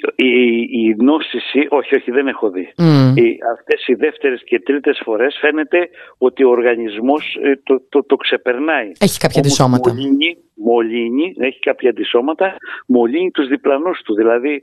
η 0.71 0.95
νόσηση, 0.97 1.67
όχι, 1.69 1.95
όχι, 1.95 2.11
δεν 2.11 2.27
έχω 2.27 2.49
δει. 2.49 2.73
Mm. 2.77 3.17
Οι, 3.17 3.37
αυτές 3.53 3.87
οι 3.87 3.93
δεύτερες 3.93 4.43
και 4.43 4.59
τρίτες 4.59 5.01
φορές 5.03 5.37
φαίνεται 5.41 5.89
ότι 6.17 6.43
ο 6.43 6.49
οργανισμός 6.49 7.37
ε, 7.43 7.59
το, 7.63 7.81
το, 7.89 8.03
το, 8.03 8.15
ξεπερνάει. 8.15 8.91
Έχει 8.99 9.19
κάποια 9.19 9.39
αντισώματα. 9.39 9.93
Μολύνει, 9.93 10.37
μολύνει, 10.55 11.33
έχει 11.37 11.59
κάποια 11.59 11.89
αντισώματα, 11.89 12.55
μολύνει 12.87 13.31
τους 13.31 13.47
διπλανούς 13.47 14.01
του. 14.01 14.15
Δηλαδή, 14.15 14.61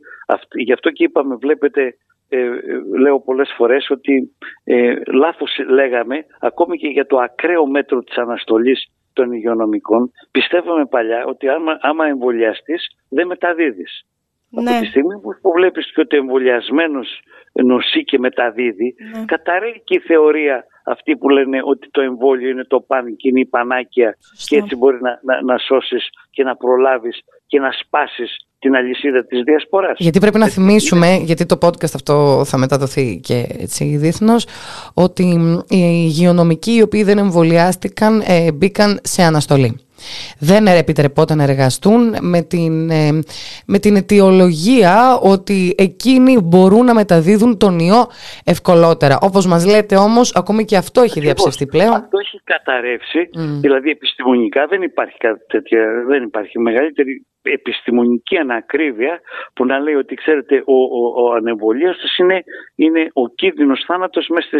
γι' 0.55 0.73
αυτό 0.73 0.91
και 0.91 1.05
είπαμε, 1.05 1.35
βλέπετε, 1.35 1.97
ε, 2.29 2.39
ε, 2.39 2.53
λέω 2.99 3.21
πολλές 3.21 3.55
φορές 3.57 3.91
ότι 3.91 4.37
ε, 4.65 4.95
λάθος 5.12 5.51
λέγαμε, 5.69 6.27
ακόμη 6.41 6.77
και 6.77 6.89
για 6.89 7.07
το 7.07 7.19
ακραίο 7.19 7.67
μέτρο 7.67 8.03
της 8.03 8.17
αναστολής 8.17 8.93
των 9.12 9.33
υγειονομικών, 9.33 10.11
πιστεύαμε 10.31 10.87
παλιά 10.87 11.25
ότι 11.25 11.49
άμα, 11.49 11.79
άμα 11.81 12.07
εμβολιαστείς 12.07 12.87
δεν 13.09 13.27
μεταδίδεις. 13.27 14.05
Ναι. 14.62 14.70
Από 14.70 14.80
τη 14.80 14.86
στιγμή 14.86 15.14
που 15.42 15.52
βλέπεις 15.57 15.92
και 15.92 16.00
ότι 16.00 16.16
ο 16.16 16.18
εμβολιασμένος 16.18 17.09
νοσεί 17.52 18.05
και 18.05 18.18
μεταδίδει, 18.18 18.94
ναι. 19.12 19.24
καταραίει 19.24 19.82
και 19.84 19.94
η 19.94 19.98
θεωρία 19.98 20.64
αυτή 20.84 21.16
που 21.16 21.28
λένε 21.28 21.61
ότι 21.64 21.90
το 21.90 22.00
εμβόλιο 22.00 22.48
είναι 22.48 22.64
το 22.64 22.80
παν 22.80 23.16
και 23.16 23.28
είναι 23.28 23.40
η 23.40 23.46
πανάκια 23.46 24.16
και 24.46 24.57
έτσι 24.57 24.76
μπορεί 24.76 24.98
να, 25.00 25.20
να, 25.22 25.42
να 25.42 25.59
σώσεις 25.59 26.09
και 26.30 26.42
να 26.42 26.57
προλάβεις 26.57 27.20
και 27.46 27.59
να 27.61 27.70
σπάσεις 27.72 28.46
την 28.59 28.74
αλυσίδα 28.74 29.24
της 29.26 29.42
διασποράς. 29.42 29.96
Γιατί 29.98 30.18
πρέπει 30.18 30.38
να 30.38 30.48
θυμίσουμε, 30.48 31.16
γιατί 31.22 31.46
το 31.46 31.59
podcast 31.62 31.94
αυτό 31.94 32.42
θα 32.44 32.59
μεταδοθεί 32.59 33.20
και 33.22 33.46
έτσι 33.59 33.96
διεθνώς, 33.96 34.46
ότι 34.94 35.22
οι 35.68 35.78
υγειονομικοί 36.05 36.74
οι 36.74 36.82
οποίοι 36.82 37.02
δεν 37.02 37.18
εμβολιάστηκαν 37.18 38.22
ε, 38.26 38.52
μπήκαν 38.52 39.00
σε 39.02 39.22
αναστολή 39.22 39.80
δεν 40.38 40.66
επιτρεπόταν 40.66 41.36
να 41.36 41.42
εργαστούν 41.42 42.16
με 42.20 42.42
την, 42.42 42.90
ε, 42.90 43.22
με 43.66 43.78
την 43.78 43.96
αιτιολογία 43.96 45.18
ότι 45.22 45.74
εκείνοι 45.78 46.40
μπορούν 46.40 46.84
να 46.84 46.94
μεταδίδουν 46.94 47.59
τον 47.59 47.78
ιό 47.78 48.07
ευκολότερα. 48.44 49.18
Όπως 49.20 49.46
μας 49.46 49.66
λέτε 49.66 49.96
όμως, 49.96 50.34
ακόμη 50.34 50.64
και 50.64 50.76
αυτό 50.76 51.00
έχει 51.00 51.20
διαψευστεί 51.20 51.66
πλέον. 51.66 51.94
Αυτό 51.94 52.18
έχει 52.18 52.40
καταρρεύσει, 52.44 53.28
δηλαδή 53.61 53.90
επιστημονικά 53.90 54.66
δεν 54.66 54.82
υπάρχει 54.82 55.16
κάτι 55.16 55.46
τέτοια, 55.46 56.05
δεν 56.07 56.22
υπάρχει 56.22 56.59
μεγαλύτερη 56.59 57.26
επιστημονική 57.53 58.36
ανακρίβεια 58.36 59.20
που 59.55 59.64
να 59.64 59.78
λέει 59.78 59.95
ότι 59.95 60.14
ξέρετε 60.14 60.62
ο, 60.66 60.74
ο, 60.74 61.24
ο 61.24 61.36
είναι, 62.18 62.45
είναι 62.74 63.11
ο 63.12 63.28
κίνδυνος 63.28 63.84
θάνατος 63.86 64.28
μέσα 64.28 64.59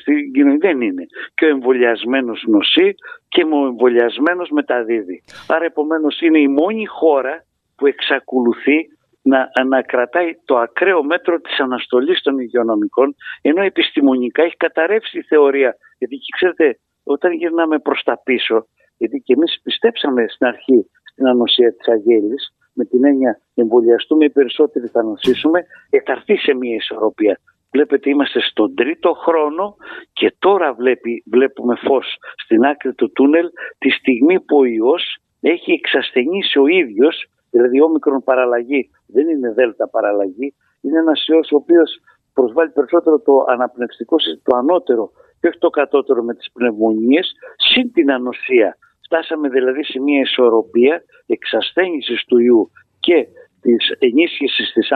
στην 0.00 0.32
κοινωνία. 0.32 0.58
Δεν 0.60 0.80
είναι. 0.80 1.06
Και 1.34 1.44
ο 1.44 1.48
εμβολιασμένος 1.48 2.44
νοσεί 2.46 2.94
και 3.28 3.44
ο 3.44 3.66
εμβολιασμένος 3.66 4.48
μεταδίδει. 4.50 5.22
Άρα 5.48 5.64
επομένως 5.64 6.20
είναι 6.20 6.38
η 6.38 6.48
μόνη 6.48 6.86
χώρα 6.86 7.44
που 7.76 7.86
εξακολουθεί 7.86 8.88
να, 9.22 9.50
να 9.66 9.82
κρατάει 9.82 10.30
το 10.44 10.56
ακραίο 10.58 11.02
μέτρο 11.02 11.40
της 11.40 11.58
αναστολής 11.58 12.22
των 12.22 12.38
υγειονομικών 12.38 13.14
ενώ 13.42 13.62
επιστημονικά 13.62 14.42
έχει 14.42 14.56
καταρρεύσει 14.56 15.18
η 15.18 15.22
θεωρία. 15.22 15.76
Γιατί 15.98 16.16
ξέρετε 16.36 16.78
όταν 17.04 17.32
γυρνάμε 17.32 17.78
προς 17.78 18.02
τα 18.02 18.20
πίσω 18.24 18.66
γιατί 18.98 19.22
και 19.24 19.32
εμείς 19.32 19.60
πιστέψαμε 19.62 20.24
στην 20.28 20.46
αρχή 20.46 20.90
στην 21.16 21.26
ανοσία 21.26 21.74
της 21.76 21.88
αγέλης 21.88 22.54
με 22.72 22.84
την 22.84 23.04
έννοια 23.04 23.40
εμβολιαστούμε 23.54 24.24
οι 24.24 24.30
περισσότεροι 24.30 24.86
θα 24.86 25.02
νοσήσουμε 25.02 25.66
εκαρθεί 25.90 26.36
σε 26.36 26.54
μια 26.54 26.74
ισορροπία. 26.74 27.38
Βλέπετε 27.70 28.10
είμαστε 28.10 28.40
στον 28.40 28.74
τρίτο 28.74 29.12
χρόνο 29.12 29.76
και 30.12 30.34
τώρα 30.38 30.74
βλέπει, 30.74 31.22
βλέπουμε 31.26 31.74
φως 31.76 32.16
στην 32.44 32.64
άκρη 32.64 32.94
του 32.94 33.12
τούνελ 33.12 33.50
τη 33.78 33.90
στιγμή 33.90 34.40
που 34.40 34.56
ο 34.56 34.64
ιός 34.64 35.18
έχει 35.40 35.72
εξασθενήσει 35.72 36.58
ο 36.58 36.66
ίδιος 36.66 37.28
Δηλαδή, 37.56 37.80
όμικρον 37.80 38.22
παραλλαγή 38.22 38.90
δεν 39.06 39.28
είναι 39.28 39.52
δέλτα 39.52 39.88
παραλλαγή. 39.88 40.54
Είναι 40.80 40.98
ένας 40.98 41.26
ιός 41.26 41.52
ο 41.52 41.56
οποίος 41.56 41.90
προσβάλλει 42.32 42.70
περισσότερο 42.70 43.20
το 43.20 43.44
αναπνευστικό, 43.48 44.16
το 44.42 44.56
ανώτερο 44.56 45.10
και 45.40 45.48
όχι 45.48 45.58
το 45.58 45.70
κατώτερο 45.70 46.22
με 46.22 46.34
τις 46.34 46.48
πνευμονίες, 46.52 47.32
συν 47.56 47.92
την 47.92 48.10
ανοσία. 48.12 48.76
Φτάσαμε 49.06 49.48
δηλαδή 49.48 49.84
σε 49.84 50.00
μια 50.00 50.20
ισορροπία 50.20 51.02
εξασθένηση 51.26 52.14
του 52.26 52.38
ιού 52.38 52.70
και 53.00 53.26
της 53.60 53.90
ενίσχυσης 53.98 54.72
της 54.72 54.88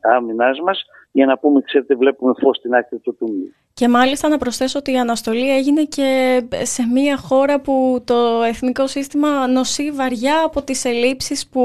άμυνάς 0.00 0.60
μας 0.64 0.84
για 1.12 1.26
να 1.26 1.38
πούμε, 1.38 1.60
ξέρετε, 1.60 1.94
βλέπουμε 1.94 2.32
φως 2.42 2.56
στην 2.56 2.74
άκρη 2.74 2.98
του 2.98 3.16
τούνελ. 3.18 3.48
Και 3.72 3.88
μάλιστα 3.88 4.28
να 4.28 4.38
προσθέσω 4.38 4.78
ότι 4.78 4.92
η 4.92 4.98
αναστολή 4.98 5.56
έγινε 5.56 5.84
και 5.84 6.40
σε 6.62 6.82
μια 6.86 7.16
χώρα 7.16 7.60
που 7.60 8.02
το 8.04 8.42
εθνικό 8.42 8.86
σύστημα 8.86 9.46
νοσεί 9.48 9.90
βαριά 9.90 10.42
από 10.44 10.62
τις 10.62 10.84
ελλείψεις 10.84 11.48
που 11.48 11.62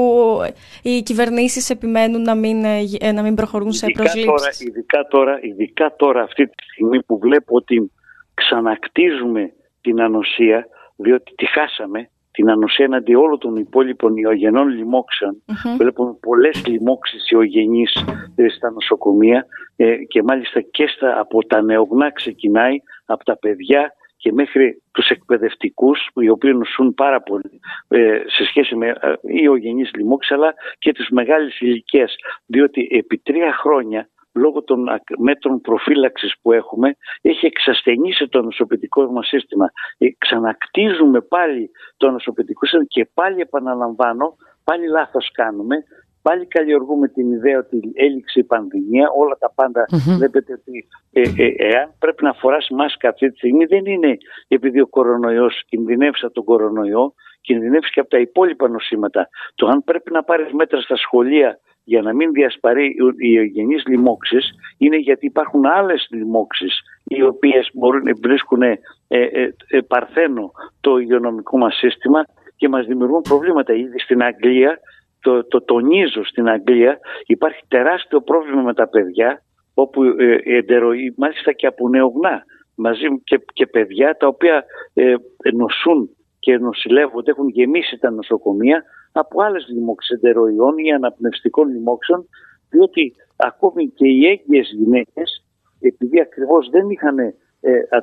οι 0.82 1.02
κυβερνήσεις 1.02 1.70
επιμένουν 1.70 2.22
να 2.22 2.34
μην, 2.34 2.64
ε, 3.00 3.12
να 3.12 3.22
μην 3.22 3.34
προχωρούν 3.34 3.72
σε 3.72 3.86
προσλήψεις. 3.94 4.24
Τώρα, 4.24 4.50
ειδικά, 4.58 5.06
τώρα, 5.10 5.38
ειδικά 5.42 5.94
τώρα 5.96 6.22
αυτή 6.22 6.46
τη 6.46 6.62
στιγμή 6.72 7.02
που 7.02 7.18
βλέπω 7.18 7.56
ότι 7.56 7.92
ξανακτίζουμε 8.34 9.52
την 9.80 10.00
ανοσία 10.00 10.66
διότι 11.02 11.34
τη 11.34 11.46
χάσαμε 11.46 12.08
την 12.32 12.50
ανοσία 12.50 12.84
εναντί 12.84 13.14
όλων 13.14 13.38
των 13.38 13.56
υπόλοιπων 13.56 14.16
ιογενών 14.16 14.68
λοιμόξεων. 14.68 15.42
Mm-hmm. 15.46 15.76
Βλέπουμε 15.78 16.16
πολλές 16.20 16.66
λοιμώξεις 16.66 17.30
ιογενείς 17.30 18.04
ε, 18.34 18.48
στα 18.48 18.70
νοσοκομεία 18.70 19.46
ε, 19.76 19.96
και 19.96 20.22
μάλιστα 20.22 20.60
και 20.60 20.86
στα, 20.86 21.20
από 21.20 21.46
τα 21.46 21.62
νεογνά 21.62 22.12
ξεκινάει, 22.12 22.76
από 23.04 23.24
τα 23.24 23.38
παιδιά 23.38 23.92
και 24.16 24.32
μέχρι 24.32 24.82
τους 24.92 25.08
εκπαιδευτικούς 25.08 26.08
οι 26.14 26.28
οποίοι 26.28 26.52
νοσούν 26.54 26.94
πάρα 26.94 27.22
πολύ 27.22 27.60
ε, 27.88 28.22
σε 28.26 28.44
σχέση 28.44 28.76
με 28.76 28.86
ε, 28.86 29.12
ιογενείς 29.42 29.90
λοιμώξεις 29.94 30.32
αλλά 30.32 30.54
και 30.78 30.92
τις 30.92 31.08
μεγάλες 31.10 31.60
ηλικίες, 31.60 32.14
διότι 32.46 32.88
επί 32.90 33.18
τρία 33.18 33.52
χρόνια 33.52 34.08
λόγω 34.34 34.62
των 34.62 34.84
μέτρων 35.18 35.60
προφύλαξης 35.60 36.34
που 36.42 36.52
έχουμε 36.52 36.96
έχει 37.20 37.46
εξασθενήσει 37.46 38.28
το 38.28 38.42
νοσοποιητικό 38.42 39.12
μας 39.12 39.26
σύστημα. 39.26 39.70
Ε, 39.98 40.06
ξανακτίζουμε 40.18 41.20
πάλι 41.20 41.70
το 41.96 42.10
νοσοποιητικό 42.10 42.66
σύστημα 42.66 42.84
και 42.88 43.08
πάλι 43.14 43.40
επαναλαμβάνω, 43.40 44.36
πάλι 44.64 44.86
λάθος 44.88 45.30
κάνουμε, 45.32 45.76
πάλι 46.22 46.46
καλλιεργούμε 46.46 47.08
την 47.08 47.32
ιδέα 47.32 47.58
ότι 47.58 47.92
έληξε 47.94 48.38
η 48.38 48.44
πανδημία, 48.44 49.10
όλα 49.16 49.36
τα 49.38 49.52
παντα 49.54 49.86
βλέπετε 50.18 50.52
ότι 50.52 50.88
ε, 51.12 51.20
ε, 51.20 51.54
εάν 51.56 51.94
πρέπει 51.98 52.24
να 52.24 52.32
φοράς 52.32 52.68
μάσκα 52.70 53.08
αυτή 53.08 53.30
τη 53.30 53.36
στιγμή 53.36 53.64
δεν 53.64 53.86
είναι 53.86 54.16
επειδή 54.48 54.80
ο 54.80 54.86
κορονοϊός 54.86 55.62
κινδυνεύσει 55.68 56.24
από 56.24 56.34
τον 56.34 56.44
κορονοϊό, 56.44 57.14
κινδυνεύει 57.40 57.90
και 57.90 58.00
από 58.00 58.08
τα 58.08 58.18
υπόλοιπα 58.18 58.68
νοσήματα. 58.68 59.28
Το 59.54 59.66
αν 59.66 59.84
πρέπει 59.84 60.12
να 60.12 60.22
πάρεις 60.22 60.52
μέτρα 60.52 60.80
στα 60.80 60.96
σχολεία 60.96 61.58
για 61.84 62.02
να 62.02 62.14
μην 62.14 62.32
διασπαρεί 62.32 62.96
οι 63.18 63.38
ευγενείς 63.38 63.86
λοιμώξεις 63.86 64.50
είναι 64.78 64.96
γιατί 64.96 65.26
υπάρχουν 65.26 65.66
άλλες 65.66 66.08
λοιμώξεις 66.10 66.80
οι 67.04 67.22
οποίες 67.22 67.70
μπορούν 67.74 68.02
να 68.02 68.12
βρίσκουν 68.22 68.62
ε, 68.62 68.78
ε, 69.08 69.48
ε, 69.68 69.80
παρθένο 69.80 70.50
το 70.80 70.98
υγειονομικό 70.98 71.58
μας 71.58 71.76
σύστημα 71.76 72.24
και 72.56 72.68
μας 72.68 72.86
δημιουργούν 72.86 73.20
προβλήματα. 73.20 73.74
Ήδη 73.74 73.98
στην 73.98 74.22
Αγγλία, 74.22 74.78
το, 75.20 75.44
το 75.44 75.62
τονίζω 75.62 76.24
στην 76.24 76.48
Αγγλία, 76.48 76.98
υπάρχει 77.26 77.62
τεράστιο 77.68 78.20
πρόβλημα 78.20 78.62
με 78.62 78.74
τα 78.74 78.88
παιδιά 78.88 79.42
όπου 79.74 80.02
ε, 80.04 80.36
εντεροεί, 80.44 81.14
μάλιστα 81.16 81.52
και 81.52 81.66
από 81.66 81.88
νεογνά 81.88 82.44
μαζί 82.74 83.06
και, 83.24 83.40
και 83.52 83.66
παιδιά 83.66 84.16
τα 84.16 84.26
οποία 84.26 84.64
ε, 84.94 85.14
νοσούν 85.52 86.10
και 86.42 86.58
νοσηλεύονται, 86.58 87.30
έχουν 87.30 87.48
γεμίσει 87.48 87.98
τα 87.98 88.10
νοσοκομεία 88.10 88.84
από 89.12 89.42
άλλες 89.42 89.66
λοιμώξεις 89.68 90.10
εντεροϊών 90.10 90.78
ή 90.78 90.92
αναπνευστικών 90.92 91.68
λοιμώξεων, 91.68 92.28
διότι 92.70 93.14
ακόμη 93.36 93.88
και 93.88 94.06
οι 94.06 94.26
έγκυες 94.26 94.72
γυναίκες, 94.78 95.44
επειδή 95.80 96.20
ακριβώς 96.20 96.68
δεν 96.70 96.90
είχαν 96.90 97.18
ε, 97.18 97.32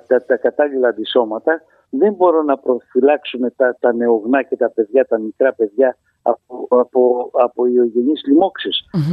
τα, 0.08 0.26
τα 0.26 0.38
κατάλληλα 0.38 0.88
αντισώματα, 0.88 1.62
δεν 1.90 2.14
μπορούν 2.14 2.46
να 2.46 2.58
προφυλάξουν 2.58 3.54
τα, 3.56 3.78
τα 3.80 3.94
νεογνά 3.94 4.44
και 4.44 4.56
τα 4.56 4.72
παιδιά, 4.72 5.06
τα 5.06 5.20
μικρά 5.20 5.54
παιδιά 5.54 5.98
από, 6.22 6.68
από, 6.70 7.30
από 7.34 7.66
ιογενείς 7.66 8.22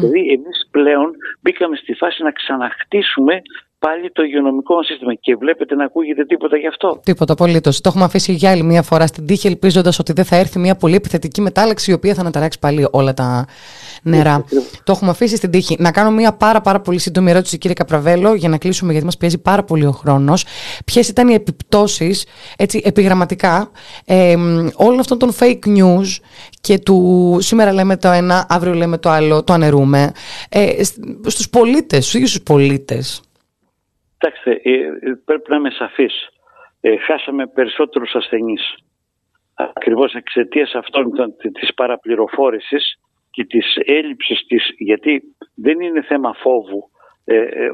Δηλαδή 0.01 0.33
εμείς 0.33 0.69
πλέον 0.71 1.15
μπήκαμε 1.41 1.77
στη 1.77 1.95
φάση 1.95 2.23
να 2.23 2.31
ξαναχτίσουμε 2.31 3.43
πάλι 3.87 4.11
το 4.13 4.23
υγειονομικό 4.23 4.75
μα 4.75 4.83
σύστημα. 4.83 5.15
Και 5.15 5.37
βλέπετε 5.37 5.75
να 5.75 5.85
ακούγεται 5.85 6.25
τίποτα 6.25 6.57
γι' 6.57 6.67
αυτό. 6.67 7.01
Τίποτα 7.05 7.33
απολύτως. 7.33 7.81
Το 7.81 7.89
έχουμε 7.89 8.05
αφήσει 8.05 8.33
για 8.33 8.51
άλλη 8.51 8.63
μια 8.63 8.83
φορά 8.83 9.07
στην 9.07 9.27
τύχη, 9.27 9.47
ελπίζοντας 9.47 9.99
ότι 9.99 10.13
δεν 10.13 10.25
θα 10.25 10.37
έρθει 10.37 10.59
μια 10.59 10.77
πολύ 10.77 10.95
επιθετική 10.95 11.41
μετάλλαξη, 11.41 11.91
η 11.91 11.95
οποία 11.95 12.15
θα 12.15 12.21
αναταράξει 12.21 12.59
πάλι 12.59 12.89
όλα 12.91 13.15
τα 13.15 13.47
νερά. 14.03 14.45
το 14.85 14.93
έχουμε 14.93 15.11
αφήσει 15.11 15.37
στην 15.37 15.51
τύχη. 15.51 15.77
Να 15.79 15.91
κάνω 15.91 16.11
μια 16.11 16.33
πάρα, 16.33 16.61
πάρα 16.61 16.81
πολύ 16.81 16.99
σύντομη 16.99 17.31
ερώτηση, 17.31 17.59
κύριε 17.59 17.75
Καπραβέλο, 17.75 18.35
για 18.35 18.49
να 18.49 18.59
κλείσουμε, 18.59 18.91
γιατί 18.91 19.07
μας 19.07 19.17
πιέζει 19.17 19.39
πάρα 19.39 19.63
πολύ 19.63 19.87
ο 19.87 19.93
χρόνος. 19.93 20.45
Ποιες 20.85 21.09
ήταν 21.09 21.29
οι 21.29 21.35
επιπτώσεις, 21.35 22.27
έτσι, 22.57 22.83
επιγραμματικά, 22.85 23.71
ε, 24.05 24.37
όλων 24.75 24.99
αυτών 25.01 25.19
των 25.19 25.33
fake 25.39 25.67
news 25.79 26.07
και 26.61 26.79
του 26.79 27.37
σήμερα 27.41 27.73
λέμε 27.73 27.97
το 27.97 28.09
ένα, 28.09 28.47
αύριο 28.49 28.75
λέμε 28.75 28.99
το 28.99 29.11
άλλο, 29.11 29.45
το 29.45 29.53
ανερούμε, 29.53 30.13
ε, 30.49 30.85
στους 31.27 31.49
πολίτες, 31.49 32.03
στους 32.03 32.15
ίδιους 32.15 32.43
πολίτες; 32.43 33.21
Κοιτάξτε, 34.19 34.61
ε, 34.63 34.71
ε, 34.71 34.91
πρέπει 35.25 35.51
να 35.51 35.57
είμαι 35.57 35.71
σαφής. 35.71 36.29
Ε, 36.81 36.97
χάσαμε 36.97 37.47
περισσότερους 37.47 38.15
ασθενείς. 38.15 38.75
Ακριβώς 39.55 40.15
εξαιτίας 40.15 40.75
αυτών 40.75 41.11
της 41.53 41.75
παραπληροφόρησης 41.75 42.99
και 43.31 43.45
της 43.45 43.77
έλλειψης 43.85 44.47
της, 44.47 44.75
γιατί 44.79 45.23
δεν 45.55 45.81
είναι 45.81 46.03
θέμα 46.03 46.33
φόβου. 46.33 46.91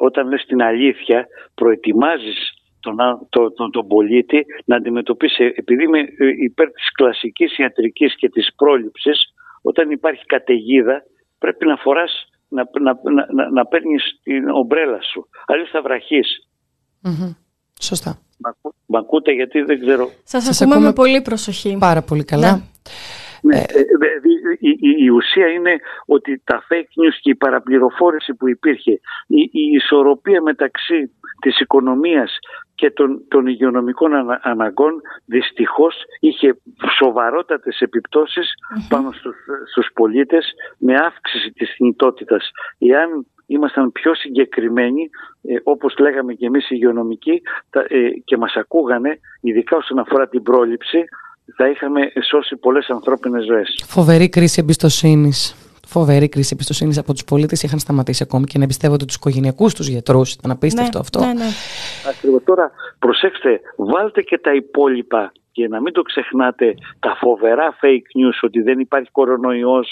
όταν 0.00 0.28
λες 0.28 0.44
την 0.44 0.62
αλήθεια, 0.62 1.26
προετοιμάζεις 1.54 2.50
τον, 2.80 2.96
τον, 3.30 3.54
τον, 3.54 3.70
τον 3.70 3.86
πολίτη 3.86 4.44
να 4.64 4.76
αντιμετωπίσει, 4.76 5.52
επειδή 5.56 5.82
είμαι 5.82 6.04
υπέρ 6.42 6.70
της 6.70 6.92
κλασικής 6.92 7.58
ιατρικής 7.58 8.16
και 8.16 8.28
της 8.28 8.54
πρόληψης, 8.56 9.34
όταν 9.62 9.90
υπάρχει 9.90 10.24
καταιγίδα 10.26 11.02
πρέπει 11.38 11.66
να 11.66 11.76
φοράς 11.76 12.31
να, 12.56 12.62
να, 12.80 12.92
να, 13.34 13.50
να 13.50 13.66
παίρνεις 13.66 14.02
την 14.22 14.48
ομπρέλα 14.48 15.02
σου. 15.02 15.28
Αλλιώς 15.46 15.70
θα 15.70 15.82
βραχει 15.82 16.20
Σωστά. 17.80 18.18
Μ' 18.86 18.96
ακούτε 18.96 19.32
γιατί 19.32 19.60
δεν 19.60 19.80
ξέρω. 19.80 20.10
Σας 20.24 20.60
ακούμε, 20.60 20.78
με 20.78 20.92
πολύ 20.92 21.20
προσοχή. 21.22 21.76
Πάρα 21.78 22.02
πολύ 22.02 22.24
καλά. 22.24 22.52
Ναι. 22.52 22.62
Ναι, 23.42 23.56
ε, 23.56 23.80
ε, 23.80 23.84
η, 24.58 24.68
η, 24.68 25.04
η, 25.04 25.08
ουσία 25.08 25.46
είναι 25.46 25.76
ότι 26.06 26.42
τα 26.44 26.64
fake 26.68 26.92
news 27.00 27.16
και 27.20 27.30
η 27.30 27.34
παραπληροφόρηση 27.34 28.34
που 28.34 28.48
υπήρχε, 28.48 29.00
η, 29.26 29.40
η 29.52 29.70
ισορροπία 29.74 30.42
μεταξύ 30.42 31.10
της 31.40 31.60
οικονομίας 31.60 32.38
και 32.74 32.90
των, 32.90 33.24
των 33.28 33.46
υγειονομικών 33.46 34.12
αναγκών 34.42 35.00
δυστυχώς 35.24 35.94
είχε 36.20 36.60
σοβαρότατες 36.98 37.82
πάνω 38.88 39.12
στους, 39.12 39.36
στους 39.70 39.90
πολίτες 39.94 40.52
με 40.78 40.94
αύξηση 40.94 41.52
της 41.52 41.74
θνητότητας. 41.76 42.50
Εάν 42.78 43.26
ήμασταν 43.46 43.92
πιο 43.92 44.14
συγκεκριμένοι, 44.14 45.10
ε, 45.42 45.54
όπως 45.62 45.98
λέγαμε 45.98 46.34
και 46.34 46.46
εμείς 46.46 46.64
οι 46.64 46.74
υγειονομικοί 46.74 47.42
ε, 47.70 48.08
και 48.24 48.36
μας 48.36 48.54
ακούγανε, 48.54 49.18
ειδικά 49.40 49.76
όσον 49.76 49.98
αφορά 49.98 50.28
την 50.28 50.42
πρόληψη, 50.42 51.04
θα 51.56 51.68
είχαμε 51.68 52.00
σώσει 52.28 52.56
πολλές 52.56 52.88
ανθρώπινες 52.88 53.44
ζωές. 53.44 53.84
Φοβερή 53.86 54.28
κρίση 54.28 54.60
εμπιστοσύνης 54.60 55.56
φοβερή 55.92 56.28
κρίση 56.28 56.50
εμπιστοσύνης 56.52 56.98
από 56.98 57.12
τους 57.12 57.24
πολίτες. 57.24 57.62
Είχαν 57.62 57.78
σταματήσει 57.78 58.22
ακόμη 58.22 58.44
και 58.44 58.58
να 58.58 58.64
εμπιστεύονται 58.64 59.04
τους 59.04 59.14
οικογενειακούς 59.14 59.74
τους 59.74 59.88
γιατρούς. 59.88 60.32
Ήταν 60.32 60.50
απίστευτο 60.50 60.98
ναι, 60.98 61.04
αυτό. 61.04 61.20
Ναι, 61.20 61.32
ναι. 61.32 61.50
Ακριβώς. 62.10 62.42
Τώρα, 62.44 62.70
προσέξτε, 62.98 63.60
βάλτε 63.76 64.22
και 64.22 64.38
τα 64.38 64.54
υπόλοιπα 64.54 65.32
και 65.52 65.68
να 65.68 65.80
μην 65.80 65.92
το 65.92 66.02
ξεχνάτε 66.02 66.74
τα 67.00 67.16
φοβερά 67.20 67.76
fake 67.80 68.08
news 68.18 68.38
ότι 68.42 68.60
δεν 68.62 68.78
υπάρχει 68.78 69.10
κορονοϊός, 69.10 69.88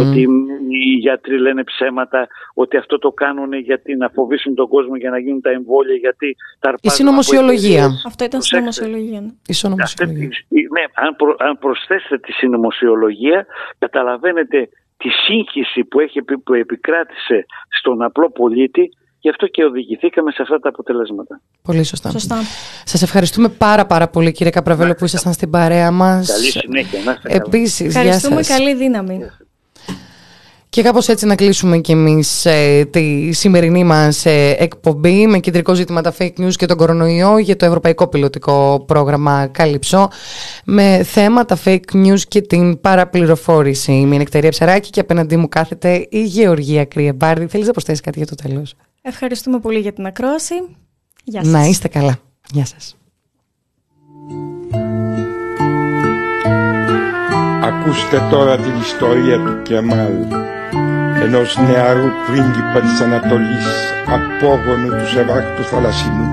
ότι 0.00 0.20
οι 0.68 0.94
γιατροί 0.98 1.40
λένε 1.40 1.64
ψέματα, 1.64 2.26
ότι 2.54 2.76
αυτό 2.76 2.98
το 2.98 3.10
κάνουν 3.10 3.52
γιατί 3.52 3.96
να 3.96 4.08
φοβήσουν 4.08 4.54
τον 4.54 4.68
κόσμο 4.68 4.96
για 4.96 5.10
να 5.10 5.18
γίνουν 5.18 5.40
τα 5.40 5.50
εμβόλια, 5.50 5.94
γιατί 5.94 6.36
τα 6.58 6.74
Η 6.80 6.88
συνωμοσιολογία. 6.88 7.88
Αυτό 8.06 8.24
ήταν 8.24 8.42
συνωμοσιολογία. 8.42 9.20
Ναι. 9.20 9.30
Η 9.46 9.52
συνωμοσιολογία. 9.52 10.28
Ναι, 10.48 10.82
αν, 10.94 11.16
προ, 11.16 11.34
αν 11.38 11.58
προσθέσετε 11.58 12.18
τη 12.18 12.32
συνωμοσιολογία, 12.32 13.46
καταλαβαίνετε 13.78 14.68
τη 15.04 15.10
σύγχυση 15.26 15.84
που, 15.84 16.00
έχει, 16.00 16.22
που 16.22 16.54
επικράτησε 16.54 17.46
στον 17.78 18.02
απλό 18.02 18.30
πολίτη 18.30 18.84
Γι' 19.24 19.30
αυτό 19.30 19.46
και 19.46 19.64
οδηγηθήκαμε 19.64 20.30
σε 20.30 20.42
αυτά 20.42 20.58
τα 20.58 20.68
αποτελέσματα. 20.68 21.40
Πολύ 21.62 21.84
σωστά. 21.84 22.10
σωστά. 22.10 22.36
Σας 22.84 23.02
ευχαριστούμε 23.02 23.48
πάρα 23.48 23.86
πάρα 23.86 24.08
πολύ 24.08 24.32
κύριε 24.32 24.52
Καπραβέλο 24.52 24.94
που 24.94 25.04
ήσασταν 25.04 25.32
στην 25.32 25.50
παρέα 25.50 25.90
μας. 25.90 26.26
Καλή 26.26 26.50
συνέχεια. 26.50 26.98
Να 27.04 27.12
είστε 27.12 27.36
Επίσης, 27.36 27.96
Ευχαριστούμε 27.96 28.34
γεια 28.34 28.44
σας. 28.44 28.56
καλή 28.56 28.74
δύναμη. 28.74 29.20
Και 30.74 30.82
κάπως 30.82 31.08
έτσι 31.08 31.26
να 31.26 31.34
κλείσουμε 31.34 31.78
κι 31.78 31.92
εμείς 31.92 32.44
ε, 32.44 32.84
τη 32.90 33.32
σημερινή 33.32 33.84
μας 33.84 34.26
ε, 34.26 34.56
εκπομπή 34.58 35.26
με 35.26 35.38
κεντρικό 35.38 35.74
ζήτημα 35.74 36.00
τα 36.00 36.14
fake 36.18 36.32
news 36.38 36.52
και 36.52 36.66
τον 36.66 36.76
κορονοϊό 36.76 37.38
για 37.38 37.56
το 37.56 37.64
Ευρωπαϊκό 37.64 38.08
Πιλωτικό 38.08 38.84
Πρόγραμμα 38.86 39.46
Κάλυψο 39.46 40.08
με 40.64 41.02
θέμα 41.04 41.44
τα 41.44 41.58
fake 41.64 41.92
news 41.92 42.20
και 42.28 42.40
την 42.40 42.80
παραπληροφόρηση. 42.80 43.92
Είμαι 43.92 44.14
η 44.14 44.18
Νεκταρία 44.18 44.50
Ψαράκη 44.50 44.90
και 44.90 45.00
απέναντί 45.00 45.36
μου 45.36 45.48
κάθεται 45.48 46.06
η 46.10 46.22
Γεωργία 46.22 46.84
Κρυεμπάρδη. 46.84 47.46
Θέλεις 47.46 47.66
να 47.66 47.72
προσθέσεις 47.72 48.00
κάτι 48.00 48.18
για 48.18 48.26
το 48.26 48.34
τέλος; 48.34 48.74
Ευχαριστούμε 49.02 49.58
πολύ 49.58 49.78
για 49.78 49.92
την 49.92 50.06
ακρόαση. 50.06 50.54
Γεια 51.24 51.44
σας. 51.44 51.52
Να 51.52 51.64
είστε 51.64 51.88
καλά. 51.88 52.18
Γεια 52.52 52.64
σας. 52.66 52.96
Ακούστε 57.66 58.22
τώρα 58.30 58.56
την 58.56 58.72
ιστορία 58.80 59.36
του 59.36 59.62
Κεμάλ 59.62 60.12
ενός 61.22 61.56
νεαρού 61.56 62.08
πρίγκιπα 62.26 62.80
της 62.80 63.00
Ανατολής 63.00 63.66
απόγονου 64.06 64.88
του 64.88 65.08
Σεβάχ 65.08 65.44
του 65.56 65.64
Θαλασσινού 65.64 66.28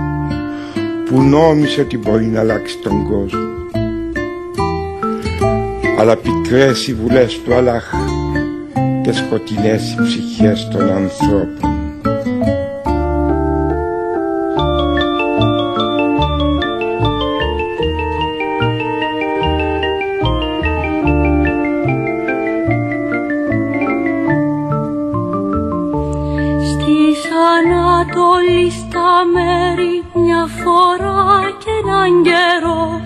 που 1.05 1.21
νόμισε 1.21 1.81
ότι 1.81 1.97
μπορεί 1.97 2.25
να 2.25 2.39
αλλάξει 2.39 2.77
τον 2.77 3.07
κόσμο. 3.07 3.49
Αλλά 5.99 6.15
πικρές 6.15 6.87
οι 6.87 6.93
βουλές 6.93 7.41
του 7.41 7.53
Αλλάχ 7.53 7.93
και 9.03 9.11
σκοτεινές 9.13 9.91
οι 9.91 10.01
ψυχές 10.03 10.67
των 10.71 10.81
ανθρώπων 10.81 11.70
φορά 30.59 31.23
και 31.61 31.71
έναν 31.83 32.11
καιρό. 32.23 33.01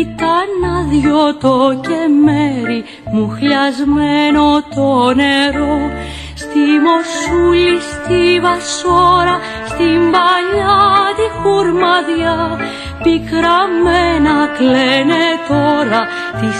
Ήταν 0.00 0.48
άδειο 0.78 1.36
το 1.42 1.80
και 1.80 2.00
μέρη 2.24 2.84
μου 3.12 3.28
χλιασμένο 3.36 4.46
το 4.74 5.14
νερό. 5.14 5.76
Στη 6.34 6.64
Μοσούλη, 6.84 7.80
στη 7.90 8.40
Βασόρα, 8.40 9.36
στην 9.70 10.00
παλιά 10.14 10.78
τη 11.16 11.26
χουρμαδιά. 11.40 12.38
Πικραμένα 13.02 14.36
κλαίνε 14.56 15.26
τώρα 15.48 16.02
τη 16.40 16.50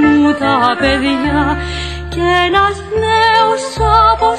μου 0.00 0.32
τα 0.32 0.76
παιδιά. 0.80 1.58
Και 2.08 2.26
ένας 2.46 2.76
νέος 3.02 3.64
αποσόει 4.12 4.29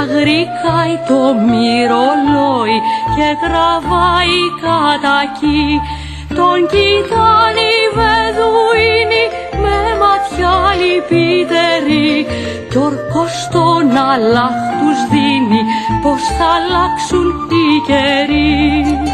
αγρικάει 0.00 0.96
το 1.08 1.20
μυρολόι 1.46 2.78
και 3.14 3.28
τραβάει 3.42 4.40
κατακί 4.62 5.80
τον 6.38 6.58
κοιτάνε 6.72 7.66
οι 7.78 7.84
βεδουίνοι 7.98 9.24
με 9.62 9.76
ματιά 10.00 10.56
λυπητερή. 10.80 12.26
Κι 12.70 12.78
ορκός 12.78 13.48
τον 13.52 13.96
Αλλάχ 14.10 14.56
τους 14.78 15.00
δίνει 15.10 15.62
πως 16.02 16.22
θα 16.36 16.48
αλλάξουν 16.58 17.26
οι 17.54 17.66
καιροί 17.86 19.07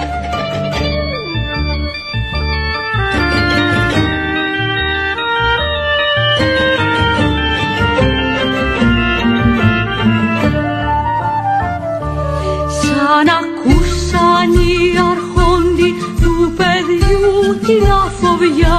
παιδιού 17.64 17.80
την 17.80 17.92
αφοβιά 18.04 18.78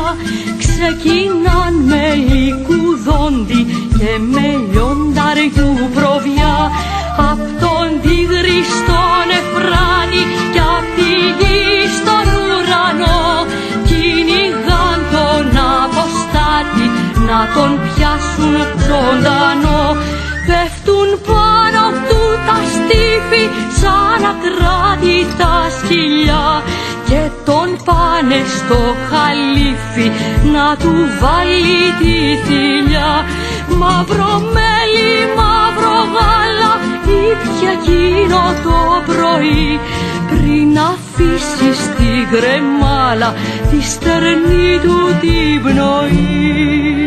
ξεκινάν 0.58 1.74
με 1.90 2.06
λικουδόντι 2.30 3.62
και 3.98 4.12
με 4.34 4.48
λιονταριού 4.72 5.90
προβιά 5.96 6.58
απ' 7.32 7.48
τον 7.62 7.88
τίγρη 8.02 8.60
στον 8.76 9.28
Εφράτη 9.40 10.24
κι 10.54 10.64
απ' 10.78 10.90
τη 10.96 11.12
γη 11.40 11.62
στον 11.98 12.28
ουρανό. 12.44 13.24
Κυνηγάν 13.88 15.00
τον 15.14 15.46
αποστάτη 15.84 16.88
να 17.28 17.40
τον 17.56 17.72
πιάσουν 17.84 18.56
ζωντανό. 18.86 19.84
Πέφτουν 20.48 21.10
πάνω 21.28 21.84
του 22.08 22.22
τα 22.48 22.58
στήφη 22.74 23.44
σαν 23.80 24.22
ακράτητα 24.32 25.54
σκυλιά 25.78 26.46
και 27.16 27.30
τον 27.46 27.78
πάνε 27.86 28.40
στο 28.58 28.80
χαλίφι 29.10 30.08
να 30.54 30.76
του 30.76 30.94
βάλει 31.22 31.84
τη 32.00 32.18
θηλιά. 32.46 33.12
Μαύρο 33.80 34.34
μέλι, 34.56 35.12
μαύρο 35.38 35.98
γάλα 36.16 36.74
ήπια 37.28 37.72
εκείνο 37.78 38.42
το 38.64 38.78
πρωί. 39.10 39.80
Πριν 40.30 40.80
αφήσεις 40.92 41.78
στη 41.86 42.12
γκρεμάλα 42.30 43.34
τη 43.72 43.82
στερνή 43.92 44.80
του 44.84 44.98
την 45.22 45.64
πνοή 45.64 47.05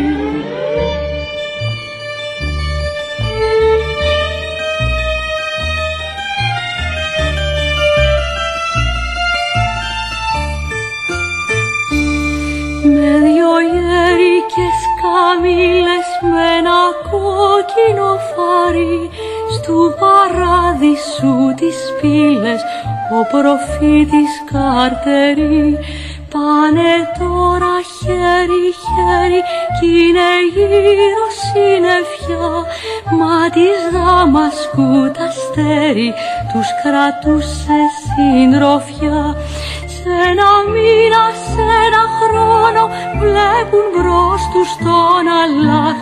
κόκκινο 17.69 18.11
φάρι 18.35 19.09
στου 19.55 19.93
παράδεισου 19.99 21.53
τις 21.55 21.77
πύλες 22.01 22.61
ο 23.17 23.19
προφήτης 23.31 24.33
καρτερή 24.51 25.77
πάνε 26.33 26.93
τώρα 27.19 27.75
χέρι 27.97 28.65
χέρι 28.83 29.41
κι 29.77 29.89
είναι 30.03 30.31
γύρω 30.53 31.27
συννεφιά 31.41 32.49
μα 33.19 33.49
της 33.55 33.79
Δαμασκού 33.93 35.11
τα 35.15 35.23
αστέρι 35.23 36.13
τους 36.51 36.67
κρατούσε 36.81 37.79
συντροφιά. 38.01 39.21
Σε 39.95 40.11
ένα 40.29 40.49
μήνα, 40.73 41.23
σε 41.49 41.65
ένα 41.85 42.03
χρόνο 42.19 42.83
βλέπουν 43.21 43.85
μπρος 43.91 44.41
τους 44.53 44.69
τον 44.83 45.25
Αλλάχ 45.41 45.97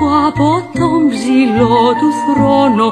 που 0.00 0.08
από 0.28 0.50
τον 0.78 1.00
ψηλό 1.12 1.78
του 2.00 2.10
θρόνο 2.22 2.86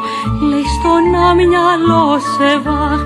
λέει 0.48 0.66
στον 0.76 1.04
άμυαλο 1.28 2.04
σε 2.32 2.50
βάχ 2.64 3.00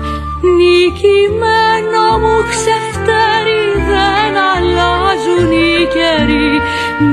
νικημένο 0.57 2.05
μου 2.21 2.35
ξεφτέρι 2.51 3.63
δεν 3.89 4.33
αλλάζουν 4.51 5.51
οι 5.51 5.75
καιροί. 5.95 6.53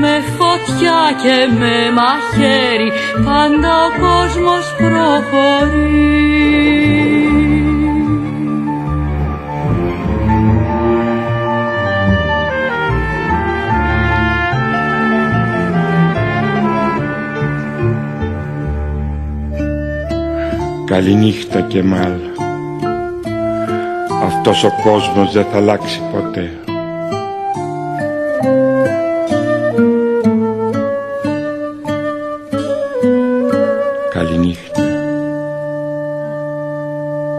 Με 0.01 0.13
φωτιά 0.37 1.01
και 1.21 1.37
με 1.59 1.75
μαχαίρι 1.97 2.89
πάντα 3.25 3.71
ο 3.85 3.89
κόσμος 4.03 4.65
προχωρεί 4.77 6.11
Καληνύχτα 20.91 21.61
και 21.61 21.83
μάλ. 21.83 22.19
Αυτός 24.23 24.63
ο 24.63 24.71
κόσμος 24.83 25.31
δεν 25.33 25.45
θα 25.45 25.57
αλλάξει 25.57 26.01
ποτέ. 26.11 26.70